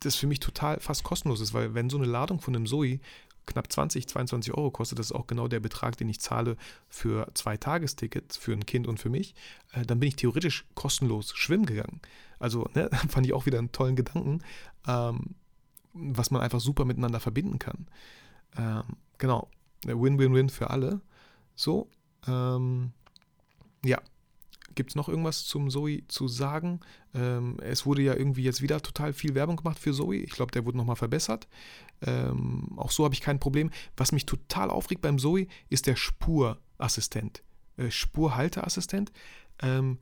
das 0.00 0.16
für 0.16 0.26
mich 0.26 0.40
total 0.40 0.80
fast 0.80 1.04
kostenlos 1.04 1.40
ist, 1.40 1.54
weil 1.54 1.74
wenn 1.74 1.90
so 1.90 1.96
eine 1.96 2.06
Ladung 2.06 2.40
von 2.40 2.54
einem 2.54 2.66
Zoe 2.66 3.00
knapp 3.46 3.72
20, 3.72 4.08
22 4.08 4.54
Euro 4.54 4.70
kostet, 4.70 4.98
das 4.98 5.06
ist 5.06 5.12
auch 5.12 5.26
genau 5.26 5.48
der 5.48 5.60
Betrag, 5.60 5.96
den 5.96 6.08
ich 6.08 6.20
zahle 6.20 6.56
für 6.88 7.28
zwei 7.34 7.56
Tagestickets 7.56 8.36
für 8.36 8.52
ein 8.52 8.66
Kind 8.66 8.86
und 8.86 8.98
für 8.98 9.08
mich, 9.08 9.34
äh, 9.72 9.86
dann 9.86 10.00
bin 10.00 10.08
ich 10.08 10.16
theoretisch 10.16 10.66
kostenlos 10.74 11.32
schwimmen 11.34 11.66
gegangen. 11.66 12.00
Also 12.38 12.68
ne, 12.74 12.90
fand 13.08 13.26
ich 13.26 13.32
auch 13.32 13.46
wieder 13.46 13.58
einen 13.58 13.72
tollen 13.72 13.96
Gedanken, 13.96 14.42
ähm, 14.86 15.34
was 15.92 16.30
man 16.30 16.42
einfach 16.42 16.60
super 16.60 16.84
miteinander 16.84 17.20
verbinden 17.20 17.58
kann. 17.58 17.86
Ähm, 18.58 18.96
genau, 19.18 19.48
Win-Win-Win 19.84 20.50
für 20.50 20.70
alle. 20.70 21.00
So, 21.54 21.88
ähm, 22.26 22.92
ja, 23.84 24.00
Gibt 24.74 24.90
es 24.90 24.96
noch 24.96 25.08
irgendwas 25.08 25.44
zum 25.44 25.70
Zoe 25.70 26.06
zu 26.08 26.28
sagen? 26.28 26.80
Ähm, 27.14 27.58
es 27.60 27.86
wurde 27.86 28.02
ja 28.02 28.14
irgendwie 28.14 28.42
jetzt 28.42 28.62
wieder 28.62 28.82
total 28.82 29.12
viel 29.12 29.34
Werbung 29.34 29.56
gemacht 29.56 29.78
für 29.78 29.92
Zoe. 29.92 30.16
Ich 30.16 30.32
glaube, 30.32 30.52
der 30.52 30.64
wurde 30.64 30.76
nochmal 30.76 30.96
verbessert. 30.96 31.46
Ähm, 32.02 32.68
auch 32.76 32.90
so 32.90 33.04
habe 33.04 33.14
ich 33.14 33.20
kein 33.20 33.40
Problem. 33.40 33.70
Was 33.96 34.12
mich 34.12 34.26
total 34.26 34.70
aufregt 34.70 35.02
beim 35.02 35.18
Zoe 35.18 35.46
ist 35.68 35.86
der 35.86 35.96
Spurassistent. 35.96 37.42
Äh, 37.76 37.90
Spurhalteassistent. 37.90 39.12
Ähm, 39.62 39.98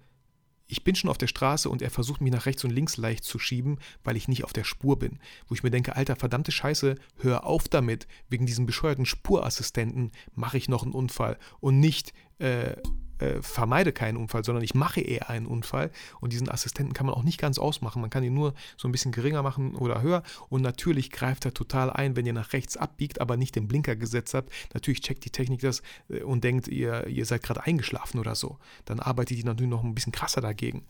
ich 0.66 0.82
bin 0.82 0.94
schon 0.94 1.10
auf 1.10 1.18
der 1.18 1.26
Straße 1.26 1.68
und 1.68 1.82
er 1.82 1.90
versucht 1.90 2.20
mich 2.20 2.32
nach 2.32 2.46
rechts 2.46 2.64
und 2.64 2.70
links 2.70 2.96
leicht 2.96 3.24
zu 3.24 3.38
schieben, 3.38 3.78
weil 4.02 4.16
ich 4.16 4.28
nicht 4.28 4.44
auf 4.44 4.52
der 4.52 4.64
Spur 4.64 4.98
bin. 4.98 5.18
Wo 5.46 5.54
ich 5.54 5.62
mir 5.62 5.70
denke, 5.70 5.94
Alter, 5.94 6.16
verdammte 6.16 6.52
Scheiße, 6.52 6.96
hör 7.18 7.44
auf 7.44 7.68
damit. 7.68 8.06
Wegen 8.28 8.46
diesem 8.46 8.66
bescheuerten 8.66 9.06
Spurassistenten 9.06 10.10
mache 10.34 10.56
ich 10.56 10.68
noch 10.68 10.82
einen 10.82 10.92
Unfall 10.92 11.38
und 11.60 11.80
nicht 11.80 12.14
äh, 12.38 12.76
äh, 13.18 13.40
vermeide 13.42 13.92
keinen 13.92 14.16
Unfall, 14.16 14.44
sondern 14.44 14.64
ich 14.64 14.74
mache 14.74 15.00
eher 15.00 15.30
einen 15.30 15.46
Unfall. 15.46 15.90
Und 16.20 16.32
diesen 16.32 16.48
Assistenten 16.48 16.94
kann 16.94 17.06
man 17.06 17.14
auch 17.14 17.22
nicht 17.22 17.40
ganz 17.40 17.58
ausmachen. 17.58 18.00
Man 18.00 18.10
kann 18.10 18.24
ihn 18.24 18.34
nur 18.34 18.54
so 18.76 18.88
ein 18.88 18.92
bisschen 18.92 19.12
geringer 19.12 19.42
machen 19.42 19.74
oder 19.76 20.02
höher. 20.02 20.22
Und 20.48 20.62
natürlich 20.62 21.10
greift 21.10 21.44
er 21.44 21.54
total 21.54 21.90
ein, 21.90 22.16
wenn 22.16 22.26
ihr 22.26 22.32
nach 22.32 22.52
rechts 22.52 22.76
abbiegt, 22.76 23.20
aber 23.20 23.36
nicht 23.36 23.56
den 23.56 23.68
Blinker 23.68 23.96
gesetzt 23.96 24.34
habt. 24.34 24.52
Natürlich 24.72 25.00
checkt 25.00 25.24
die 25.24 25.30
Technik 25.30 25.60
das 25.60 25.82
äh, 26.08 26.22
und 26.22 26.44
denkt, 26.44 26.68
ihr, 26.68 27.06
ihr 27.06 27.26
seid 27.26 27.42
gerade 27.42 27.64
eingeschlafen 27.64 28.18
oder 28.18 28.34
so. 28.34 28.58
Dann 28.84 29.00
arbeitet 29.00 29.38
die 29.38 29.44
natürlich 29.44 29.70
noch 29.70 29.84
ein 29.84 29.94
bisschen 29.94 30.12
krasser 30.12 30.40
dagegen. 30.40 30.84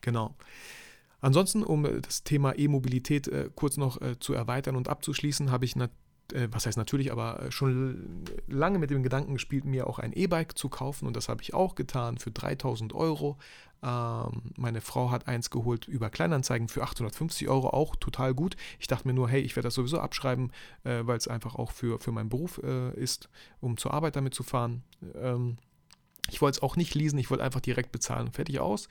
Genau. 0.00 0.34
Ansonsten, 1.20 1.62
um 1.62 1.84
äh, 1.84 2.00
das 2.00 2.24
Thema 2.24 2.56
E-Mobilität 2.56 3.28
äh, 3.28 3.50
kurz 3.54 3.76
noch 3.76 4.00
äh, 4.00 4.18
zu 4.18 4.34
erweitern 4.34 4.76
und 4.76 4.88
abzuschließen, 4.88 5.50
habe 5.50 5.64
ich 5.64 5.76
natürlich 5.76 6.05
was 6.50 6.66
heißt 6.66 6.76
natürlich, 6.76 7.12
aber 7.12 7.42
äh, 7.42 7.50
schon 7.50 8.24
lange 8.48 8.78
mit 8.78 8.90
dem 8.90 9.02
Gedanken 9.02 9.34
gespielt, 9.34 9.64
mir 9.64 9.86
auch 9.86 9.98
ein 9.98 10.12
E-Bike 10.12 10.56
zu 10.58 10.68
kaufen 10.68 11.06
und 11.06 11.16
das 11.16 11.28
habe 11.28 11.42
ich 11.42 11.54
auch 11.54 11.74
getan 11.74 12.18
für 12.18 12.30
3000 12.30 12.94
Euro. 12.94 13.38
Ähm, 13.82 14.42
meine 14.56 14.80
Frau 14.80 15.10
hat 15.10 15.28
eins 15.28 15.50
geholt 15.50 15.86
über 15.86 16.10
Kleinanzeigen 16.10 16.68
für 16.68 16.82
850 16.82 17.48
Euro, 17.48 17.68
auch 17.70 17.94
total 17.96 18.34
gut. 18.34 18.56
Ich 18.80 18.86
dachte 18.86 19.06
mir 19.06 19.14
nur, 19.14 19.28
hey, 19.28 19.40
ich 19.40 19.54
werde 19.54 19.66
das 19.66 19.74
sowieso 19.74 20.00
abschreiben, 20.00 20.50
äh, 20.84 21.00
weil 21.02 21.18
es 21.18 21.28
einfach 21.28 21.54
auch 21.54 21.70
für, 21.70 22.00
für 22.00 22.12
meinen 22.12 22.28
Beruf 22.28 22.60
äh, 22.62 22.94
ist, 22.94 23.28
um 23.60 23.76
zur 23.76 23.94
Arbeit 23.94 24.16
damit 24.16 24.34
zu 24.34 24.42
fahren. 24.42 24.82
Ähm, 25.14 25.58
ich 26.30 26.40
wollte 26.40 26.56
es 26.56 26.62
auch 26.62 26.76
nicht 26.76 26.94
leasen, 26.94 27.18
ich 27.18 27.30
wollte 27.30 27.44
einfach 27.44 27.60
direkt 27.60 27.92
bezahlen. 27.92 28.32
Fertig 28.32 28.58
aus. 28.58 28.88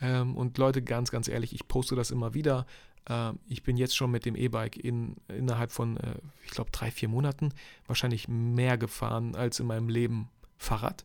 Ähm, 0.00 0.36
und 0.36 0.58
Leute, 0.58 0.82
ganz, 0.82 1.10
ganz 1.10 1.28
ehrlich, 1.28 1.54
ich 1.54 1.68
poste 1.68 1.94
das 1.94 2.10
immer 2.10 2.34
wieder. 2.34 2.66
Ähm, 3.08 3.38
ich 3.46 3.62
bin 3.62 3.76
jetzt 3.76 3.96
schon 3.96 4.10
mit 4.10 4.24
dem 4.24 4.36
E-Bike 4.36 4.76
in, 4.76 5.16
innerhalb 5.28 5.70
von, 5.70 5.96
äh, 5.96 6.14
ich 6.44 6.50
glaube, 6.50 6.70
drei, 6.70 6.90
vier 6.90 7.08
Monaten 7.08 7.52
wahrscheinlich 7.86 8.28
mehr 8.28 8.78
gefahren 8.78 9.34
als 9.34 9.60
in 9.60 9.66
meinem 9.66 9.88
Leben 9.88 10.28
Fahrrad. 10.56 11.04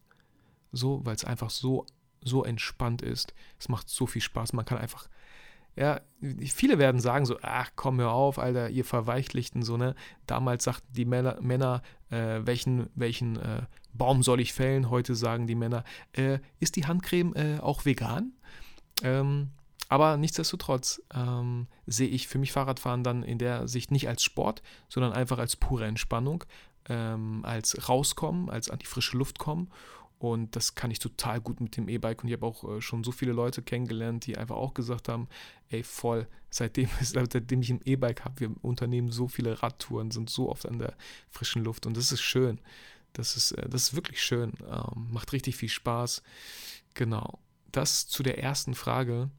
So, 0.71 1.05
weil 1.05 1.15
es 1.15 1.25
einfach 1.25 1.49
so, 1.49 1.85
so 2.21 2.43
entspannt 2.43 3.01
ist. 3.01 3.33
Es 3.59 3.69
macht 3.69 3.89
so 3.89 4.05
viel 4.05 4.21
Spaß. 4.21 4.53
Man 4.53 4.65
kann 4.65 4.77
einfach, 4.77 5.07
ja, 5.75 6.01
viele 6.45 6.77
werden 6.77 6.99
sagen 6.99 7.25
so, 7.25 7.37
ach 7.41 7.71
komm, 7.75 7.99
hör 7.99 8.11
auf, 8.11 8.39
Alter, 8.39 8.69
ihr 8.69 8.85
Verweichlichten, 8.85 9.61
so, 9.61 9.77
ne? 9.77 9.95
Damals 10.25 10.65
sagten 10.65 10.91
die 10.93 11.05
Männer, 11.05 11.37
Männer 11.41 11.81
äh, 12.09 12.41
welchen, 12.43 12.89
welchen 12.95 13.37
äh, 13.37 13.61
Baum 13.93 14.23
soll 14.23 14.39
ich 14.39 14.53
fällen? 14.53 14.89
Heute 14.89 15.15
sagen 15.15 15.47
die 15.47 15.55
Männer, 15.55 15.83
äh, 16.13 16.39
ist 16.59 16.75
die 16.75 16.85
Handcreme 16.85 17.33
äh, 17.35 17.59
auch 17.59 17.85
vegan? 17.85 18.33
Ähm, 19.03 19.51
aber 19.89 20.17
nichtsdestotrotz 20.17 21.01
ähm, 21.13 21.67
sehe 21.85 22.07
ich 22.07 22.27
für 22.27 22.37
mich 22.37 22.51
Fahrradfahren 22.51 23.03
dann 23.03 23.23
in 23.23 23.37
der 23.37 23.67
Sicht 23.67 23.91
nicht 23.91 24.07
als 24.07 24.23
Sport, 24.23 24.61
sondern 24.89 25.13
einfach 25.13 25.37
als 25.37 25.55
pure 25.55 25.85
Entspannung, 25.85 26.43
ähm, 26.89 27.41
als 27.43 27.87
rauskommen, 27.87 28.49
als 28.49 28.69
an 28.69 28.79
die 28.79 28.85
frische 28.85 29.17
Luft 29.17 29.39
kommen. 29.39 29.69
Und 30.19 30.55
das 30.55 30.73
kann 30.73 30.89
ich 30.89 30.99
total 30.99 31.39
gut 31.39 31.61
mit 31.61 31.77
dem 31.77 31.87
E-Bike. 31.87 32.23
Und 32.23 32.29
ich 32.29 32.33
habe 32.33 32.45
auch 32.45 32.63
äh, 32.63 32.81
schon 32.81 33.03
so 33.03 33.11
viele 33.11 33.33
Leute 33.33 33.61
kennengelernt, 33.61 34.25
die 34.25 34.37
einfach 34.37 34.55
auch 34.55 34.73
gesagt 34.73 35.09
haben, 35.09 35.27
ey, 35.69 35.83
voll, 35.83 36.27
seitdem, 36.49 36.89
seitdem 37.01 37.61
ich 37.61 37.69
ein 37.69 37.81
E-Bike 37.85 38.25
habe, 38.25 38.39
wir 38.39 38.55
unternehmen 38.63 39.11
so 39.11 39.27
viele 39.27 39.61
Radtouren, 39.61 40.11
sind 40.11 40.29
so 40.29 40.49
oft 40.49 40.65
an 40.65 40.79
der 40.79 40.95
frischen 41.29 41.63
Luft. 41.63 41.85
Und 41.85 41.95
das 41.95 42.11
ist 42.11 42.21
schön. 42.21 42.59
Das 43.13 43.37
ist, 43.37 43.51
äh, 43.51 43.69
das 43.69 43.83
ist 43.83 43.95
wirklich 43.95 44.23
schön. 44.23 44.53
Ähm, 44.67 45.07
macht 45.11 45.33
richtig 45.33 45.55
viel 45.55 45.69
Spaß. 45.69 46.23
Genau. 46.95 47.39
Das 47.71 48.07
zu 48.07 48.23
der 48.23 48.39
ersten 48.39 48.73
Frage. 48.73 49.29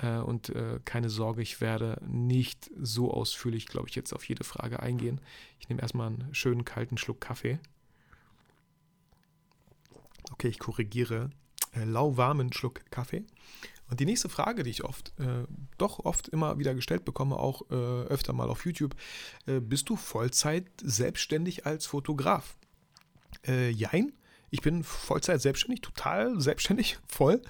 Äh, 0.00 0.18
und 0.18 0.50
äh, 0.50 0.80
keine 0.84 1.10
Sorge, 1.10 1.42
ich 1.42 1.60
werde 1.60 2.00
nicht 2.06 2.70
so 2.78 3.12
ausführlich, 3.12 3.66
glaube 3.66 3.88
ich, 3.88 3.94
jetzt 3.94 4.12
auf 4.12 4.24
jede 4.24 4.44
Frage 4.44 4.80
eingehen. 4.80 5.20
Ich 5.58 5.68
nehme 5.68 5.82
erstmal 5.82 6.08
einen 6.08 6.34
schönen 6.34 6.64
kalten 6.64 6.96
Schluck 6.96 7.20
Kaffee. 7.20 7.58
Okay, 10.32 10.48
ich 10.48 10.58
korrigiere. 10.58 11.30
Äh, 11.72 11.84
lauwarmen 11.84 12.52
Schluck 12.52 12.90
Kaffee. 12.90 13.24
Und 13.90 13.98
die 13.98 14.06
nächste 14.06 14.28
Frage, 14.28 14.62
die 14.62 14.70
ich 14.70 14.84
oft, 14.84 15.12
äh, 15.18 15.44
doch 15.76 15.98
oft 15.98 16.28
immer 16.28 16.58
wieder 16.58 16.74
gestellt 16.74 17.04
bekomme, 17.04 17.36
auch 17.36 17.62
äh, 17.70 17.74
öfter 17.74 18.32
mal 18.32 18.48
auf 18.48 18.64
YouTube, 18.64 18.94
äh, 19.46 19.60
bist 19.60 19.88
du 19.88 19.96
Vollzeit 19.96 20.66
selbstständig 20.82 21.66
als 21.66 21.86
Fotograf? 21.86 22.56
Jein. 23.46 24.12
Ich 24.50 24.60
bin 24.62 24.82
Vollzeit 24.82 25.40
selbstständig, 25.40 25.80
total 25.80 26.40
selbstständig, 26.40 26.98
voll. 27.06 27.42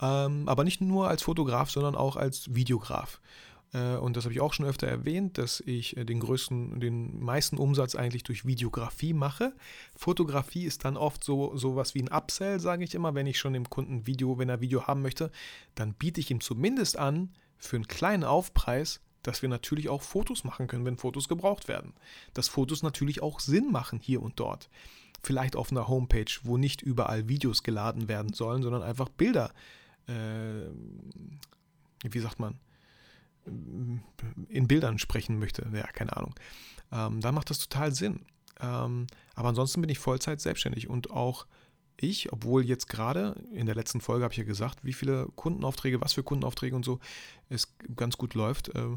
Ähm, 0.00 0.48
aber 0.48 0.64
nicht 0.64 0.80
nur 0.80 1.08
als 1.08 1.22
Fotograf, 1.22 1.70
sondern 1.70 1.94
auch 1.94 2.16
als 2.16 2.54
Videograf. 2.54 3.20
Äh, 3.72 3.96
und 3.96 4.16
das 4.16 4.24
habe 4.24 4.34
ich 4.34 4.40
auch 4.40 4.52
schon 4.52 4.66
öfter 4.66 4.86
erwähnt, 4.86 5.38
dass 5.38 5.60
ich 5.60 5.96
äh, 5.96 6.04
den 6.04 6.20
größten, 6.20 6.80
den 6.80 7.20
meisten 7.20 7.58
Umsatz 7.58 7.94
eigentlich 7.94 8.22
durch 8.22 8.46
Videografie 8.46 9.12
mache. 9.12 9.54
Fotografie 9.94 10.64
ist 10.64 10.84
dann 10.84 10.96
oft 10.96 11.24
so 11.24 11.56
sowas 11.56 11.94
wie 11.94 12.02
ein 12.02 12.12
Upsell, 12.12 12.60
sage 12.60 12.84
ich 12.84 12.94
immer, 12.94 13.14
wenn 13.14 13.26
ich 13.26 13.38
schon 13.38 13.52
dem 13.52 13.68
Kunden 13.68 14.06
Video, 14.06 14.38
wenn 14.38 14.48
er 14.48 14.60
Video 14.60 14.86
haben 14.86 15.02
möchte, 15.02 15.30
dann 15.74 15.94
biete 15.94 16.20
ich 16.20 16.30
ihm 16.30 16.40
zumindest 16.40 16.98
an 16.98 17.30
für 17.58 17.76
einen 17.76 17.88
kleinen 17.88 18.24
Aufpreis 18.24 19.00
dass 19.26 19.42
wir 19.42 19.48
natürlich 19.48 19.88
auch 19.88 20.02
Fotos 20.02 20.44
machen 20.44 20.68
können, 20.68 20.84
wenn 20.84 20.98
Fotos 20.98 21.28
gebraucht 21.28 21.66
werden. 21.66 21.94
Dass 22.32 22.46
Fotos 22.46 22.84
natürlich 22.84 23.22
auch 23.22 23.40
Sinn 23.40 23.72
machen 23.72 23.98
hier 23.98 24.22
und 24.22 24.38
dort 24.38 24.70
vielleicht 25.22 25.56
auf 25.56 25.70
einer 25.70 25.88
Homepage, 25.88 26.32
wo 26.42 26.56
nicht 26.56 26.82
überall 26.82 27.28
Videos 27.28 27.62
geladen 27.62 28.08
werden 28.08 28.32
sollen, 28.32 28.62
sondern 28.62 28.82
einfach 28.82 29.08
Bilder, 29.08 29.52
äh, 30.06 30.68
wie 32.08 32.18
sagt 32.18 32.38
man, 32.38 32.58
in 34.48 34.68
Bildern 34.68 34.98
sprechen 34.98 35.38
möchte. 35.38 35.68
Ja, 35.72 35.86
keine 35.86 36.16
Ahnung. 36.16 36.34
Ähm, 36.92 37.20
dann 37.20 37.34
macht 37.34 37.50
das 37.50 37.58
total 37.58 37.94
Sinn. 37.94 38.20
Ähm, 38.60 39.06
aber 39.34 39.48
ansonsten 39.50 39.80
bin 39.80 39.90
ich 39.90 39.98
Vollzeit 39.98 40.40
selbstständig 40.40 40.88
und 40.88 41.10
auch 41.10 41.46
ich, 41.98 42.32
obwohl 42.32 42.64
jetzt 42.64 42.88
gerade 42.88 43.42
in 43.52 43.66
der 43.66 43.74
letzten 43.74 44.00
Folge 44.00 44.24
habe 44.24 44.32
ich 44.32 44.38
ja 44.38 44.44
gesagt, 44.44 44.84
wie 44.84 44.92
viele 44.92 45.28
Kundenaufträge, 45.34 46.00
was 46.00 46.12
für 46.12 46.22
Kundenaufträge 46.22 46.76
und 46.76 46.84
so 46.84 47.00
es 47.48 47.74
ganz 47.94 48.18
gut 48.18 48.34
läuft, 48.34 48.74
äh, 48.74 48.96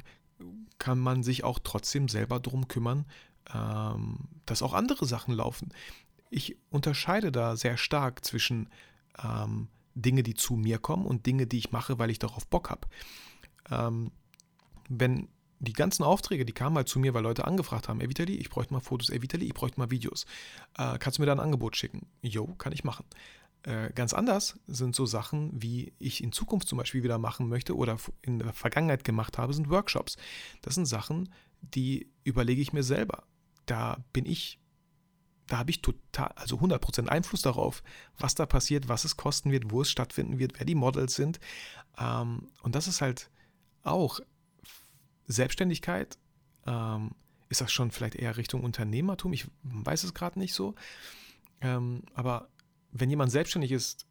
kann 0.80 1.00
man 1.00 1.24
sich 1.24 1.44
auch 1.44 1.60
trotzdem 1.60 2.08
selber 2.08 2.40
darum 2.40 2.68
kümmern, 2.68 3.06
ähm, 3.54 4.20
dass 4.46 4.62
auch 4.62 4.74
andere 4.74 5.06
Sachen 5.06 5.34
laufen 5.34 5.70
ich 6.30 6.58
unterscheide 6.70 7.32
da 7.32 7.56
sehr 7.56 7.78
stark 7.78 8.24
zwischen 8.24 8.70
ähm, 9.24 9.68
Dinge, 9.96 10.24
die 10.24 10.34
zu 10.34 10.56
mir 10.56 10.78
kommen 10.80 11.06
und 11.06 11.26
Dinge, 11.26 11.48
die 11.48 11.58
ich 11.58 11.72
mache, 11.72 12.00
weil 12.00 12.10
ich 12.10 12.20
darauf 12.20 12.48
Bock 12.48 12.70
habe. 12.70 12.88
Ähm, 13.70 14.12
wenn 14.88 15.30
die 15.60 15.74
ganzen 15.74 16.04
Aufträge, 16.04 16.46
die 16.46 16.54
kamen 16.54 16.78
halt 16.78 16.88
zu 16.88 17.00
mir, 17.00 17.14
weil 17.14 17.24
Leute 17.24 17.46
angefragt 17.46 17.90
haben, 17.90 18.00
ey 18.00 18.10
Vitali, 18.10 18.36
ich 18.36 18.50
bräuchte 18.50 18.74
mal 18.74 18.80
Fotos, 18.80 19.10
ey 19.10 19.22
Vitali, 19.22 19.46
ich 19.46 19.54
bräuchte 19.54 19.80
mal 19.80 19.92
Videos. 19.92 20.26
Äh, 20.78 20.98
kannst 21.00 21.18
du 21.18 21.22
mir 21.22 21.26
da 21.26 21.34
ein 21.34 21.40
Angebot 21.40 21.76
schicken? 21.76 22.08
Jo, 22.22 22.48
kann 22.58 22.72
ich 22.72 22.84
machen. 22.84 23.06
Äh, 23.64 23.92
ganz 23.94 24.14
anders 24.14 24.58
sind 24.68 24.96
so 24.96 25.06
Sachen, 25.06 25.52
wie 25.62 25.92
ich 26.00 26.24
in 26.24 26.32
Zukunft 26.32 26.70
zum 26.70 26.78
Beispiel 26.78 27.04
wieder 27.04 27.18
machen 27.18 27.50
möchte 27.50 27.76
oder 27.76 27.98
in 28.22 28.40
der 28.40 28.54
Vergangenheit 28.54 29.04
gemacht 29.04 29.38
habe, 29.38 29.54
sind 29.54 29.70
Workshops. 29.70 30.16
Das 30.62 30.76
sind 30.76 30.86
Sachen, 30.86 31.30
die 31.62 32.10
überlege 32.24 32.62
ich 32.62 32.72
mir 32.72 32.84
selber. 32.84 33.24
Da 33.66 33.98
bin 34.14 34.26
ich 34.26 34.60
da 35.50 35.58
habe 35.58 35.72
ich 35.72 35.82
total, 35.82 36.32
also 36.36 36.58
100% 36.58 37.08
Einfluss 37.08 37.42
darauf, 37.42 37.84
was 38.18 38.36
da 38.36 38.46
passiert, 38.46 38.88
was 38.88 39.04
es 39.04 39.18
kosten 39.18 39.52
wird, 39.52 39.72
wo 39.72 39.82
es 39.82 39.90
stattfinden 39.90 40.40
wird, 40.40 40.60
wer 40.60 40.66
die 40.66 40.76
Models 40.76 41.16
sind. 41.16 41.40
Ähm, 41.98 42.48
und 42.62 42.76
das 42.76 42.88
ist 42.88 43.02
halt 43.02 43.30
auch 43.84 44.20
Selbstständigkeit. 45.28 46.18
Ähm, 46.66 47.12
ist 47.50 47.62
das 47.62 47.72
schon 47.72 47.90
vielleicht 47.90 48.16
eher 48.16 48.38
Richtung 48.38 48.64
Unternehmertum? 48.64 49.34
Ich 49.34 49.48
weiß 49.64 50.04
es 50.04 50.14
gerade 50.14 50.38
nicht 50.38 50.54
so. 50.54 50.76
Ähm, 51.62 52.04
aber 52.14 52.50
wenn 52.92 53.10
jemand 53.10 53.32
selbstständig 53.32 53.72
ist, 53.72 54.06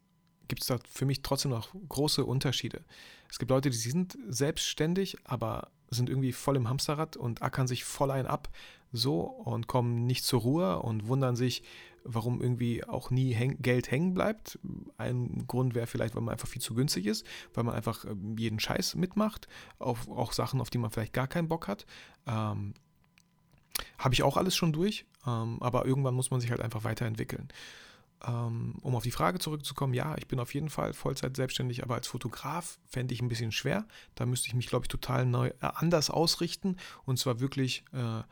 gibt 0.49 0.61
es 0.61 0.67
da 0.67 0.77
für 0.91 1.05
mich 1.05 1.21
trotzdem 1.21 1.51
noch 1.51 1.73
große 1.87 2.25
Unterschiede. 2.25 2.83
Es 3.29 3.39
gibt 3.39 3.51
Leute, 3.51 3.69
die 3.69 3.77
sind 3.77 4.17
selbstständig, 4.27 5.17
aber 5.23 5.71
sind 5.89 6.09
irgendwie 6.09 6.33
voll 6.33 6.57
im 6.57 6.67
Hamsterrad 6.67 7.15
und 7.15 7.41
ackern 7.41 7.67
sich 7.67 7.83
voll 7.83 8.11
ein 8.11 8.27
ab, 8.27 8.49
so 8.91 9.21
und 9.21 9.67
kommen 9.67 10.05
nicht 10.05 10.25
zur 10.25 10.41
Ruhe 10.41 10.79
und 10.79 11.07
wundern 11.07 11.35
sich, 11.35 11.63
warum 12.03 12.41
irgendwie 12.41 12.83
auch 12.83 13.11
nie 13.11 13.33
häng 13.33 13.61
Geld 13.61 13.91
hängen 13.91 14.13
bleibt. 14.13 14.59
Ein 14.97 15.45
Grund 15.47 15.75
wäre 15.75 15.87
vielleicht, 15.87 16.15
weil 16.15 16.21
man 16.21 16.31
einfach 16.31 16.47
viel 16.47 16.61
zu 16.61 16.73
günstig 16.73 17.05
ist, 17.05 17.25
weil 17.53 17.63
man 17.63 17.75
einfach 17.75 18.05
ähm, 18.05 18.37
jeden 18.37 18.59
Scheiß 18.59 18.95
mitmacht, 18.95 19.47
auf, 19.77 20.09
auch 20.09 20.33
Sachen, 20.33 20.61
auf 20.61 20.69
die 20.69 20.77
man 20.77 20.91
vielleicht 20.91 21.13
gar 21.13 21.27
keinen 21.27 21.47
Bock 21.47 21.67
hat. 21.67 21.85
Ähm, 22.25 22.73
Habe 23.97 24.13
ich 24.13 24.23
auch 24.23 24.37
alles 24.37 24.55
schon 24.55 24.73
durch, 24.73 25.05
ähm, 25.27 25.61
aber 25.61 25.85
irgendwann 25.85 26.15
muss 26.15 26.31
man 26.31 26.41
sich 26.41 26.51
halt 26.51 26.61
einfach 26.61 26.83
weiterentwickeln. 26.83 27.49
Ähm, 28.27 28.75
um 28.81 28.95
auf 28.95 29.03
die 29.03 29.11
Frage 29.11 29.39
zurückzukommen, 29.39 29.93
ja, 29.93 30.17
ich 30.17 30.27
bin 30.27 30.39
auf 30.39 30.53
jeden 30.53 30.69
Fall 30.69 30.93
Vollzeit 30.93 31.37
selbstständig, 31.37 31.83
aber 31.83 31.95
als 31.95 32.07
Fotograf 32.07 32.77
fände 32.85 33.13
ich 33.13 33.21
ein 33.21 33.29
bisschen 33.29 33.53
schwer. 33.53 33.87
Da 34.15 34.25
müsste 34.25 34.47
ich 34.47 34.55
mich, 34.55 34.67
glaube 34.67 34.85
ich, 34.85 34.89
total 34.89 35.25
neu, 35.25 35.47
äh, 35.47 35.53
anders 35.59 36.09
ausrichten 36.09 36.75
und 37.05 37.17
zwar 37.17 37.39
wirklich 37.39 37.85
äh, 37.93 38.23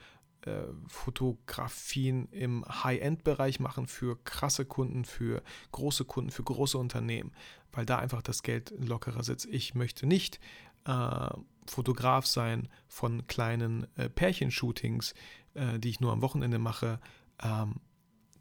äh, 0.48 0.68
Fotografien 0.88 2.28
im 2.32 2.66
High-End-Bereich 2.66 3.60
machen 3.60 3.88
für 3.88 4.18
krasse 4.24 4.66
Kunden, 4.66 5.06
für 5.06 5.44
große 5.72 6.06
Kunden, 6.06 6.32
für 6.32 6.44
große 6.44 6.78
Unternehmen, 6.78 7.32
weil 7.72 7.86
da 7.86 7.98
einfach 8.00 8.22
das 8.22 8.44
Geld 8.44 8.74
lockerer 8.78 9.24
sitzt. 9.24 9.46
Ich 9.46 9.76
möchte 9.76 10.08
nicht 10.08 10.40
äh, 10.86 11.30
Fotograf 11.66 12.26
sein 12.26 12.70
von 12.88 13.28
kleinen 13.28 13.88
äh, 13.98 14.10
Pärchenshootings, 14.10 15.14
äh, 15.54 15.80
die 15.80 15.90
ich 15.90 16.00
nur 16.00 16.14
am 16.14 16.22
Wochenende 16.22 16.60
mache. 16.60 17.00
Ähm, 17.44 17.76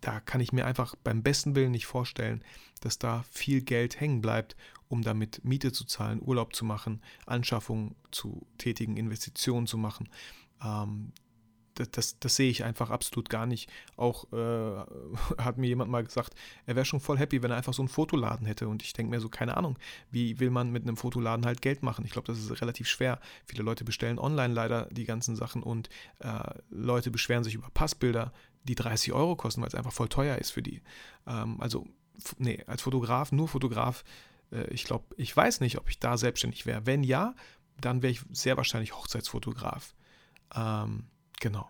da 0.01 0.21
kann 0.21 0.41
ich 0.41 0.53
mir 0.53 0.67
einfach 0.67 0.95
beim 1.03 1.23
besten 1.23 1.57
Willen 1.57 1.73
nicht 1.73 1.87
vorstellen, 1.87 2.45
dass 2.81 2.99
da 2.99 3.25
viel 3.31 3.63
Geld 3.63 3.99
hängen 3.99 4.21
bleibt, 4.21 4.57
um 4.89 5.03
damit 5.03 5.45
Miete 5.45 5.73
zu 5.73 5.85
zahlen, 5.85 6.23
Urlaub 6.23 6.55
zu 6.55 6.65
machen, 6.65 7.03
Anschaffungen 7.27 7.97
zu 8.13 8.47
tätigen, 8.59 8.97
Investitionen 8.97 9.67
zu 9.67 9.79
machen. 9.79 10.09
Ähm, 10.63 11.13
das, 11.77 11.91
das, 11.91 12.19
das, 12.19 12.37
sehe 12.37 12.51
ich 12.51 12.65
einfach 12.65 12.91
absolut 12.91 13.31
gar 13.31 13.47
nicht. 13.47 13.71
Auch 13.97 14.31
äh, 14.33 14.85
hat 15.39 15.59
mir 15.59 15.69
jemand 15.69 15.91
mal 15.91 16.05
gesagt, 16.05 16.35
er 16.67 16.75
wäre 16.75 16.85
schon 16.85 17.01
voll 17.01 17.19
happy, 17.19 17.43
wenn 17.43 17.51
er 17.51 17.57
einfach 17.57 17.75
so 17.75 17.83
einen 17.83 17.89
Fotoladen 17.89 18.47
hätte. 18.47 18.69
Und 18.69 18.83
ich 18.83 18.93
denke 18.93 19.11
mir 19.11 19.21
so, 19.21 19.29
keine 19.29 19.57
Ahnung, 19.57 19.79
wie 20.11 20.41
will 20.41 20.51
man 20.51 20.71
mit 20.71 20.83
einem 20.83 20.97
Fotoladen 20.97 21.47
halt 21.47 21.63
Geld 21.63 21.83
machen? 21.83 22.05
Ich 22.05 22.13
glaube, 22.13 22.27
das 22.27 22.39
ist 22.39 22.61
relativ 22.61 22.89
schwer. 22.89 23.21
Viele 23.45 23.63
Leute 23.63 23.85
bestellen 23.85 24.19
online 24.19 24.53
leider 24.53 24.87
die 24.91 25.05
ganzen 25.05 25.37
Sachen 25.37 25.63
und 25.63 25.89
äh, 26.19 26.41
Leute 26.71 27.11
beschweren 27.11 27.45
sich 27.45 27.55
über 27.55 27.69
Passbilder, 27.71 28.33
die 28.65 28.75
30 28.75 29.13
Euro 29.13 29.37
kosten, 29.37 29.61
weil 29.61 29.69
es 29.69 29.75
einfach 29.75 29.93
voll 29.93 30.09
teuer 30.09 30.39
ist 30.39 30.51
für 30.51 30.63
die. 30.63 30.83
Ähm, 31.27 31.61
also, 31.61 31.87
nee, 32.39 32.65
als 32.67 32.83
Fotograf, 32.83 33.33
nur 33.33 33.49
Fotograf, 33.49 34.05
äh, 34.51 34.69
ich 34.73 34.85
glaube, 34.85 35.05
ich 35.17 35.37
weiß 35.37 35.61
nicht, 35.61 35.79
ob 35.79 35.89
ich 35.89 35.99
da 35.99 36.17
selbstständig 36.17 36.67
wäre. 36.67 36.87
Wenn 36.87 37.03
ja, 37.03 37.35
dann 37.81 38.03
wäre 38.03 38.13
ich 38.13 38.23
sehr 38.33 38.57
wahrscheinlich 38.57 38.95
Hochzeitsfotograf. 38.95 39.95
Ähm, 40.55 41.05
Genau. 41.41 41.69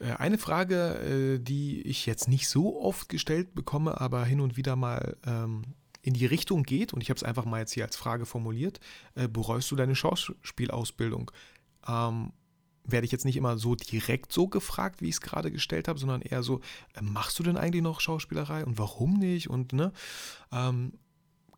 Äh, 0.00 0.12
eine 0.14 0.38
Frage, 0.38 1.36
äh, 1.36 1.38
die 1.38 1.82
ich 1.82 2.06
jetzt 2.06 2.28
nicht 2.28 2.48
so 2.48 2.80
oft 2.80 3.08
gestellt 3.08 3.54
bekomme, 3.54 4.00
aber 4.00 4.24
hin 4.24 4.40
und 4.40 4.56
wieder 4.56 4.76
mal 4.76 5.16
ähm, 5.24 5.62
in 6.02 6.14
die 6.14 6.26
Richtung 6.26 6.62
geht, 6.62 6.92
und 6.92 7.02
ich 7.02 7.10
habe 7.10 7.18
es 7.18 7.24
einfach 7.24 7.44
mal 7.44 7.60
jetzt 7.60 7.72
hier 7.72 7.84
als 7.84 7.96
Frage 7.96 8.26
formuliert, 8.26 8.80
äh, 9.14 9.28
bereust 9.28 9.70
du 9.70 9.76
deine 9.76 9.94
Schauspielausbildung? 9.94 11.30
Ähm, 11.86 12.32
werde 12.84 13.04
ich 13.04 13.12
jetzt 13.12 13.26
nicht 13.26 13.36
immer 13.36 13.58
so 13.58 13.74
direkt 13.74 14.32
so 14.32 14.48
gefragt, 14.48 15.02
wie 15.02 15.08
ich 15.08 15.16
es 15.16 15.20
gerade 15.20 15.50
gestellt 15.50 15.86
habe, 15.86 15.98
sondern 15.98 16.22
eher 16.22 16.42
so, 16.42 16.60
machst 17.00 17.38
du 17.38 17.42
denn 17.42 17.58
eigentlich 17.58 17.82
noch 17.82 18.00
Schauspielerei 18.00 18.64
und 18.64 18.78
warum 18.78 19.18
nicht? 19.18 19.50
Und 19.50 19.74
ne, 19.74 19.92
ähm, 20.50 20.94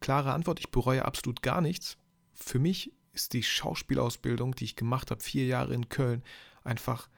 klare 0.01 0.33
Antwort, 0.33 0.59
ich 0.59 0.71
bereue 0.71 1.05
absolut 1.05 1.41
gar 1.41 1.61
nichts. 1.61 1.97
Für 2.35 2.59
mich 2.59 2.93
ist 3.13 3.33
die 3.33 3.43
Schauspielausbildung, 3.43 4.55
die 4.55 4.65
ich 4.65 4.77
gemacht 4.77 5.11
habe, 5.11 5.23
vier 5.23 5.47
Jahre 5.47 5.75
in 5.75 5.89
Köln, 5.89 6.23
einfach, 6.65 7.09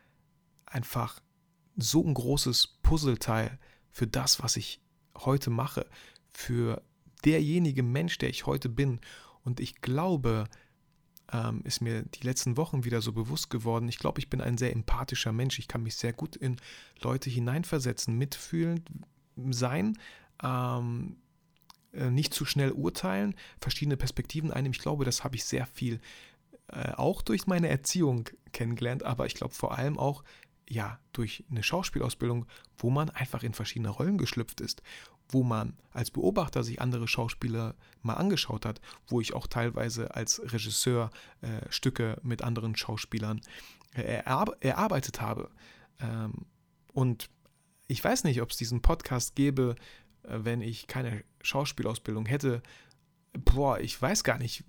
einfach 0.66 1.20
so 1.76 2.04
ein 2.04 2.14
großes 2.14 2.78
Puzzleteil 2.83 3.59
für 3.90 4.07
das, 4.07 4.42
was 4.42 4.57
ich 4.57 4.80
heute 5.16 5.50
mache, 5.50 5.87
für 6.33 6.83
derjenige 7.24 7.83
Mensch, 7.83 8.18
der 8.18 8.28
ich 8.28 8.46
heute 8.46 8.68
bin. 8.68 9.00
Und 9.44 9.61
ich 9.61 9.80
glaube, 9.80 10.48
ähm, 11.33 11.62
ist 11.64 11.80
mir 11.80 12.02
die 12.02 12.24
letzten 12.26 12.57
Wochen 12.57 12.85
wieder 12.85 13.00
so 13.00 13.12
bewusst 13.12 13.50
geworden, 13.50 13.88
ich 13.88 13.98
glaube, 13.98 14.18
ich 14.18 14.28
bin 14.28 14.40
ein 14.40 14.59
sehr 14.59 14.72
empathischer 14.72 15.33
Mensch. 15.33 15.59
Ich 15.59 15.68
kann 15.68 15.83
mich 15.83 15.96
sehr 15.96 16.12
gut 16.12 16.37
in 16.37 16.57
Leute 17.00 17.30
hineinversetzen, 17.30 18.16
mitfühlend 18.16 18.88
sein. 19.50 19.98
Ähm, 20.42 21.16
äh, 21.16 21.24
nicht 22.11 22.35
zu 22.35 22.44
schnell 22.44 22.72
urteilen, 22.72 23.35
verschiedene 23.61 23.96
Perspektiven 23.96 24.50
einnehmen. 24.50 24.74
Ich 24.74 24.83
glaube, 24.83 25.04
das 25.04 25.24
habe 25.24 25.37
ich 25.37 25.44
sehr 25.44 25.66
viel 25.66 26.00
äh, 26.68 26.92
auch 26.92 27.22
durch 27.22 27.46
meine 27.46 27.68
Erziehung 27.68 28.28
kennengelernt, 28.52 29.02
aber 29.02 29.26
ich 29.26 29.35
glaube 29.35 29.54
vor 29.54 29.76
allem 29.76 29.98
auch 29.98 30.24
ja 30.68 30.98
durch 31.12 31.44
eine 31.50 31.62
Schauspielausbildung, 31.62 32.46
wo 32.78 32.90
man 32.90 33.11
einfach 33.11 33.42
in 33.42 33.52
verschiedene 33.52 33.90
Rollen 33.90 34.18
geschlüpft 34.18 34.61
ist, 34.61 34.83
wo 35.28 35.42
man 35.42 35.76
als 35.92 36.11
Beobachter 36.11 36.64
sich 36.64 36.80
andere 36.80 37.07
Schauspieler 37.07 37.74
mal 38.02 38.14
angeschaut 38.14 38.64
hat, 38.64 38.80
wo 39.09 39.20
ich 39.20 39.35
auch 39.35 39.46
teilweise 39.46 40.14
als 40.14 40.40
Regisseur 40.52 41.11
äh, 41.42 41.70
Stücke 41.70 42.18
mit 42.22 42.42
anderen 42.42 42.76
Schauspielern 42.76 43.40
äh, 43.94 44.22
erarbeitet 44.61 45.20
habe. 45.20 45.50
Ähm, 46.00 46.46
und 46.92 47.28
ich 47.87 48.02
weiß 48.02 48.24
nicht, 48.24 48.40
ob 48.40 48.50
es 48.50 48.57
diesen 48.57 48.80
Podcast 48.80 49.35
gäbe, 49.35 49.74
äh, 49.76 50.04
wenn 50.27 50.61
ich 50.61 50.87
keine 50.87 51.25
Schauspielausbildung 51.43 52.27
hätte, 52.27 52.63
boah, 53.33 53.81
ich 53.81 54.01
weiß 54.01 54.25
gar 54.25 54.39
nicht, 54.39 54.65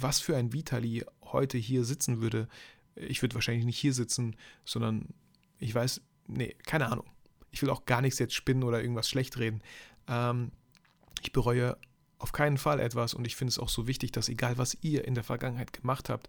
was 0.00 0.20
für 0.20 0.36
ein 0.36 0.52
Vitali 0.52 1.04
heute 1.22 1.58
hier 1.58 1.84
sitzen 1.84 2.20
würde. 2.20 2.48
Ich 2.94 3.22
würde 3.22 3.34
wahrscheinlich 3.34 3.64
nicht 3.64 3.78
hier 3.78 3.94
sitzen, 3.94 4.36
sondern 4.64 5.14
ich 5.58 5.74
weiß, 5.74 6.00
nee, 6.26 6.54
keine 6.66 6.90
Ahnung. 6.90 7.06
Ich 7.50 7.62
will 7.62 7.70
auch 7.70 7.86
gar 7.86 8.02
nichts 8.02 8.18
jetzt 8.18 8.34
spinnen 8.34 8.62
oder 8.62 8.80
irgendwas 8.80 9.08
schlecht 9.08 9.38
reden. 9.38 9.62
Ähm, 10.06 10.52
ich 11.22 11.32
bereue 11.32 11.76
auf 12.18 12.32
keinen 12.32 12.58
Fall 12.58 12.80
etwas 12.80 13.14
und 13.14 13.26
ich 13.26 13.36
finde 13.36 13.50
es 13.50 13.58
auch 13.58 13.68
so 13.68 13.86
wichtig, 13.86 14.12
dass 14.12 14.28
egal 14.28 14.58
was 14.58 14.76
ihr 14.82 15.04
in 15.04 15.14
der 15.14 15.24
Vergangenheit 15.24 15.72
gemacht 15.72 16.08
habt, 16.08 16.28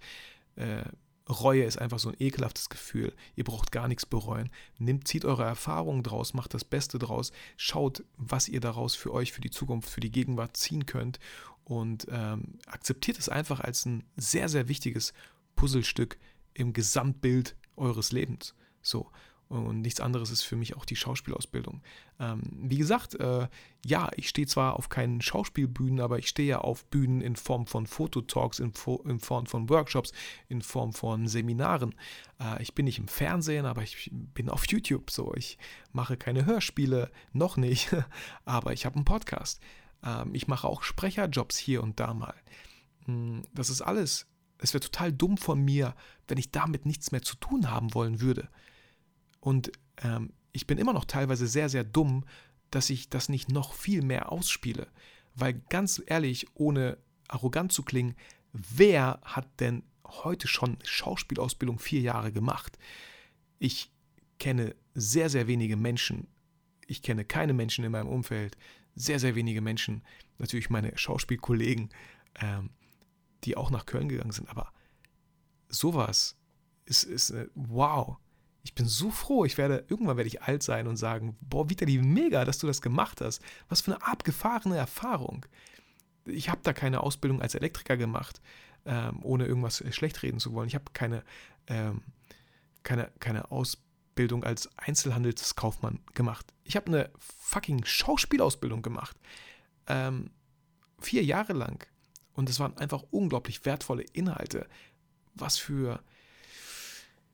äh, 0.55 0.83
Reue 1.29 1.63
ist 1.63 1.77
einfach 1.77 1.99
so 1.99 2.09
ein 2.09 2.15
ekelhaftes 2.19 2.69
Gefühl. 2.69 3.13
Ihr 3.35 3.43
braucht 3.43 3.71
gar 3.71 3.87
nichts 3.87 4.05
bereuen. 4.05 4.49
Nimmt, 4.77 5.07
zieht 5.07 5.25
eure 5.25 5.43
Erfahrungen 5.43 6.03
draus, 6.03 6.33
macht 6.33 6.53
das 6.53 6.65
Beste 6.65 6.97
draus, 6.97 7.31
schaut, 7.55 8.03
was 8.17 8.47
ihr 8.47 8.59
daraus 8.59 8.95
für 8.95 9.13
euch, 9.13 9.31
für 9.31 9.41
die 9.41 9.51
Zukunft, 9.51 9.89
für 9.89 10.01
die 10.01 10.11
Gegenwart 10.11 10.57
ziehen 10.57 10.85
könnt 10.85 11.19
und 11.63 12.07
ähm, 12.09 12.57
akzeptiert 12.65 13.19
es 13.19 13.29
einfach 13.29 13.59
als 13.59 13.85
ein 13.85 14.03
sehr, 14.17 14.49
sehr 14.49 14.67
wichtiges 14.67 15.13
Puzzlestück 15.55 16.17
im 16.53 16.73
Gesamtbild 16.73 17.55
eures 17.75 18.11
Lebens. 18.11 18.55
So. 18.81 19.11
Und 19.49 19.81
nichts 19.81 19.99
anderes 19.99 20.29
ist 20.29 20.43
für 20.43 20.55
mich 20.55 20.77
auch 20.77 20.85
die 20.85 20.95
Schauspielausbildung. 20.95 21.81
Ähm, 22.19 22.41
wie 22.51 22.77
gesagt, 22.77 23.15
äh, 23.15 23.47
ja, 23.83 24.11
ich 24.15 24.29
stehe 24.29 24.45
zwar 24.45 24.75
auf 24.75 24.89
keinen 24.89 25.21
Schauspielbühnen, 25.21 26.01
aber 26.01 26.19
ich 26.19 26.29
stehe 26.29 26.47
ja 26.47 26.59
auf 26.59 26.85
Bühnen 26.85 27.19
in 27.19 27.35
Form 27.35 27.65
von 27.65 27.87
Fototalks, 27.87 28.59
in, 28.59 28.73
in 29.05 29.19
Form 29.19 29.47
von 29.47 29.67
Workshops, 29.67 30.11
in 30.49 30.61
Form 30.61 30.93
von 30.93 31.27
Seminaren. 31.27 31.95
Äh, 32.39 32.61
ich 32.61 32.75
bin 32.75 32.85
nicht 32.85 32.99
im 32.99 33.07
Fernsehen, 33.07 33.65
aber 33.65 33.81
ich 33.81 34.11
bin 34.11 34.49
auf 34.49 34.67
YouTube 34.67 35.09
so. 35.09 35.33
Ich 35.33 35.57
mache 35.93 36.15
keine 36.15 36.45
Hörspiele, 36.45 37.09
noch 37.33 37.57
nicht, 37.57 37.89
aber 38.45 38.73
ich 38.73 38.85
habe 38.85 38.97
einen 38.97 39.05
Podcast. 39.05 39.59
Ähm, 40.03 40.35
ich 40.35 40.47
mache 40.47 40.67
auch 40.67 40.83
Sprecherjobs 40.83 41.57
hier 41.57 41.81
und 41.81 41.99
da 41.99 42.13
mal. 42.13 42.35
Hm, 43.05 43.41
das 43.51 43.71
ist 43.71 43.81
alles. 43.81 44.27
Es 44.59 44.75
wäre 44.75 44.83
total 44.83 45.11
dumm 45.11 45.37
von 45.37 45.59
mir, 45.59 45.95
wenn 46.27 46.37
ich 46.37 46.51
damit 46.51 46.85
nichts 46.85 47.11
mehr 47.11 47.23
zu 47.23 47.35
tun 47.37 47.71
haben 47.71 47.95
wollen 47.95 48.21
würde. 48.21 48.47
Und 49.39 49.71
ähm, 49.97 50.33
ich 50.51 50.67
bin 50.67 50.77
immer 50.77 50.93
noch 50.93 51.05
teilweise 51.05 51.47
sehr, 51.47 51.69
sehr 51.69 51.83
dumm, 51.83 52.25
dass 52.71 52.89
ich 52.89 53.09
das 53.09 53.29
nicht 53.29 53.49
noch 53.49 53.73
viel 53.73 54.01
mehr 54.01 54.31
ausspiele. 54.31 54.87
Weil 55.35 55.53
ganz 55.69 56.01
ehrlich, 56.05 56.47
ohne 56.53 56.97
arrogant 57.27 57.71
zu 57.71 57.83
klingen, 57.83 58.15
wer 58.51 59.19
hat 59.23 59.47
denn 59.59 59.83
heute 60.05 60.47
schon 60.47 60.77
Schauspielausbildung 60.83 61.79
vier 61.79 62.01
Jahre 62.01 62.31
gemacht? 62.31 62.77
Ich 63.59 63.91
kenne 64.39 64.75
sehr, 64.93 65.29
sehr 65.29 65.47
wenige 65.47 65.77
Menschen. 65.77 66.27
Ich 66.87 67.01
kenne 67.01 67.25
keine 67.25 67.53
Menschen 67.53 67.85
in 67.85 67.91
meinem 67.91 68.07
Umfeld. 68.07 68.57
Sehr, 68.95 69.19
sehr 69.19 69.35
wenige 69.35 69.61
Menschen. 69.61 70.03
Natürlich 70.39 70.69
meine 70.69 70.97
Schauspielkollegen, 70.97 71.89
ähm, 72.35 72.71
die 73.43 73.55
auch 73.55 73.69
nach 73.71 73.85
Köln 73.85 74.09
gegangen 74.09 74.31
sind. 74.31 74.49
Aber 74.49 74.73
sowas 75.69 76.37
ist, 76.85 77.03
ist 77.03 77.29
äh, 77.29 77.47
wow 77.53 78.17
ich 78.69 78.75
bin 78.75 78.85
so 78.85 79.09
froh, 79.09 79.45
ich 79.45 79.57
werde, 79.57 79.83
irgendwann 79.87 80.17
werde 80.17 80.27
ich 80.27 80.43
alt 80.43 80.61
sein 80.61 80.85
und 80.85 80.95
sagen, 80.95 81.35
boah, 81.41 81.71
Vitali, 81.71 81.97
mega, 81.97 82.45
dass 82.45 82.59
du 82.59 82.67
das 82.67 82.83
gemacht 82.83 83.19
hast. 83.19 83.41
Was 83.67 83.81
für 83.81 83.95
eine 83.95 84.05
abgefahrene 84.05 84.77
Erfahrung. 84.77 85.47
Ich 86.25 86.49
habe 86.49 86.61
da 86.61 86.71
keine 86.71 87.01
Ausbildung 87.01 87.41
als 87.41 87.55
Elektriker 87.55 87.97
gemacht, 87.97 88.41
ähm, 88.85 89.21
ohne 89.23 89.47
irgendwas 89.47 89.83
schlecht 89.89 90.21
reden 90.21 90.39
zu 90.39 90.53
wollen. 90.53 90.67
Ich 90.67 90.75
habe 90.75 90.85
keine, 90.93 91.23
ähm, 91.65 92.03
keine, 92.83 93.11
keine 93.19 93.49
Ausbildung 93.49 94.43
als 94.43 94.69
Einzelhandelskaufmann 94.77 95.99
gemacht. 96.13 96.53
Ich 96.63 96.75
habe 96.75 96.85
eine 96.85 97.09
fucking 97.17 97.83
Schauspielausbildung 97.85 98.83
gemacht. 98.83 99.17
Ähm, 99.87 100.29
vier 100.99 101.23
Jahre 101.23 101.53
lang. 101.53 101.87
Und 102.33 102.51
es 102.51 102.59
waren 102.59 102.77
einfach 102.77 103.03
unglaublich 103.09 103.65
wertvolle 103.65 104.03
Inhalte 104.13 104.67
was 105.33 105.57
für. 105.57 106.03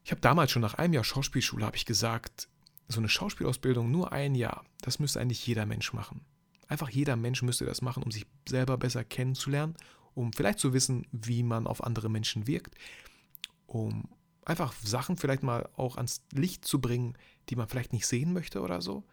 Ich 0.06 0.12
habe 0.12 0.22
damals 0.22 0.52
schon 0.52 0.62
nach 0.62 0.76
einem 0.76 0.94
Jahr 0.94 1.04
Schauspielschule, 1.04 1.66
habe 1.66 1.78
ich 1.78 1.88
gesagt, 1.88 2.48
so 2.88 3.00
eine 3.00 3.10
Schauspielausbildung 3.10 3.90
nur 3.90 4.12
ein 4.12 4.36
Jahr, 4.36 4.64
das 4.82 5.00
müsste 5.00 5.20
eigentlich 5.20 5.48
jeder 5.48 5.66
Mensch 5.66 5.94
machen. 5.94 6.22
Einfach 6.68 6.90
jeder 6.90 7.16
Mensch 7.16 7.42
müsste 7.42 7.66
das 7.66 7.82
machen, 7.82 8.04
um 8.04 8.12
sich 8.12 8.28
selber 8.48 8.78
besser 8.78 9.04
kennenzulernen, 9.04 9.76
um 10.14 10.32
vielleicht 10.32 10.60
zu 10.60 10.74
wissen, 10.74 11.08
wie 11.12 11.42
man 11.42 11.66
auf 11.66 11.84
andere 11.84 12.08
Menschen 12.08 12.46
wirkt, 12.46 12.76
um 13.66 14.08
einfach 14.46 14.74
Sachen 14.74 15.18
vielleicht 15.18 15.42
mal 15.42 15.68
auch 15.76 15.98
ans 15.98 16.22
Licht 16.32 16.66
zu 16.66 16.80
bringen, 16.80 17.18
die 17.50 17.56
man 17.56 17.68
vielleicht 17.68 17.92
nicht 17.92 18.06
sehen 18.06 18.32
möchte 18.32 18.62
oder 18.62 18.84
so. 18.84 19.06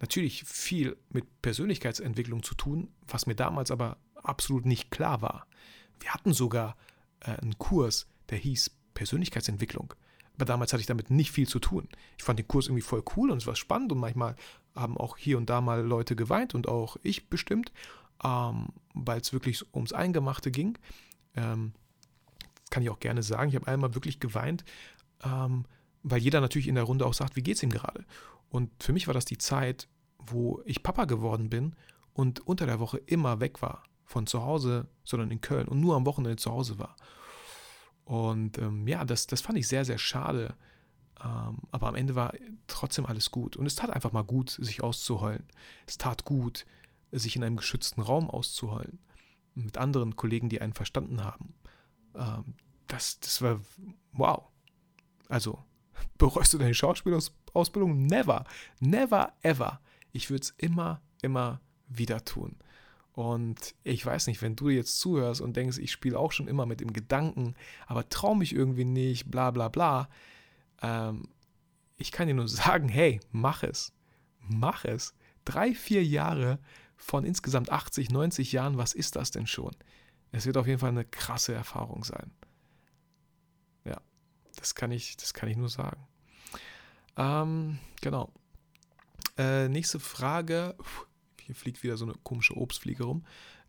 Natürlich 0.00 0.44
viel 0.44 0.98
mit 1.08 1.40
Persönlichkeitsentwicklung 1.40 2.42
zu 2.42 2.54
tun, 2.54 2.92
was 3.08 3.24
mir 3.24 3.36
damals 3.36 3.70
aber 3.70 3.96
absolut 4.16 4.66
nicht 4.66 4.90
klar 4.90 5.22
war. 5.22 5.46
Wir 5.98 6.12
hatten 6.12 6.34
sogar 6.34 6.76
äh, 7.20 7.30
einen 7.30 7.56
Kurs, 7.56 8.06
der 8.28 8.36
hieß 8.36 8.70
Persönlichkeitsentwicklung. 8.92 9.94
Aber 10.36 10.44
damals 10.44 10.72
hatte 10.72 10.80
ich 10.80 10.86
damit 10.86 11.10
nicht 11.10 11.32
viel 11.32 11.48
zu 11.48 11.58
tun. 11.58 11.88
Ich 12.18 12.24
fand 12.24 12.38
den 12.38 12.46
Kurs 12.46 12.66
irgendwie 12.66 12.82
voll 12.82 13.02
cool 13.16 13.30
und 13.30 13.38
es 13.38 13.46
war 13.46 13.56
spannend 13.56 13.90
und 13.92 13.98
manchmal 13.98 14.36
haben 14.74 14.96
auch 14.96 15.16
hier 15.16 15.38
und 15.38 15.48
da 15.48 15.60
mal 15.60 15.80
Leute 15.80 16.14
geweint 16.14 16.54
und 16.54 16.68
auch 16.68 16.96
ich 17.02 17.28
bestimmt, 17.28 17.72
ähm, 18.22 18.68
weil 18.92 19.20
es 19.20 19.32
wirklich 19.32 19.64
ums 19.74 19.92
Eingemachte 19.92 20.50
ging. 20.50 20.78
Ähm, 21.34 21.72
kann 22.70 22.82
ich 22.82 22.90
auch 22.90 23.00
gerne 23.00 23.22
sagen, 23.22 23.48
ich 23.48 23.56
habe 23.56 23.68
einmal 23.68 23.94
wirklich 23.94 24.20
geweint, 24.20 24.64
ähm, 25.24 25.64
weil 26.02 26.20
jeder 26.20 26.40
natürlich 26.40 26.68
in 26.68 26.74
der 26.74 26.84
Runde 26.84 27.06
auch 27.06 27.14
sagt, 27.14 27.36
wie 27.36 27.42
geht 27.42 27.56
es 27.56 27.62
ihm 27.62 27.70
gerade? 27.70 28.04
Und 28.50 28.70
für 28.82 28.92
mich 28.92 29.06
war 29.06 29.14
das 29.14 29.24
die 29.24 29.38
Zeit, 29.38 29.88
wo 30.18 30.60
ich 30.66 30.82
Papa 30.82 31.04
geworden 31.04 31.48
bin 31.48 31.74
und 32.12 32.46
unter 32.46 32.66
der 32.66 32.80
Woche 32.80 32.98
immer 33.06 33.40
weg 33.40 33.62
war 33.62 33.84
von 34.04 34.26
zu 34.26 34.42
Hause, 34.42 34.86
sondern 35.04 35.30
in 35.30 35.40
Köln 35.40 35.68
und 35.68 35.80
nur 35.80 35.96
am 35.96 36.06
Wochenende 36.06 36.36
zu 36.36 36.50
Hause 36.50 36.78
war. 36.78 36.96
Und 38.06 38.56
ähm, 38.58 38.86
ja, 38.86 39.04
das, 39.04 39.26
das 39.26 39.40
fand 39.40 39.58
ich 39.58 39.66
sehr, 39.66 39.84
sehr 39.84 39.98
schade. 39.98 40.54
Ähm, 41.22 41.58
aber 41.72 41.88
am 41.88 41.96
Ende 41.96 42.14
war 42.14 42.32
trotzdem 42.68 43.04
alles 43.04 43.32
gut. 43.32 43.56
Und 43.56 43.66
es 43.66 43.74
tat 43.74 43.90
einfach 43.90 44.12
mal 44.12 44.22
gut, 44.22 44.50
sich 44.50 44.82
auszuheulen. 44.82 45.44
Es 45.86 45.98
tat 45.98 46.24
gut, 46.24 46.66
sich 47.10 47.34
in 47.34 47.42
einem 47.42 47.56
geschützten 47.56 48.00
Raum 48.00 48.30
auszuheulen. 48.30 49.00
Mit 49.54 49.76
anderen 49.76 50.14
Kollegen, 50.14 50.48
die 50.48 50.60
einen 50.60 50.72
verstanden 50.72 51.24
haben. 51.24 51.54
Ähm, 52.14 52.54
das, 52.86 53.18
das 53.18 53.42
war 53.42 53.60
wow. 54.12 54.44
Also, 55.28 55.64
bereust 56.18 56.54
du 56.54 56.58
deine 56.58 56.74
Schauspielausbildung? 56.74 58.06
Never. 58.06 58.44
Never 58.78 59.32
ever. 59.42 59.80
Ich 60.12 60.30
würde 60.30 60.42
es 60.42 60.54
immer, 60.58 61.02
immer 61.22 61.60
wieder 61.88 62.24
tun. 62.24 62.54
Und 63.16 63.74
ich 63.82 64.04
weiß 64.04 64.26
nicht, 64.26 64.42
wenn 64.42 64.56
du 64.56 64.68
jetzt 64.68 65.00
zuhörst 65.00 65.40
und 65.40 65.56
denkst, 65.56 65.78
ich 65.78 65.90
spiele 65.90 66.18
auch 66.18 66.32
schon 66.32 66.48
immer 66.48 66.66
mit 66.66 66.80
dem 66.80 66.92
Gedanken, 66.92 67.54
aber 67.86 68.06
traue 68.10 68.36
mich 68.36 68.54
irgendwie 68.54 68.84
nicht, 68.84 69.30
bla 69.30 69.50
bla 69.52 69.68
bla, 69.68 70.10
ähm, 70.82 71.26
ich 71.96 72.12
kann 72.12 72.28
dir 72.28 72.34
nur 72.34 72.46
sagen, 72.48 72.90
hey, 72.90 73.18
mach 73.32 73.62
es. 73.62 73.94
Mach 74.40 74.84
es. 74.84 75.14
Drei, 75.46 75.74
vier 75.74 76.04
Jahre 76.04 76.58
von 76.94 77.24
insgesamt 77.24 77.72
80, 77.72 78.10
90 78.10 78.52
Jahren, 78.52 78.76
was 78.76 78.92
ist 78.92 79.16
das 79.16 79.30
denn 79.30 79.46
schon? 79.46 79.74
Es 80.30 80.44
wird 80.44 80.58
auf 80.58 80.66
jeden 80.66 80.78
Fall 80.78 80.90
eine 80.90 81.06
krasse 81.06 81.54
Erfahrung 81.54 82.04
sein. 82.04 82.30
Ja, 83.86 83.98
das 84.56 84.74
kann 84.74 84.92
ich, 84.92 85.16
das 85.16 85.32
kann 85.32 85.48
ich 85.48 85.56
nur 85.56 85.70
sagen. 85.70 86.06
Ähm, 87.16 87.78
genau. 88.02 88.30
Äh, 89.38 89.70
nächste 89.70 90.00
Frage. 90.00 90.74
Puh, 90.76 91.05
hier 91.46 91.54
fliegt 91.54 91.82
wieder 91.82 91.96
so 91.96 92.04
eine 92.04 92.14
komische 92.22 92.56
Obstfliege 92.56 93.04
rum. 93.04 93.24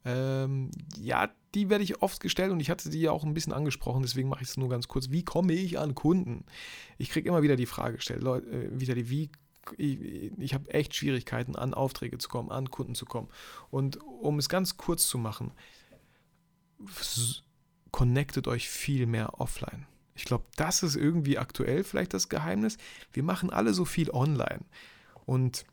Ähm, 0.06 0.72
ja, 1.00 1.30
die 1.54 1.70
werde 1.70 1.84
ich 1.84 2.02
oft 2.02 2.22
gestellt 2.22 2.52
und 2.52 2.60
ich 2.60 2.70
hatte 2.70 2.90
die 2.90 3.02
ja 3.02 3.12
auch 3.12 3.24
ein 3.24 3.34
bisschen 3.34 3.54
angesprochen, 3.54 4.02
deswegen 4.02 4.30
mache 4.30 4.44
ich 4.44 4.50
es 4.50 4.58
nur 4.58 4.70
ganz 4.70 4.88
kurz. 4.88 5.10
Wie 5.10 5.24
komme 5.24 5.54
ich 5.54 5.80
an 5.80 5.96
Kunden? 5.96 6.46
Ich 6.98 7.10
kriege 7.10 7.28
immer 7.28 7.42
wieder 7.42 7.56
die 7.56 7.66
Frage 7.66 7.98
gestellt, 7.98 8.22
Leute, 8.22 8.48
äh, 8.48 8.80
wieder 8.80 8.96
die, 8.96 9.10
wie 9.10 9.30
ich, 9.78 10.32
ich 10.38 10.54
habe 10.54 10.70
echt 10.74 10.96
Schwierigkeiten, 10.96 11.56
an 11.56 11.74
Aufträge 11.74 12.18
zu 12.18 12.30
kommen, 12.30 12.52
an 12.52 12.72
Kunden 12.72 12.96
zu 12.96 13.06
kommen. 13.06 13.28
Und 13.70 13.98
um 13.98 14.40
es 14.40 14.48
ganz 14.48 14.78
kurz 14.78 15.08
zu 15.08 15.18
machen, 15.18 15.52
connectet 17.92 18.48
euch 18.48 18.70
viel 18.70 19.08
mehr 19.08 19.42
offline. 19.42 19.86
Ich 20.16 20.24
glaube, 20.24 20.46
das 20.56 20.84
ist 20.84 20.96
irgendwie 20.96 21.38
aktuell 21.38 21.84
vielleicht 21.84 22.14
das 22.14 22.30
Geheimnis. 22.30 22.78
Wir 23.12 23.24
machen 23.24 23.50
alle 23.50 23.74
so 23.74 23.86
viel 23.86 24.10
online. 24.10 24.62
Und 25.26 25.66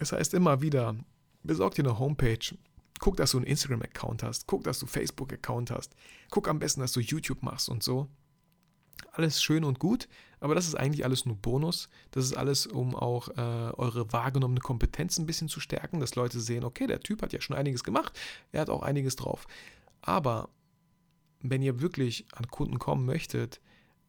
es 0.00 0.12
heißt 0.12 0.34
immer 0.34 0.60
wieder, 0.60 0.96
besorg 1.42 1.74
dir 1.74 1.84
eine 1.84 1.98
Homepage, 1.98 2.56
guck, 3.00 3.16
dass 3.16 3.32
du 3.32 3.38
einen 3.38 3.46
Instagram-Account 3.46 4.22
hast, 4.22 4.46
guck, 4.46 4.64
dass 4.64 4.78
du 4.78 4.86
Facebook-Account 4.86 5.70
hast, 5.70 5.94
guck 6.30 6.48
am 6.48 6.58
besten, 6.58 6.80
dass 6.80 6.92
du 6.92 7.00
YouTube 7.00 7.42
machst 7.42 7.68
und 7.68 7.82
so. 7.82 8.08
Alles 9.12 9.42
schön 9.42 9.64
und 9.64 9.78
gut, 9.78 10.08
aber 10.40 10.54
das 10.54 10.66
ist 10.66 10.74
eigentlich 10.74 11.04
alles 11.04 11.24
nur 11.24 11.36
Bonus. 11.36 11.88
Das 12.10 12.24
ist 12.24 12.36
alles, 12.36 12.66
um 12.66 12.96
auch 12.96 13.28
äh, 13.28 13.72
eure 13.76 14.12
wahrgenommene 14.12 14.60
Kompetenz 14.60 15.18
ein 15.18 15.26
bisschen 15.26 15.48
zu 15.48 15.60
stärken, 15.60 16.00
dass 16.00 16.16
Leute 16.16 16.40
sehen, 16.40 16.64
okay, 16.64 16.86
der 16.86 17.00
Typ 17.00 17.22
hat 17.22 17.32
ja 17.32 17.40
schon 17.40 17.56
einiges 17.56 17.84
gemacht, 17.84 18.18
er 18.50 18.62
hat 18.62 18.70
auch 18.70 18.82
einiges 18.82 19.14
drauf. 19.16 19.46
Aber 20.00 20.48
wenn 21.40 21.62
ihr 21.62 21.80
wirklich 21.80 22.26
an 22.32 22.48
Kunden 22.48 22.78
kommen 22.80 23.06
möchtet, 23.06 23.60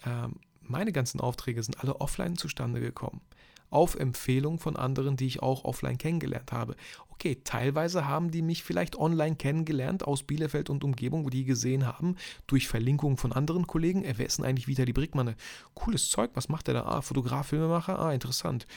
äh, 0.03 0.27
meine 0.61 0.91
ganzen 0.91 1.19
Aufträge 1.19 1.61
sind 1.61 1.79
alle 1.79 2.01
offline 2.01 2.35
zustande 2.35 2.79
gekommen 2.79 3.21
auf 3.69 3.95
Empfehlung 3.95 4.59
von 4.59 4.75
anderen, 4.75 5.17
die 5.17 5.27
ich 5.27 5.41
auch 5.41 5.65
offline 5.65 5.97
kennengelernt 5.97 6.51
habe. 6.51 6.75
Okay, 7.09 7.41
teilweise 7.43 8.07
haben 8.07 8.31
die 8.31 8.41
mich 8.41 8.63
vielleicht 8.63 8.95
online 8.95 9.35
kennengelernt 9.35 10.07
aus 10.07 10.23
Bielefeld 10.23 10.69
und 10.69 10.83
Umgebung, 10.83 11.25
wo 11.25 11.29
die 11.29 11.43
gesehen 11.43 11.85
haben, 11.85 12.15
durch 12.47 12.67
Verlinkungen 12.67 13.17
von 13.17 13.33
anderen 13.33 13.67
Kollegen, 13.67 14.03
wer 14.05 14.25
ist 14.25 14.37
denn 14.37 14.45
eigentlich 14.45 14.67
Vitali 14.67 14.93
Brickmann? 14.93 15.35
Cooles 15.73 16.09
Zeug, 16.09 16.31
was 16.33 16.49
macht 16.49 16.67
der 16.67 16.75
da? 16.75 16.83
Ah, 16.83 17.01
Fotograf, 17.01 17.47
Filmemacher, 17.47 17.99
ah, 17.99 18.13
interessant. 18.13 18.67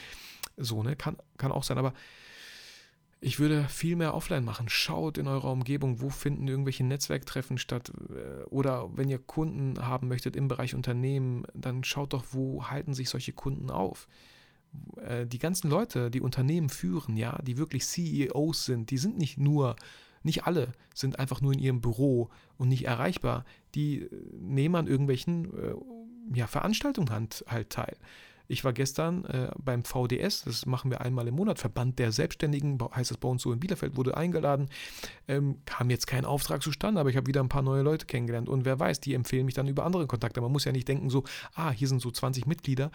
So, 0.56 0.82
ne, 0.82 0.96
kann, 0.96 1.16
kann 1.38 1.52
auch 1.52 1.62
sein, 1.62 1.78
aber 1.78 1.94
ich 3.24 3.38
würde 3.38 3.68
viel 3.68 3.94
mehr 3.94 4.14
offline 4.14 4.44
machen. 4.44 4.68
Schaut 4.68 5.16
in 5.16 5.28
eurer 5.28 5.52
Umgebung, 5.52 6.00
wo 6.00 6.10
finden 6.10 6.48
irgendwelche 6.48 6.82
Netzwerktreffen 6.82 7.56
statt. 7.56 7.92
Äh, 8.10 8.42
oder 8.46 8.90
wenn 8.96 9.08
ihr 9.08 9.20
Kunden 9.20 9.86
haben 9.86 10.08
möchtet 10.08 10.34
im 10.34 10.48
Bereich 10.48 10.74
Unternehmen, 10.74 11.44
dann 11.54 11.84
schaut 11.84 12.12
doch, 12.12 12.24
wo 12.32 12.64
halten 12.64 12.94
sich 12.94 13.08
solche 13.08 13.32
Kunden 13.32 13.70
auf. 13.70 14.08
Äh, 14.96 15.26
die 15.26 15.38
ganzen 15.38 15.70
Leute, 15.70 16.10
die 16.10 16.20
Unternehmen 16.20 16.68
führen, 16.68 17.16
ja, 17.16 17.38
die 17.42 17.58
wirklich 17.58 17.84
CEOs 17.84 18.64
sind, 18.64 18.90
die 18.90 18.98
sind 18.98 19.18
nicht 19.18 19.38
nur, 19.38 19.76
nicht 20.22 20.44
alle 20.44 20.72
sind 20.94 21.18
einfach 21.18 21.40
nur 21.40 21.52
in 21.52 21.58
ihrem 21.58 21.80
Büro 21.80 22.30
und 22.58 22.68
nicht 22.68 22.86
erreichbar. 22.86 23.44
Die 23.74 24.02
äh, 24.02 24.08
nehmen 24.38 24.76
an 24.76 24.86
irgendwelchen 24.86 25.46
äh, 25.56 25.74
ja, 26.34 26.46
Veranstaltungen 26.46 27.10
halt, 27.10 27.44
halt 27.48 27.70
teil. 27.70 27.96
Ich 28.48 28.64
war 28.64 28.72
gestern 28.72 29.24
äh, 29.24 29.50
beim 29.56 29.82
VDS, 29.82 30.42
das 30.44 30.66
machen 30.66 30.90
wir 30.90 31.00
einmal 31.00 31.26
im 31.26 31.34
Monat, 31.36 31.58
Verband 31.58 31.98
der 31.98 32.12
Selbstständigen, 32.12 32.78
heißt 32.94 33.10
das 33.10 33.16
bei 33.16 33.28
uns 33.28 33.40
so 33.40 33.52
in 33.52 33.60
Bielefeld, 33.60 33.96
wurde 33.96 34.16
eingeladen. 34.16 34.68
Ähm, 35.26 35.60
kam 35.64 35.88
jetzt 35.88 36.06
kein 36.06 36.26
Auftrag 36.26 36.62
zustande, 36.62 37.00
aber 37.00 37.08
ich 37.08 37.16
habe 37.16 37.26
wieder 37.26 37.42
ein 37.42 37.48
paar 37.48 37.62
neue 37.62 37.82
Leute 37.82 38.04
kennengelernt. 38.04 38.50
Und 38.50 38.64
wer 38.66 38.78
weiß, 38.78 39.00
die 39.00 39.14
empfehlen 39.14 39.46
mich 39.46 39.54
dann 39.54 39.68
über 39.68 39.86
andere 39.86 40.06
Kontakte. 40.06 40.40
Man 40.40 40.52
muss 40.52 40.64
ja 40.64 40.72
nicht 40.72 40.86
denken, 40.86 41.08
so, 41.08 41.24
ah, 41.54 41.70
hier 41.70 41.88
sind 41.88 42.02
so 42.02 42.10
20 42.10 42.46
Mitglieder 42.46 42.90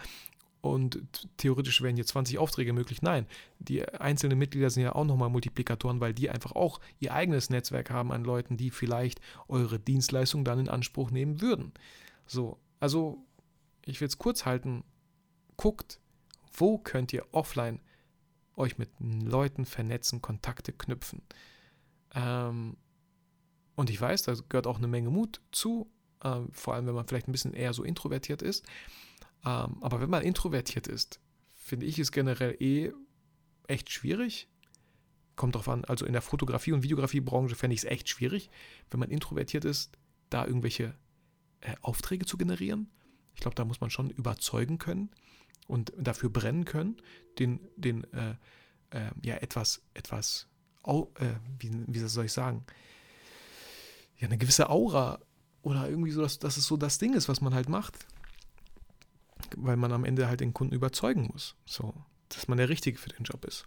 und 0.60 1.28
theoretisch 1.36 1.82
wären 1.82 1.94
hier 1.94 2.06
20 2.06 2.38
Aufträge 2.38 2.72
möglich. 2.72 3.02
Nein, 3.02 3.26
die 3.58 3.86
einzelnen 3.88 4.38
Mitglieder 4.38 4.70
sind 4.70 4.82
ja 4.82 4.94
auch 4.94 5.04
nochmal 5.04 5.28
Multiplikatoren, 5.28 6.00
weil 6.00 6.14
die 6.14 6.30
einfach 6.30 6.52
auch 6.52 6.80
ihr 6.98 7.14
eigenes 7.14 7.48
Netzwerk 7.48 7.90
haben 7.90 8.12
an 8.12 8.24
Leuten, 8.24 8.56
die 8.56 8.70
vielleicht 8.70 9.20
eure 9.46 9.78
Dienstleistung 9.78 10.44
dann 10.44 10.58
in 10.58 10.68
Anspruch 10.68 11.10
nehmen 11.10 11.40
würden. 11.40 11.72
So, 12.26 12.58
also 12.80 13.24
ich 13.84 14.00
will 14.00 14.08
es 14.08 14.18
kurz 14.18 14.46
halten. 14.46 14.84
Guckt, 15.56 16.00
wo 16.52 16.78
könnt 16.78 17.12
ihr 17.12 17.26
offline 17.32 17.80
euch 18.56 18.78
mit 18.78 18.90
Leuten 18.98 19.64
vernetzen, 19.64 20.20
Kontakte 20.20 20.72
knüpfen. 20.72 21.22
Ähm, 22.14 22.76
und 23.76 23.90
ich 23.90 24.00
weiß, 24.00 24.22
da 24.24 24.34
gehört 24.48 24.66
auch 24.66 24.78
eine 24.78 24.88
Menge 24.88 25.10
Mut 25.10 25.40
zu, 25.52 25.88
äh, 26.22 26.40
vor 26.50 26.74
allem 26.74 26.86
wenn 26.86 26.94
man 26.94 27.06
vielleicht 27.06 27.28
ein 27.28 27.32
bisschen 27.32 27.54
eher 27.54 27.72
so 27.72 27.84
introvertiert 27.84 28.42
ist. 28.42 28.66
Ähm, 29.48 29.78
aber 29.80 30.00
wenn 30.00 30.10
man 30.10 30.22
introvertiert 30.22 30.86
ist, 30.86 31.20
finde 31.54 31.86
ich 31.86 31.98
es 31.98 32.12
generell 32.12 32.54
eh 32.60 32.92
echt 33.66 33.90
schwierig. 33.90 34.48
Kommt 35.36 35.54
drauf 35.54 35.68
an, 35.68 35.84
also 35.86 36.04
in 36.04 36.12
der 36.12 36.22
Fotografie- 36.22 36.72
und 36.72 36.82
Videografiebranche 36.82 37.54
fände 37.54 37.74
ich 37.74 37.80
es 37.80 37.84
echt 37.84 38.08
schwierig, 38.08 38.50
wenn 38.90 39.00
man 39.00 39.10
introvertiert 39.10 39.64
ist, 39.64 39.96
da 40.28 40.44
irgendwelche 40.44 40.94
äh, 41.60 41.74
Aufträge 41.80 42.26
zu 42.26 42.36
generieren. 42.36 42.90
Ich 43.34 43.40
glaube, 43.40 43.54
da 43.54 43.64
muss 43.64 43.80
man 43.80 43.88
schon 43.88 44.10
überzeugen 44.10 44.78
können 44.78 45.10
und 45.66 45.92
dafür 45.96 46.28
brennen 46.28 46.64
können, 46.64 46.96
den, 47.38 47.60
den 47.76 48.04
äh, 48.12 48.34
äh, 48.90 49.10
ja, 49.22 49.36
etwas, 49.36 49.80
etwas, 49.94 50.48
äh, 50.84 51.34
wie, 51.58 51.70
wie 51.86 51.98
soll 52.00 52.26
ich 52.26 52.32
sagen, 52.32 52.66
ja, 54.18 54.26
eine 54.26 54.38
gewisse 54.38 54.68
Aura 54.68 55.20
oder 55.62 55.88
irgendwie 55.88 56.10
so, 56.10 56.20
dass, 56.20 56.38
dass 56.38 56.56
es 56.56 56.66
so 56.66 56.76
das 56.76 56.98
Ding 56.98 57.14
ist, 57.14 57.28
was 57.28 57.40
man 57.40 57.54
halt 57.54 57.68
macht 57.68 58.06
weil 59.56 59.76
man 59.76 59.92
am 59.92 60.04
Ende 60.04 60.28
halt 60.28 60.40
den 60.40 60.54
Kunden 60.54 60.74
überzeugen 60.74 61.28
muss, 61.32 61.54
so, 61.66 61.94
dass 62.28 62.48
man 62.48 62.58
der 62.58 62.68
Richtige 62.68 62.98
für 62.98 63.08
den 63.08 63.24
Job 63.24 63.44
ist. 63.44 63.66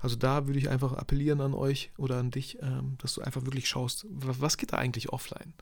Also 0.00 0.16
da 0.16 0.46
würde 0.46 0.58
ich 0.58 0.68
einfach 0.68 0.92
appellieren 0.92 1.40
an 1.40 1.54
euch 1.54 1.90
oder 1.96 2.18
an 2.18 2.30
dich, 2.30 2.58
ähm, 2.62 2.96
dass 2.98 3.14
du 3.14 3.20
einfach 3.20 3.44
wirklich 3.44 3.68
schaust, 3.68 4.06
was 4.08 4.56
geht 4.56 4.72
da 4.72 4.78
eigentlich 4.78 5.10
offline? 5.10 5.54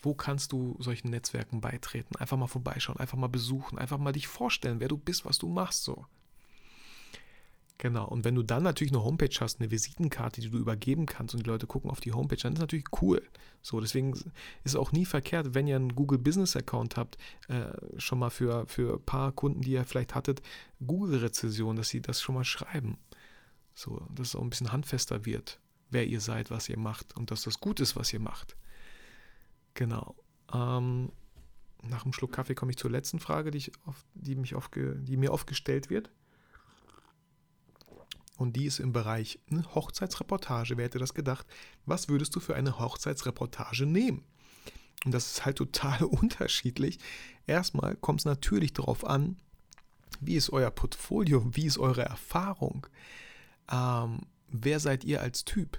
Wo 0.00 0.14
kannst 0.14 0.52
du 0.52 0.76
solchen 0.78 1.10
Netzwerken 1.10 1.60
beitreten? 1.60 2.16
Einfach 2.16 2.36
mal 2.36 2.46
vorbeischauen, 2.46 3.00
einfach 3.00 3.18
mal 3.18 3.28
besuchen, 3.28 3.78
einfach 3.78 3.98
mal 3.98 4.12
dich 4.12 4.28
vorstellen, 4.28 4.78
wer 4.78 4.88
du 4.88 4.96
bist, 4.96 5.24
was 5.24 5.38
du 5.38 5.48
machst 5.48 5.82
so. 5.82 6.06
Genau, 7.78 8.08
und 8.08 8.24
wenn 8.24 8.34
du 8.34 8.42
dann 8.42 8.62
natürlich 8.62 8.92
eine 8.92 9.04
Homepage 9.04 9.34
hast, 9.38 9.60
eine 9.60 9.70
Visitenkarte, 9.70 10.40
die 10.40 10.48
du 10.48 10.56
übergeben 10.56 11.04
kannst 11.04 11.34
und 11.34 11.44
die 11.44 11.48
Leute 11.48 11.66
gucken 11.66 11.90
auf 11.90 12.00
die 12.00 12.12
Homepage, 12.12 12.36
dann 12.36 12.54
ist 12.54 12.58
das 12.58 12.62
natürlich 12.62 12.86
cool. 13.02 13.22
So, 13.60 13.80
deswegen 13.80 14.12
ist 14.14 14.26
es 14.64 14.76
auch 14.76 14.92
nie 14.92 15.04
verkehrt, 15.04 15.54
wenn 15.54 15.66
ihr 15.66 15.76
einen 15.76 15.94
Google 15.94 16.18
Business 16.18 16.56
Account 16.56 16.96
habt, 16.96 17.18
äh, 17.48 17.66
schon 17.98 18.18
mal 18.18 18.30
für, 18.30 18.66
für 18.66 18.94
ein 18.94 19.04
paar 19.04 19.32
Kunden, 19.32 19.60
die 19.60 19.72
ihr 19.72 19.84
vielleicht 19.84 20.14
hattet, 20.14 20.40
Google-Rezession, 20.86 21.76
dass 21.76 21.90
sie 21.90 22.00
das 22.00 22.22
schon 22.22 22.34
mal 22.34 22.44
schreiben. 22.44 22.96
So, 23.74 24.00
dass 24.14 24.28
es 24.28 24.36
auch 24.36 24.42
ein 24.42 24.50
bisschen 24.50 24.72
handfester 24.72 25.26
wird, 25.26 25.60
wer 25.90 26.06
ihr 26.06 26.22
seid, 26.22 26.50
was 26.50 26.70
ihr 26.70 26.78
macht 26.78 27.14
und 27.14 27.30
dass 27.30 27.42
das 27.42 27.60
gut 27.60 27.80
ist, 27.80 27.94
was 27.94 28.10
ihr 28.10 28.20
macht. 28.20 28.56
Genau. 29.74 30.16
Ähm, 30.50 31.12
nach 31.82 32.04
einem 32.04 32.14
Schluck 32.14 32.32
Kaffee 32.32 32.54
komme 32.54 32.70
ich 32.70 32.78
zur 32.78 32.90
letzten 32.90 33.20
Frage, 33.20 33.50
die, 33.50 33.70
oft, 33.84 34.06
die, 34.14 34.34
mich 34.34 34.54
oft, 34.54 34.74
die 34.74 35.16
mir 35.18 35.30
oft 35.30 35.46
gestellt 35.46 35.90
wird. 35.90 36.10
Und 38.36 38.56
die 38.56 38.66
ist 38.66 38.80
im 38.80 38.92
Bereich 38.92 39.38
ne, 39.48 39.64
Hochzeitsreportage. 39.74 40.76
Wer 40.76 40.84
hätte 40.84 40.98
das 40.98 41.14
gedacht? 41.14 41.46
Was 41.86 42.08
würdest 42.08 42.34
du 42.36 42.40
für 42.40 42.54
eine 42.54 42.78
Hochzeitsreportage 42.78 43.86
nehmen? 43.86 44.24
Und 45.04 45.12
das 45.12 45.30
ist 45.32 45.44
halt 45.44 45.56
total 45.56 46.02
unterschiedlich. 46.04 46.98
Erstmal 47.46 47.96
kommt 47.96 48.20
es 48.20 48.24
natürlich 48.24 48.72
darauf 48.72 49.06
an, 49.06 49.36
wie 50.20 50.36
ist 50.36 50.50
euer 50.50 50.70
Portfolio, 50.70 51.44
wie 51.54 51.66
ist 51.66 51.78
eure 51.78 52.02
Erfahrung, 52.02 52.86
ähm, 53.70 54.20
wer 54.48 54.80
seid 54.80 55.04
ihr 55.04 55.20
als 55.20 55.44
Typ, 55.44 55.78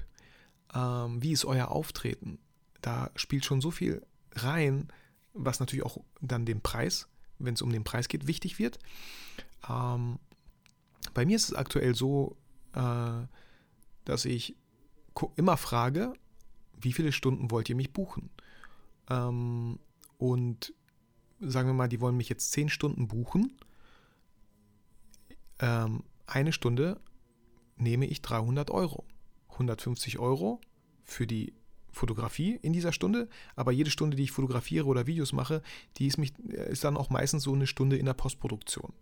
ähm, 0.74 1.22
wie 1.22 1.32
ist 1.32 1.45
euer 1.45 1.70
Auftreten. 1.70 2.39
Da 2.82 3.10
spielt 3.16 3.45
schon 3.45 3.62
so 3.62 3.72
viel 3.72 4.05
rein, 4.34 4.89
was 5.34 5.60
natürlich 5.60 5.86
auch 5.86 5.99
dann 6.22 6.45
dem 6.45 6.62
Preis, 6.62 7.08
wenn 7.39 7.53
es 7.53 7.62
um 7.62 7.72
den 7.72 7.84
Preis 7.84 8.08
geht, 8.08 8.28
wichtig 8.28 8.60
wird. 8.60 8.80
Ähm, 9.70 10.20
bei 11.14 11.26
mir 11.26 11.36
ist 11.36 11.49
es 11.49 11.55
aktuell 11.55 11.95
so, 11.95 12.38
äh, 12.74 13.28
dass 14.05 14.26
ich 14.26 14.55
immer 15.36 15.57
frage, 15.57 16.13
wie 16.80 16.93
viele 16.93 17.11
Stunden 17.11 17.51
wollt 17.51 17.70
ihr 17.70 17.76
mich 17.76 17.91
buchen? 17.91 18.30
Ähm, 19.09 19.80
und 20.18 20.74
sagen 21.39 21.70
wir 21.70 21.74
mal, 21.74 21.89
die 21.89 22.01
wollen 22.01 22.18
mich 22.18 22.30
jetzt 22.30 22.51
10 22.51 22.70
Stunden 22.70 23.07
buchen. 23.07 23.57
Ähm, 25.59 26.03
eine 26.26 26.51
Stunde 26.51 26.99
nehme 27.78 28.05
ich 28.05 28.22
300 28.22 28.72
Euro. 28.72 29.05
150 29.49 30.20
Euro 30.20 30.61
für 31.03 31.26
die 31.26 31.53
Fotografie 31.91 32.59
in 32.61 32.74
dieser 32.74 32.93
Stunde, 32.93 33.28
aber 33.55 33.72
jede 33.72 33.89
Stunde, 33.89 34.15
die 34.15 34.24
ich 34.24 34.32
fotografiere 34.32 34.86
oder 34.86 35.07
Videos 35.07 35.34
mache, 35.34 35.63
die 35.97 36.07
ist, 36.07 36.18
mich, 36.18 36.38
ist 36.39 36.84
dann 36.84 36.95
auch 36.95 37.09
meistens 37.09 37.43
so 37.43 37.53
eine 37.53 37.65
Stunde 37.65 37.97
in 37.97 38.05
der 38.05 38.13
Postproduktion. 38.13 38.93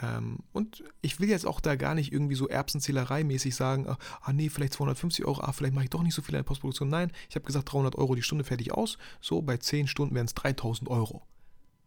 Ähm, 0.00 0.38
und 0.52 0.84
ich 1.02 1.20
will 1.20 1.28
jetzt 1.28 1.46
auch 1.46 1.60
da 1.60 1.76
gar 1.76 1.94
nicht 1.94 2.12
irgendwie 2.12 2.34
so 2.34 2.48
Erbsenzählerei-mäßig 2.48 3.54
sagen, 3.54 3.88
ah, 3.88 3.98
ah 4.22 4.32
nee, 4.32 4.48
vielleicht 4.48 4.72
250 4.74 5.24
Euro, 5.24 5.40
ah, 5.42 5.52
vielleicht 5.52 5.74
mache 5.74 5.84
ich 5.84 5.90
doch 5.90 6.02
nicht 6.02 6.14
so 6.14 6.22
viel 6.22 6.34
in 6.34 6.38
der 6.38 6.44
Postproduktion. 6.44 6.88
Nein, 6.88 7.12
ich 7.28 7.34
habe 7.34 7.44
gesagt 7.44 7.72
300 7.72 7.96
Euro 7.96 8.14
die 8.14 8.22
Stunde 8.22 8.44
fertig 8.44 8.72
aus. 8.72 8.96
So, 9.20 9.42
bei 9.42 9.56
10 9.56 9.86
Stunden 9.86 10.14
wären 10.14 10.26
es 10.26 10.34
3000 10.34 10.88
Euro. 10.88 11.22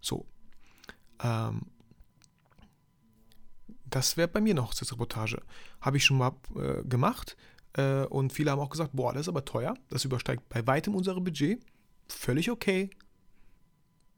So. 0.02 0.26
Ähm, 1.24 1.64
das 3.86 4.18
wäre 4.18 4.28
bei 4.28 4.42
mir 4.42 4.52
eine 4.52 4.64
Hochzeitsreportage. 4.64 5.42
Habe 5.82 5.98
ich 5.98 6.06
schon 6.06 6.18
mal 6.18 6.34
äh, 6.56 6.84
gemacht 6.84 7.38
äh, 7.74 8.06
und 8.06 8.34
viele 8.34 8.52
haben 8.52 8.60
auch 8.60 8.70
gesagt, 8.70 8.92
boah, 8.94 9.14
das 9.14 9.22
ist 9.22 9.30
aber 9.30 9.46
teuer. 9.46 9.76
Das 9.90 10.06
übersteigt 10.06 10.48
bei 10.50 10.66
weitem 10.68 10.96
unser 10.96 11.20
Budget. 11.20 11.64
Völlig 12.08 12.52
okay. 12.52 12.90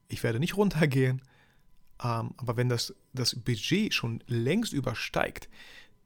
Ich 0.10 0.24
werde 0.24 0.40
nicht 0.40 0.58
runtergehen. 0.58 1.22
Ähm, 2.04 2.32
aber 2.38 2.58
wenn 2.58 2.70
das, 2.70 2.96
das 3.14 3.36
Budget 3.36 3.94
schon 3.94 4.24
längst 4.28 4.74
übersteigt, 4.74 5.50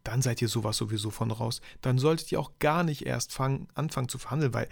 dann 0.04 0.22
seid 0.22 0.42
ihr 0.42 0.48
sowas 0.48 0.78
sowieso 0.78 1.12
von 1.12 1.32
raus. 1.32 1.62
Dann 1.82 2.00
solltet 2.00 2.32
ihr 2.32 2.39
auch 2.39 2.52
gar 2.60 2.84
nicht 2.84 3.06
erst 3.06 3.34
fangen, 3.34 3.68
anfangen 3.76 4.10
zu 4.10 4.18
verhandeln, 4.18 4.54
weil 4.54 4.68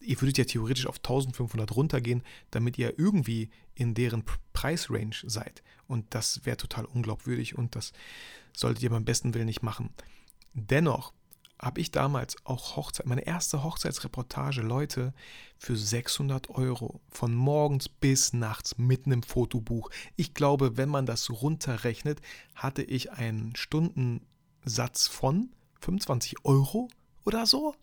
ihr 0.00 0.20
würdet 0.20 0.38
ja 0.38 0.44
theoretisch 0.44 0.86
auf 0.86 0.96
1500 0.96 1.74
runtergehen, 1.74 2.22
damit 2.50 2.78
ihr 2.78 2.98
irgendwie 2.98 3.50
in 3.74 3.94
deren 3.94 4.24
Preisrange 4.52 5.16
seid. 5.24 5.62
Und 5.86 6.14
das 6.14 6.44
wäre 6.44 6.56
total 6.56 6.84
unglaubwürdig 6.86 7.56
und 7.56 7.76
das 7.76 7.92
solltet 8.52 8.82
ihr 8.82 8.90
beim 8.90 9.04
besten 9.04 9.34
Willen 9.34 9.46
nicht 9.46 9.62
machen. 9.62 9.90
Dennoch 10.54 11.12
habe 11.58 11.80
ich 11.80 11.90
damals 11.90 12.36
auch 12.44 12.76
Hochzeit, 12.76 13.06
meine 13.06 13.26
erste 13.26 13.62
Hochzeitsreportage, 13.62 14.60
Leute, 14.60 15.12
für 15.58 15.76
600 15.76 16.50
Euro 16.50 17.00
von 17.08 17.34
morgens 17.34 17.88
bis 17.88 18.32
nachts 18.32 18.76
mitten 18.76 19.12
im 19.12 19.22
Fotobuch. 19.22 19.90
Ich 20.16 20.34
glaube, 20.34 20.76
wenn 20.76 20.88
man 20.88 21.06
das 21.06 21.30
runterrechnet, 21.30 22.20
hatte 22.54 22.82
ich 22.82 23.12
einen 23.12 23.56
Stundensatz 23.56 25.06
von 25.06 25.50
25 25.80 26.44
Euro 26.44 26.88
oder 27.24 27.46
so. 27.46 27.74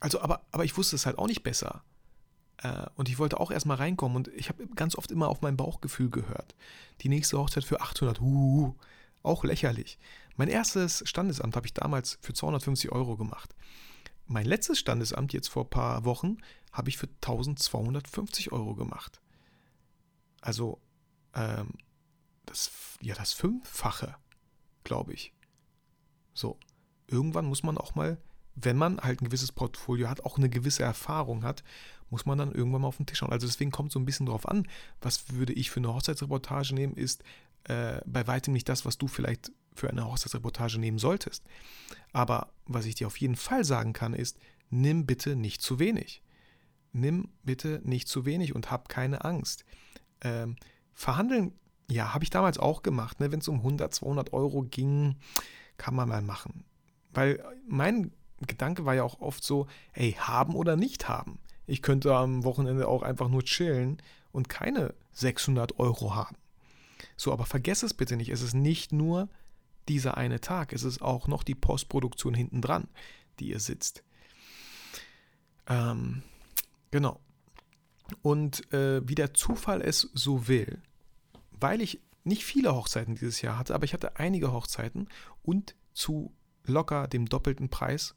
Also, 0.00 0.20
aber, 0.20 0.42
aber 0.52 0.64
ich 0.64 0.76
wusste 0.76 0.96
es 0.96 1.06
halt 1.06 1.18
auch 1.18 1.26
nicht 1.26 1.42
besser. 1.42 1.82
Äh, 2.58 2.86
und 2.96 3.08
ich 3.08 3.18
wollte 3.18 3.40
auch 3.40 3.50
erstmal 3.50 3.78
reinkommen 3.78 4.16
und 4.16 4.28
ich 4.28 4.48
habe 4.48 4.66
ganz 4.68 4.96
oft 4.96 5.10
immer 5.10 5.28
auf 5.28 5.42
mein 5.42 5.56
Bauchgefühl 5.56 6.10
gehört. 6.10 6.54
Die 7.00 7.08
nächste 7.08 7.38
Hochzeit 7.38 7.64
für 7.64 7.80
800, 7.80 8.20
uh, 8.20 8.74
auch 9.22 9.44
lächerlich. 9.44 9.98
Mein 10.38 10.48
erstes 10.48 11.02
Standesamt 11.04 11.56
habe 11.56 11.66
ich 11.66 11.74
damals 11.74 12.16
für 12.22 12.32
250 12.32 12.92
Euro 12.92 13.16
gemacht. 13.16 13.56
Mein 14.28 14.46
letztes 14.46 14.78
Standesamt 14.78 15.32
jetzt 15.32 15.48
vor 15.48 15.64
ein 15.64 15.70
paar 15.70 16.04
Wochen 16.04 16.38
habe 16.72 16.88
ich 16.90 16.96
für 16.96 17.08
1250 17.08 18.52
Euro 18.52 18.76
gemacht. 18.76 19.20
Also 20.40 20.80
ähm, 21.34 21.70
das, 22.46 22.70
ja, 23.00 23.16
das 23.16 23.32
Fünffache, 23.32 24.14
glaube 24.84 25.12
ich. 25.12 25.32
So, 26.34 26.56
irgendwann 27.08 27.46
muss 27.46 27.64
man 27.64 27.76
auch 27.76 27.96
mal, 27.96 28.16
wenn 28.54 28.76
man 28.76 29.00
halt 29.00 29.20
ein 29.20 29.24
gewisses 29.24 29.50
Portfolio 29.50 30.08
hat, 30.08 30.24
auch 30.24 30.38
eine 30.38 30.48
gewisse 30.48 30.84
Erfahrung 30.84 31.42
hat, 31.42 31.64
muss 32.10 32.26
man 32.26 32.38
dann 32.38 32.52
irgendwann 32.52 32.82
mal 32.82 32.88
auf 32.88 32.98
den 32.98 33.06
Tisch 33.06 33.18
schauen. 33.18 33.32
Also 33.32 33.48
deswegen 33.48 33.72
kommt 33.72 33.90
so 33.90 33.98
ein 33.98 34.04
bisschen 34.04 34.26
drauf 34.26 34.48
an, 34.48 34.68
was 35.00 35.32
würde 35.32 35.52
ich 35.52 35.72
für 35.72 35.80
eine 35.80 35.92
Hochzeitsreportage 35.92 36.76
nehmen, 36.76 36.94
ist 36.94 37.24
äh, 37.64 38.00
bei 38.06 38.28
weitem 38.28 38.52
nicht 38.52 38.68
das, 38.68 38.84
was 38.84 38.98
du 38.98 39.08
vielleicht 39.08 39.50
für 39.78 39.88
eine 39.88 40.06
Hochzeitsreportage 40.06 40.78
nehmen 40.78 40.98
solltest. 40.98 41.44
Aber 42.12 42.48
was 42.66 42.86
ich 42.86 42.96
dir 42.96 43.06
auf 43.06 43.18
jeden 43.18 43.36
Fall 43.36 43.64
sagen 43.64 43.92
kann, 43.92 44.14
ist, 44.14 44.38
nimm 44.70 45.06
bitte 45.06 45.36
nicht 45.36 45.62
zu 45.62 45.78
wenig. 45.78 46.22
Nimm 46.92 47.28
bitte 47.42 47.80
nicht 47.84 48.08
zu 48.08 48.24
wenig 48.24 48.54
und 48.54 48.70
hab 48.70 48.88
keine 48.88 49.24
Angst. 49.24 49.64
Ähm, 50.22 50.56
verhandeln, 50.94 51.52
ja, 51.90 52.12
habe 52.12 52.24
ich 52.24 52.30
damals 52.30 52.58
auch 52.58 52.82
gemacht. 52.82 53.20
Ne? 53.20 53.32
Wenn 53.32 53.40
es 53.40 53.48
um 53.48 53.58
100, 53.58 53.94
200 53.94 54.32
Euro 54.32 54.62
ging, 54.62 55.16
kann 55.76 55.94
man 55.94 56.08
mal 56.08 56.22
machen. 56.22 56.64
Weil 57.12 57.42
mein 57.66 58.12
Gedanke 58.46 58.84
war 58.84 58.94
ja 58.94 59.04
auch 59.04 59.20
oft 59.20 59.42
so, 59.42 59.66
ey, 59.92 60.12
haben 60.12 60.54
oder 60.54 60.76
nicht 60.76 61.08
haben. 61.08 61.38
Ich 61.66 61.82
könnte 61.82 62.14
am 62.14 62.44
Wochenende 62.44 62.88
auch 62.88 63.02
einfach 63.02 63.28
nur 63.28 63.44
chillen 63.44 63.98
und 64.32 64.48
keine 64.48 64.94
600 65.12 65.78
Euro 65.78 66.14
haben. 66.14 66.36
So, 67.16 67.32
aber 67.32 67.46
vergess 67.46 67.82
es 67.82 67.94
bitte 67.94 68.16
nicht. 68.16 68.30
Es 68.30 68.42
ist 68.42 68.54
nicht 68.54 68.92
nur 68.92 69.28
dieser 69.88 70.16
eine 70.16 70.40
Tag. 70.40 70.72
Es 70.72 70.84
ist 70.84 71.02
auch 71.02 71.28
noch 71.28 71.42
die 71.42 71.54
Postproduktion 71.54 72.34
hinten 72.34 72.60
dran, 72.60 72.88
die 73.38 73.50
ihr 73.50 73.60
sitzt. 73.60 74.02
Ähm, 75.66 76.22
genau. 76.90 77.20
Und 78.22 78.72
äh, 78.72 79.06
wie 79.06 79.14
der 79.14 79.34
Zufall 79.34 79.82
es 79.82 80.10
so 80.14 80.48
will, 80.48 80.80
weil 81.52 81.80
ich 81.80 82.00
nicht 82.24 82.44
viele 82.44 82.74
Hochzeiten 82.74 83.14
dieses 83.14 83.42
Jahr 83.42 83.58
hatte, 83.58 83.74
aber 83.74 83.84
ich 83.84 83.92
hatte 83.92 84.16
einige 84.16 84.52
Hochzeiten 84.52 85.08
und 85.42 85.74
zu 85.92 86.32
locker 86.64 87.08
dem 87.08 87.26
doppelten 87.26 87.68
Preis. 87.68 88.14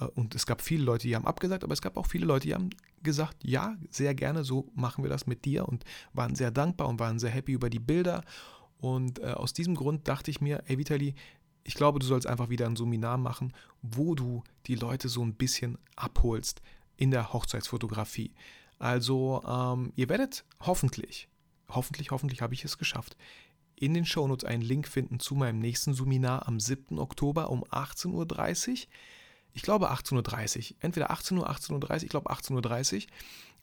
Äh, 0.00 0.04
und 0.04 0.34
es 0.34 0.46
gab 0.46 0.62
viele 0.62 0.84
Leute, 0.84 1.06
die 1.06 1.16
haben 1.16 1.26
abgesagt, 1.26 1.64
aber 1.64 1.72
es 1.72 1.82
gab 1.82 1.96
auch 1.96 2.06
viele 2.06 2.26
Leute, 2.26 2.46
die 2.46 2.54
haben 2.54 2.70
gesagt, 3.02 3.36
ja, 3.42 3.76
sehr 3.90 4.14
gerne, 4.14 4.44
so 4.44 4.70
machen 4.74 5.04
wir 5.04 5.10
das 5.10 5.26
mit 5.26 5.44
dir 5.44 5.68
und 5.68 5.84
waren 6.12 6.34
sehr 6.34 6.50
dankbar 6.50 6.88
und 6.88 6.98
waren 6.98 7.18
sehr 7.18 7.30
happy 7.30 7.52
über 7.52 7.68
die 7.70 7.80
Bilder 7.80 8.24
und 8.84 9.20
äh, 9.20 9.32
aus 9.32 9.54
diesem 9.54 9.76
Grund 9.76 10.08
dachte 10.08 10.30
ich 10.30 10.42
mir, 10.42 10.62
ey 10.66 10.76
Vitali, 10.76 11.14
ich 11.62 11.74
glaube, 11.74 12.00
du 12.00 12.04
sollst 12.04 12.26
einfach 12.26 12.50
wieder 12.50 12.66
ein 12.66 12.76
Seminar 12.76 13.16
machen, 13.16 13.54
wo 13.80 14.14
du 14.14 14.44
die 14.66 14.74
Leute 14.74 15.08
so 15.08 15.24
ein 15.24 15.32
bisschen 15.32 15.78
abholst 15.96 16.60
in 16.98 17.10
der 17.10 17.32
Hochzeitsfotografie. 17.32 18.34
Also, 18.78 19.42
ähm, 19.48 19.94
ihr 19.96 20.10
werdet 20.10 20.44
hoffentlich, 20.60 21.28
hoffentlich, 21.70 22.10
hoffentlich 22.10 22.42
habe 22.42 22.52
ich 22.52 22.62
es 22.62 22.76
geschafft, 22.76 23.16
in 23.74 23.94
den 23.94 24.04
Shownotes 24.04 24.44
einen 24.44 24.62
Link 24.62 24.86
finden 24.86 25.18
zu 25.18 25.34
meinem 25.34 25.60
nächsten 25.60 25.94
Seminar 25.94 26.46
am 26.46 26.60
7. 26.60 26.98
Oktober 26.98 27.48
um 27.48 27.64
18.30 27.64 28.12
Uhr. 28.12 28.76
Ich 29.54 29.62
glaube 29.62 29.92
18.30 29.92 30.72
Uhr. 30.72 30.76
Entweder 30.80 31.10
18 31.10 31.38
Uhr, 31.38 31.48
18.30 31.48 31.72
Uhr, 31.72 32.02
ich 32.02 32.08
glaube 32.10 32.30
18.30 32.30 32.94
Uhr. 32.96 33.02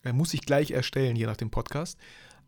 Äh, 0.04 0.14
muss 0.14 0.34
ich 0.34 0.42
gleich 0.42 0.72
erstellen, 0.72 1.16
je 1.16 1.28
nach 1.28 1.38
dem 1.38 1.52
Podcast. 1.52 2.00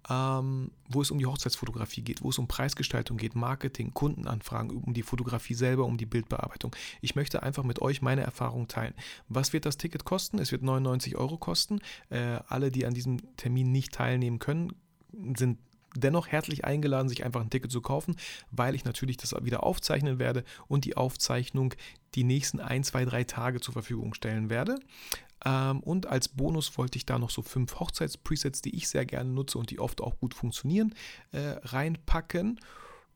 Ähm, 0.10 0.72
wo 0.90 1.02
es 1.02 1.12
um 1.12 1.20
die 1.20 1.26
Hochzeitsfotografie 1.26 2.02
geht, 2.02 2.24
wo 2.24 2.30
es 2.30 2.38
um 2.38 2.48
Preisgestaltung 2.48 3.18
geht, 3.18 3.36
Marketing, 3.36 3.94
Kundenanfragen, 3.94 4.72
um 4.72 4.94
die 4.94 5.04
Fotografie 5.04 5.54
selber, 5.54 5.86
um 5.86 5.98
die 5.98 6.06
Bildbearbeitung. 6.06 6.76
Ich 7.02 7.16
möchte 7.16 7.44
einfach 7.44 7.64
mit 7.64 7.82
euch 7.82 8.02
meine 8.02 8.22
Erfahrung 8.22 8.68
teilen. 8.68 8.94
Was 9.30 9.54
wird 9.54 9.66
das 9.66 9.78
Ticket 9.78 10.06
kosten? 10.06 10.40
Es 10.40 10.52
wird 10.52 10.64
99 10.64 11.16
Euro 11.16 11.38
kosten. 11.38 11.80
Äh, 12.10 12.40
alle, 12.48 12.72
die 12.72 12.86
an 12.86 12.94
diesem 12.94 13.36
Termin 13.38 13.72
nicht 13.72 13.94
teilnehmen 13.94 14.40
können, 14.40 14.74
sind 15.36 15.58
dennoch 15.96 16.28
herzlich 16.28 16.66
eingeladen, 16.66 17.10
sich 17.10 17.24
einfach 17.24 17.42
ein 17.42 17.50
Ticket 17.50 17.72
zu 17.72 17.82
kaufen, 17.82 18.16
weil 18.52 18.76
ich 18.76 18.86
natürlich 18.86 19.18
das 19.18 19.36
wieder 19.44 19.64
aufzeichnen 19.64 20.20
werde 20.20 20.44
und 20.68 20.86
die 20.86 20.98
Aufzeichnung 20.98 21.74
die 22.16 22.24
nächsten 22.24 22.60
ein, 22.60 22.84
zwei, 22.84 23.06
drei 23.06 23.24
Tage 23.24 23.62
zur 23.62 23.74
Verfügung 23.74 24.14
stellen 24.14 24.50
werde. 24.50 24.80
Ähm, 25.46 25.80
und 25.82 26.08
als 26.08 26.30
Bonus 26.30 26.78
wollte 26.78 26.98
ich 26.98 27.06
da 27.06 27.20
noch 27.20 27.30
so 27.30 27.42
fünf 27.42 27.80
Hochzeitspresets, 27.80 28.62
die 28.62 28.76
ich 28.76 28.88
sehr 28.88 29.06
gerne 29.06 29.30
nutze 29.30 29.58
und 29.58 29.70
die 29.70 29.80
oft 29.80 30.02
auch 30.02 30.18
gut 30.20 30.34
funktionieren, 30.34 30.94
äh, 31.32 31.56
reinpacken. 31.64 32.60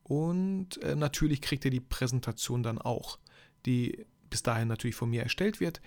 Und 0.04 0.82
äh, 0.84 0.96
natürlich 0.96 1.42
kriegt 1.42 1.66
ihr 1.66 1.72
die 1.72 1.80
Präsentation 1.80 2.64
dann 2.64 2.80
auch, 2.80 3.20
die 3.66 4.06
bis 4.30 4.44
dahin 4.44 4.68
natürlich 4.68 4.96
von 4.96 5.10
mir 5.10 5.24
erstellt 5.24 5.60
wird. 5.60 5.82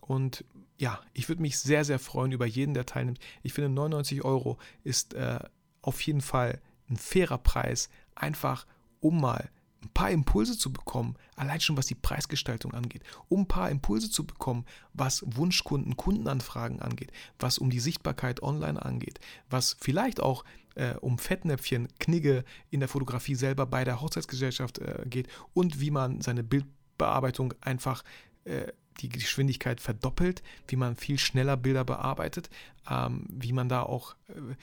Und 0.00 0.44
ja, 0.78 1.00
ich 1.14 1.28
würde 1.28 1.42
mich 1.42 1.58
sehr, 1.58 1.84
sehr 1.84 1.98
freuen 1.98 2.32
über 2.32 2.46
jeden, 2.46 2.74
der 2.74 2.86
teilnimmt. 2.86 3.18
Ich 3.42 3.52
finde 3.52 3.70
99 3.70 4.24
Euro 4.24 4.58
ist 4.84 5.14
äh, 5.14 5.38
auf 5.82 6.00
jeden 6.02 6.20
Fall 6.20 6.60
ein 6.88 6.96
fairer 6.96 7.38
Preis, 7.38 7.88
einfach 8.14 8.66
um 9.00 9.20
mal 9.20 9.50
ein 9.82 9.90
paar 9.90 10.10
Impulse 10.10 10.58
zu 10.58 10.72
bekommen, 10.72 11.16
allein 11.36 11.60
schon 11.60 11.76
was 11.76 11.86
die 11.86 11.94
Preisgestaltung 11.94 12.72
angeht, 12.72 13.02
um 13.28 13.42
ein 13.42 13.48
paar 13.48 13.70
Impulse 13.70 14.10
zu 14.10 14.26
bekommen, 14.26 14.64
was 14.92 15.24
Wunschkunden, 15.26 15.96
Kundenanfragen 15.96 16.80
angeht, 16.80 17.12
was 17.38 17.58
um 17.58 17.70
die 17.70 17.80
Sichtbarkeit 17.80 18.42
online 18.42 18.80
angeht, 18.82 19.20
was 19.50 19.76
vielleicht 19.80 20.20
auch 20.20 20.44
äh, 20.74 20.94
um 20.94 21.18
Fettnäpfchen, 21.18 21.88
Knigge 21.98 22.44
in 22.70 22.80
der 22.80 22.88
Fotografie 22.88 23.34
selber 23.34 23.66
bei 23.66 23.84
der 23.84 24.00
Hochzeitsgesellschaft 24.00 24.78
äh, 24.78 25.04
geht 25.06 25.28
und 25.54 25.80
wie 25.80 25.90
man 25.90 26.20
seine 26.20 26.42
Bildbearbeitung 26.42 27.54
einfach 27.60 28.02
äh, 28.44 28.72
die 29.00 29.08
Geschwindigkeit 29.08 29.80
verdoppelt, 29.80 30.42
wie 30.68 30.76
man 30.76 30.96
viel 30.96 31.18
schneller 31.18 31.56
Bilder 31.56 31.84
bearbeitet, 31.84 32.48
ähm, 32.90 33.26
wie 33.28 33.52
man 33.52 33.68
da 33.68 33.82
auch 33.82 34.14
äh, 34.28 34.54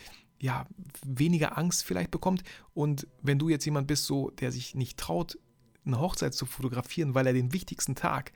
ja, 0.43 0.65
weniger 1.05 1.57
Angst 1.57 1.85
vielleicht 1.85 2.11
bekommt. 2.11 2.43
Und 2.73 3.07
wenn 3.21 3.39
du 3.39 3.47
jetzt 3.47 3.63
jemand 3.63 3.87
bist, 3.87 4.05
so, 4.05 4.29
der 4.29 4.51
sich 4.51 4.75
nicht 4.75 4.99
traut, 4.99 5.39
eine 5.85 6.01
Hochzeit 6.01 6.33
zu 6.33 6.45
fotografieren, 6.45 7.15
weil 7.15 7.27
er 7.27 7.33
den 7.33 7.53
wichtigsten 7.53 7.95
Tag 7.95 8.33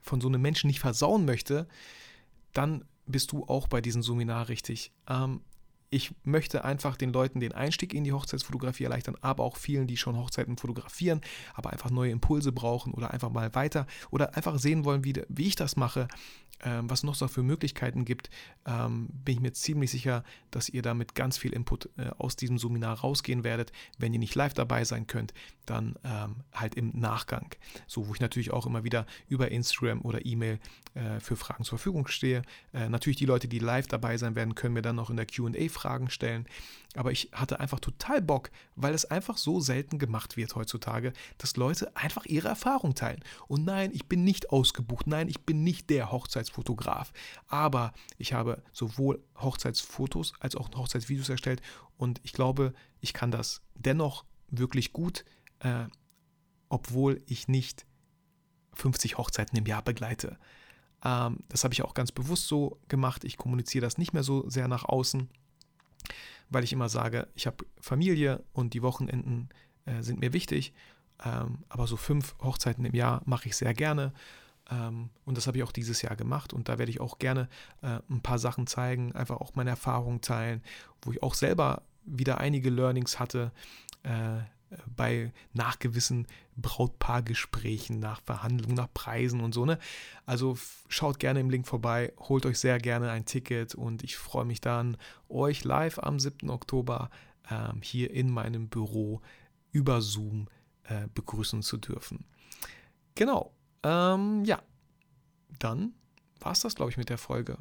von 0.00 0.20
so 0.20 0.28
einem 0.28 0.40
Menschen 0.40 0.68
nicht 0.68 0.78
versauen 0.78 1.24
möchte, 1.24 1.66
dann 2.52 2.84
bist 3.06 3.32
du 3.32 3.44
auch 3.44 3.66
bei 3.66 3.80
diesem 3.80 4.04
Seminar 4.04 4.48
richtig. 4.48 4.92
Ähm, 5.08 5.40
ich 5.90 6.14
möchte 6.24 6.64
einfach 6.64 6.96
den 6.96 7.12
Leuten 7.12 7.40
den 7.40 7.52
Einstieg 7.52 7.94
in 7.94 8.04
die 8.04 8.12
Hochzeitsfotografie 8.12 8.84
erleichtern, 8.84 9.16
aber 9.20 9.44
auch 9.44 9.56
vielen, 9.56 9.86
die 9.86 9.96
schon 9.96 10.16
Hochzeiten 10.16 10.56
fotografieren, 10.56 11.20
aber 11.54 11.70
einfach 11.70 11.90
neue 11.90 12.10
Impulse 12.10 12.52
brauchen 12.52 12.92
oder 12.92 13.12
einfach 13.12 13.30
mal 13.30 13.54
weiter 13.54 13.86
oder 14.10 14.36
einfach 14.36 14.58
sehen 14.58 14.84
wollen, 14.84 15.04
wie, 15.04 15.14
wie 15.28 15.46
ich 15.46 15.56
das 15.56 15.76
mache, 15.76 16.08
ähm, 16.64 16.90
was 16.90 17.04
noch 17.04 17.14
so 17.14 17.28
für 17.28 17.42
Möglichkeiten 17.42 18.04
gibt, 18.04 18.30
ähm, 18.66 19.08
bin 19.10 19.34
ich 19.36 19.40
mir 19.40 19.52
ziemlich 19.52 19.90
sicher, 19.90 20.24
dass 20.50 20.68
ihr 20.68 20.82
damit 20.82 21.14
ganz 21.14 21.38
viel 21.38 21.52
Input 21.52 21.88
äh, 21.96 22.10
aus 22.18 22.34
diesem 22.34 22.58
Seminar 22.58 22.98
rausgehen 22.98 23.44
werdet. 23.44 23.70
Wenn 23.96 24.12
ihr 24.12 24.18
nicht 24.18 24.34
live 24.34 24.54
dabei 24.54 24.84
sein 24.84 25.06
könnt, 25.06 25.34
dann 25.66 25.96
ähm, 26.02 26.42
halt 26.52 26.74
im 26.74 26.90
Nachgang. 26.98 27.54
So, 27.86 28.08
wo 28.08 28.14
ich 28.14 28.20
natürlich 28.20 28.50
auch 28.52 28.66
immer 28.66 28.82
wieder 28.82 29.06
über 29.28 29.52
Instagram 29.52 30.00
oder 30.02 30.26
E-Mail 30.26 30.58
äh, 30.94 31.20
für 31.20 31.36
Fragen 31.36 31.62
zur 31.62 31.78
Verfügung 31.78 32.08
stehe. 32.08 32.42
Äh, 32.72 32.88
natürlich 32.88 33.18
die 33.18 33.26
Leute, 33.26 33.46
die 33.46 33.60
live 33.60 33.86
dabei 33.86 34.16
sein 34.16 34.34
werden, 34.34 34.56
können 34.56 34.74
mir 34.74 34.82
dann 34.82 34.96
noch 34.96 35.10
in 35.10 35.16
der 35.16 35.26
QA 35.26 35.68
Fragen 35.78 36.10
stellen. 36.10 36.46
Aber 36.94 37.12
ich 37.12 37.30
hatte 37.32 37.60
einfach 37.60 37.80
total 37.80 38.20
Bock, 38.20 38.50
weil 38.74 38.94
es 38.94 39.04
einfach 39.04 39.36
so 39.36 39.60
selten 39.60 39.98
gemacht 39.98 40.36
wird 40.36 40.54
heutzutage, 40.56 41.12
dass 41.38 41.56
Leute 41.56 41.94
einfach 41.96 42.24
ihre 42.26 42.48
Erfahrung 42.48 42.94
teilen. 42.94 43.22
Und 43.46 43.64
nein, 43.64 43.90
ich 43.92 44.06
bin 44.06 44.24
nicht 44.24 44.50
ausgebucht. 44.50 45.06
Nein, 45.06 45.28
ich 45.28 45.40
bin 45.42 45.62
nicht 45.62 45.90
der 45.90 46.10
Hochzeitsfotograf. 46.10 47.12
Aber 47.46 47.92
ich 48.16 48.32
habe 48.32 48.62
sowohl 48.72 49.22
Hochzeitsfotos 49.36 50.32
als 50.40 50.56
auch 50.56 50.70
Hochzeitsvideos 50.74 51.28
erstellt. 51.28 51.62
Und 51.96 52.20
ich 52.24 52.32
glaube, 52.32 52.74
ich 53.00 53.12
kann 53.12 53.30
das 53.30 53.62
dennoch 53.74 54.24
wirklich 54.50 54.92
gut, 54.92 55.24
äh, 55.60 55.84
obwohl 56.68 57.22
ich 57.26 57.48
nicht 57.48 57.86
50 58.74 59.18
Hochzeiten 59.18 59.58
im 59.58 59.66
Jahr 59.66 59.82
begleite. 59.82 60.38
Ähm, 61.04 61.38
das 61.48 61.64
habe 61.64 61.74
ich 61.74 61.82
auch 61.82 61.94
ganz 61.94 62.12
bewusst 62.12 62.48
so 62.48 62.80
gemacht. 62.88 63.24
Ich 63.24 63.36
kommuniziere 63.36 63.84
das 63.84 63.98
nicht 63.98 64.12
mehr 64.12 64.22
so 64.22 64.48
sehr 64.48 64.68
nach 64.68 64.84
außen 64.84 65.28
weil 66.50 66.64
ich 66.64 66.72
immer 66.72 66.88
sage, 66.88 67.28
ich 67.34 67.46
habe 67.46 67.64
Familie 67.80 68.42
und 68.52 68.74
die 68.74 68.82
Wochenenden 68.82 69.48
äh, 69.84 70.02
sind 70.02 70.20
mir 70.20 70.32
wichtig. 70.32 70.72
Ähm, 71.24 71.58
aber 71.68 71.86
so 71.86 71.96
fünf 71.96 72.36
Hochzeiten 72.42 72.84
im 72.84 72.94
Jahr 72.94 73.22
mache 73.24 73.48
ich 73.48 73.56
sehr 73.56 73.74
gerne. 73.74 74.12
Ähm, 74.70 75.10
und 75.24 75.36
das 75.36 75.46
habe 75.46 75.58
ich 75.58 75.64
auch 75.64 75.72
dieses 75.72 76.02
Jahr 76.02 76.16
gemacht. 76.16 76.52
Und 76.52 76.68
da 76.68 76.78
werde 76.78 76.90
ich 76.90 77.00
auch 77.00 77.18
gerne 77.18 77.48
äh, 77.82 77.98
ein 78.10 78.20
paar 78.20 78.38
Sachen 78.38 78.66
zeigen, 78.66 79.12
einfach 79.12 79.36
auch 79.36 79.54
meine 79.54 79.70
Erfahrungen 79.70 80.20
teilen, 80.20 80.62
wo 81.02 81.12
ich 81.12 81.22
auch 81.22 81.34
selber 81.34 81.82
wieder 82.04 82.38
einige 82.38 82.70
Learnings 82.70 83.18
hatte. 83.18 83.52
Äh, 84.02 84.40
bei 84.94 85.32
nach 85.52 85.78
gewissen 85.78 86.26
Brautpaargesprächen, 86.56 87.98
nach 87.98 88.20
Verhandlungen, 88.22 88.74
nach 88.74 88.92
Preisen 88.92 89.40
und 89.40 89.54
so. 89.54 89.64
Ne? 89.64 89.78
Also 90.26 90.58
schaut 90.88 91.18
gerne 91.18 91.40
im 91.40 91.50
Link 91.50 91.66
vorbei, 91.66 92.12
holt 92.18 92.46
euch 92.46 92.58
sehr 92.58 92.78
gerne 92.78 93.10
ein 93.10 93.24
Ticket 93.24 93.74
und 93.74 94.02
ich 94.02 94.16
freue 94.16 94.44
mich 94.44 94.60
dann, 94.60 94.96
euch 95.28 95.64
live 95.64 95.98
am 95.98 96.20
7. 96.20 96.50
Oktober 96.50 97.10
ähm, 97.50 97.80
hier 97.82 98.10
in 98.10 98.30
meinem 98.30 98.68
Büro 98.68 99.20
über 99.72 100.02
Zoom 100.02 100.48
äh, 100.84 101.06
begrüßen 101.14 101.62
zu 101.62 101.76
dürfen. 101.76 102.24
Genau. 103.14 103.52
Ähm, 103.82 104.44
ja, 104.44 104.62
dann 105.58 105.92
war 106.40 106.52
es 106.52 106.60
das, 106.60 106.74
glaube 106.74 106.90
ich, 106.90 106.96
mit 106.96 107.08
der 107.08 107.18
Folge, 107.18 107.58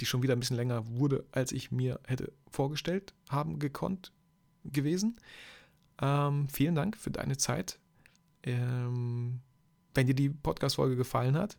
die 0.00 0.06
schon 0.06 0.22
wieder 0.22 0.34
ein 0.34 0.40
bisschen 0.40 0.56
länger 0.56 0.86
wurde, 0.86 1.24
als 1.32 1.52
ich 1.52 1.70
mir 1.70 2.00
hätte 2.06 2.32
vorgestellt 2.50 3.14
haben 3.28 3.58
gekonnt 3.58 4.12
gewesen. 4.64 5.16
Ähm, 6.00 6.48
vielen 6.48 6.74
Dank 6.74 6.96
für 6.96 7.10
deine 7.10 7.36
Zeit. 7.36 7.78
Ähm, 8.42 9.40
wenn 9.94 10.06
dir 10.06 10.14
die 10.14 10.30
Podcast-Folge 10.30 10.96
gefallen 10.96 11.36
hat, 11.36 11.58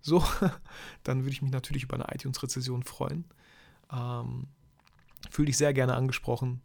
so, 0.00 0.24
dann 1.02 1.20
würde 1.20 1.30
ich 1.30 1.42
mich 1.42 1.52
natürlich 1.52 1.84
über 1.84 1.94
eine 1.94 2.14
iTunes-Rezession 2.14 2.82
freuen. 2.82 3.24
Ähm, 3.92 4.48
Fühle 5.30 5.46
dich 5.46 5.56
sehr 5.56 5.72
gerne 5.72 5.94
angesprochen 5.94 6.62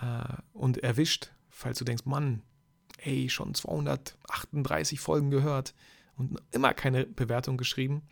äh, 0.00 0.36
und 0.52 0.78
erwischt, 0.78 1.32
falls 1.48 1.78
du 1.78 1.84
denkst, 1.84 2.04
Mann, 2.04 2.42
ey, 2.98 3.28
schon 3.30 3.54
238 3.54 5.00
Folgen 5.00 5.30
gehört 5.30 5.74
und 6.16 6.38
immer 6.52 6.74
keine 6.74 7.06
Bewertung 7.06 7.56
geschrieben. 7.56 8.02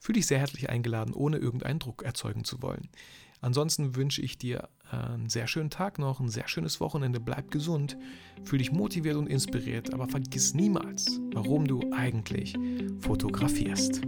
Fühle 0.00 0.16
dich 0.16 0.26
sehr 0.26 0.38
herzlich 0.38 0.68
eingeladen, 0.68 1.14
ohne 1.14 1.38
irgendeinen 1.38 1.78
Druck 1.78 2.02
erzeugen 2.02 2.44
zu 2.44 2.62
wollen. 2.62 2.88
Ansonsten 3.40 3.94
wünsche 3.94 4.22
ich 4.22 4.38
dir 4.38 4.68
einen 4.90 5.28
sehr 5.28 5.46
schönen 5.46 5.70
Tag 5.70 5.98
noch, 5.98 6.20
ein 6.20 6.28
sehr 6.28 6.48
schönes 6.48 6.80
Wochenende. 6.80 7.20
Bleib 7.20 7.50
gesund, 7.50 7.96
fühl 8.44 8.58
dich 8.58 8.72
motiviert 8.72 9.16
und 9.16 9.26
inspiriert, 9.28 9.92
aber 9.92 10.08
vergiss 10.08 10.54
niemals, 10.54 11.20
warum 11.32 11.66
du 11.66 11.80
eigentlich 11.92 12.54
fotografierst. 13.00 14.02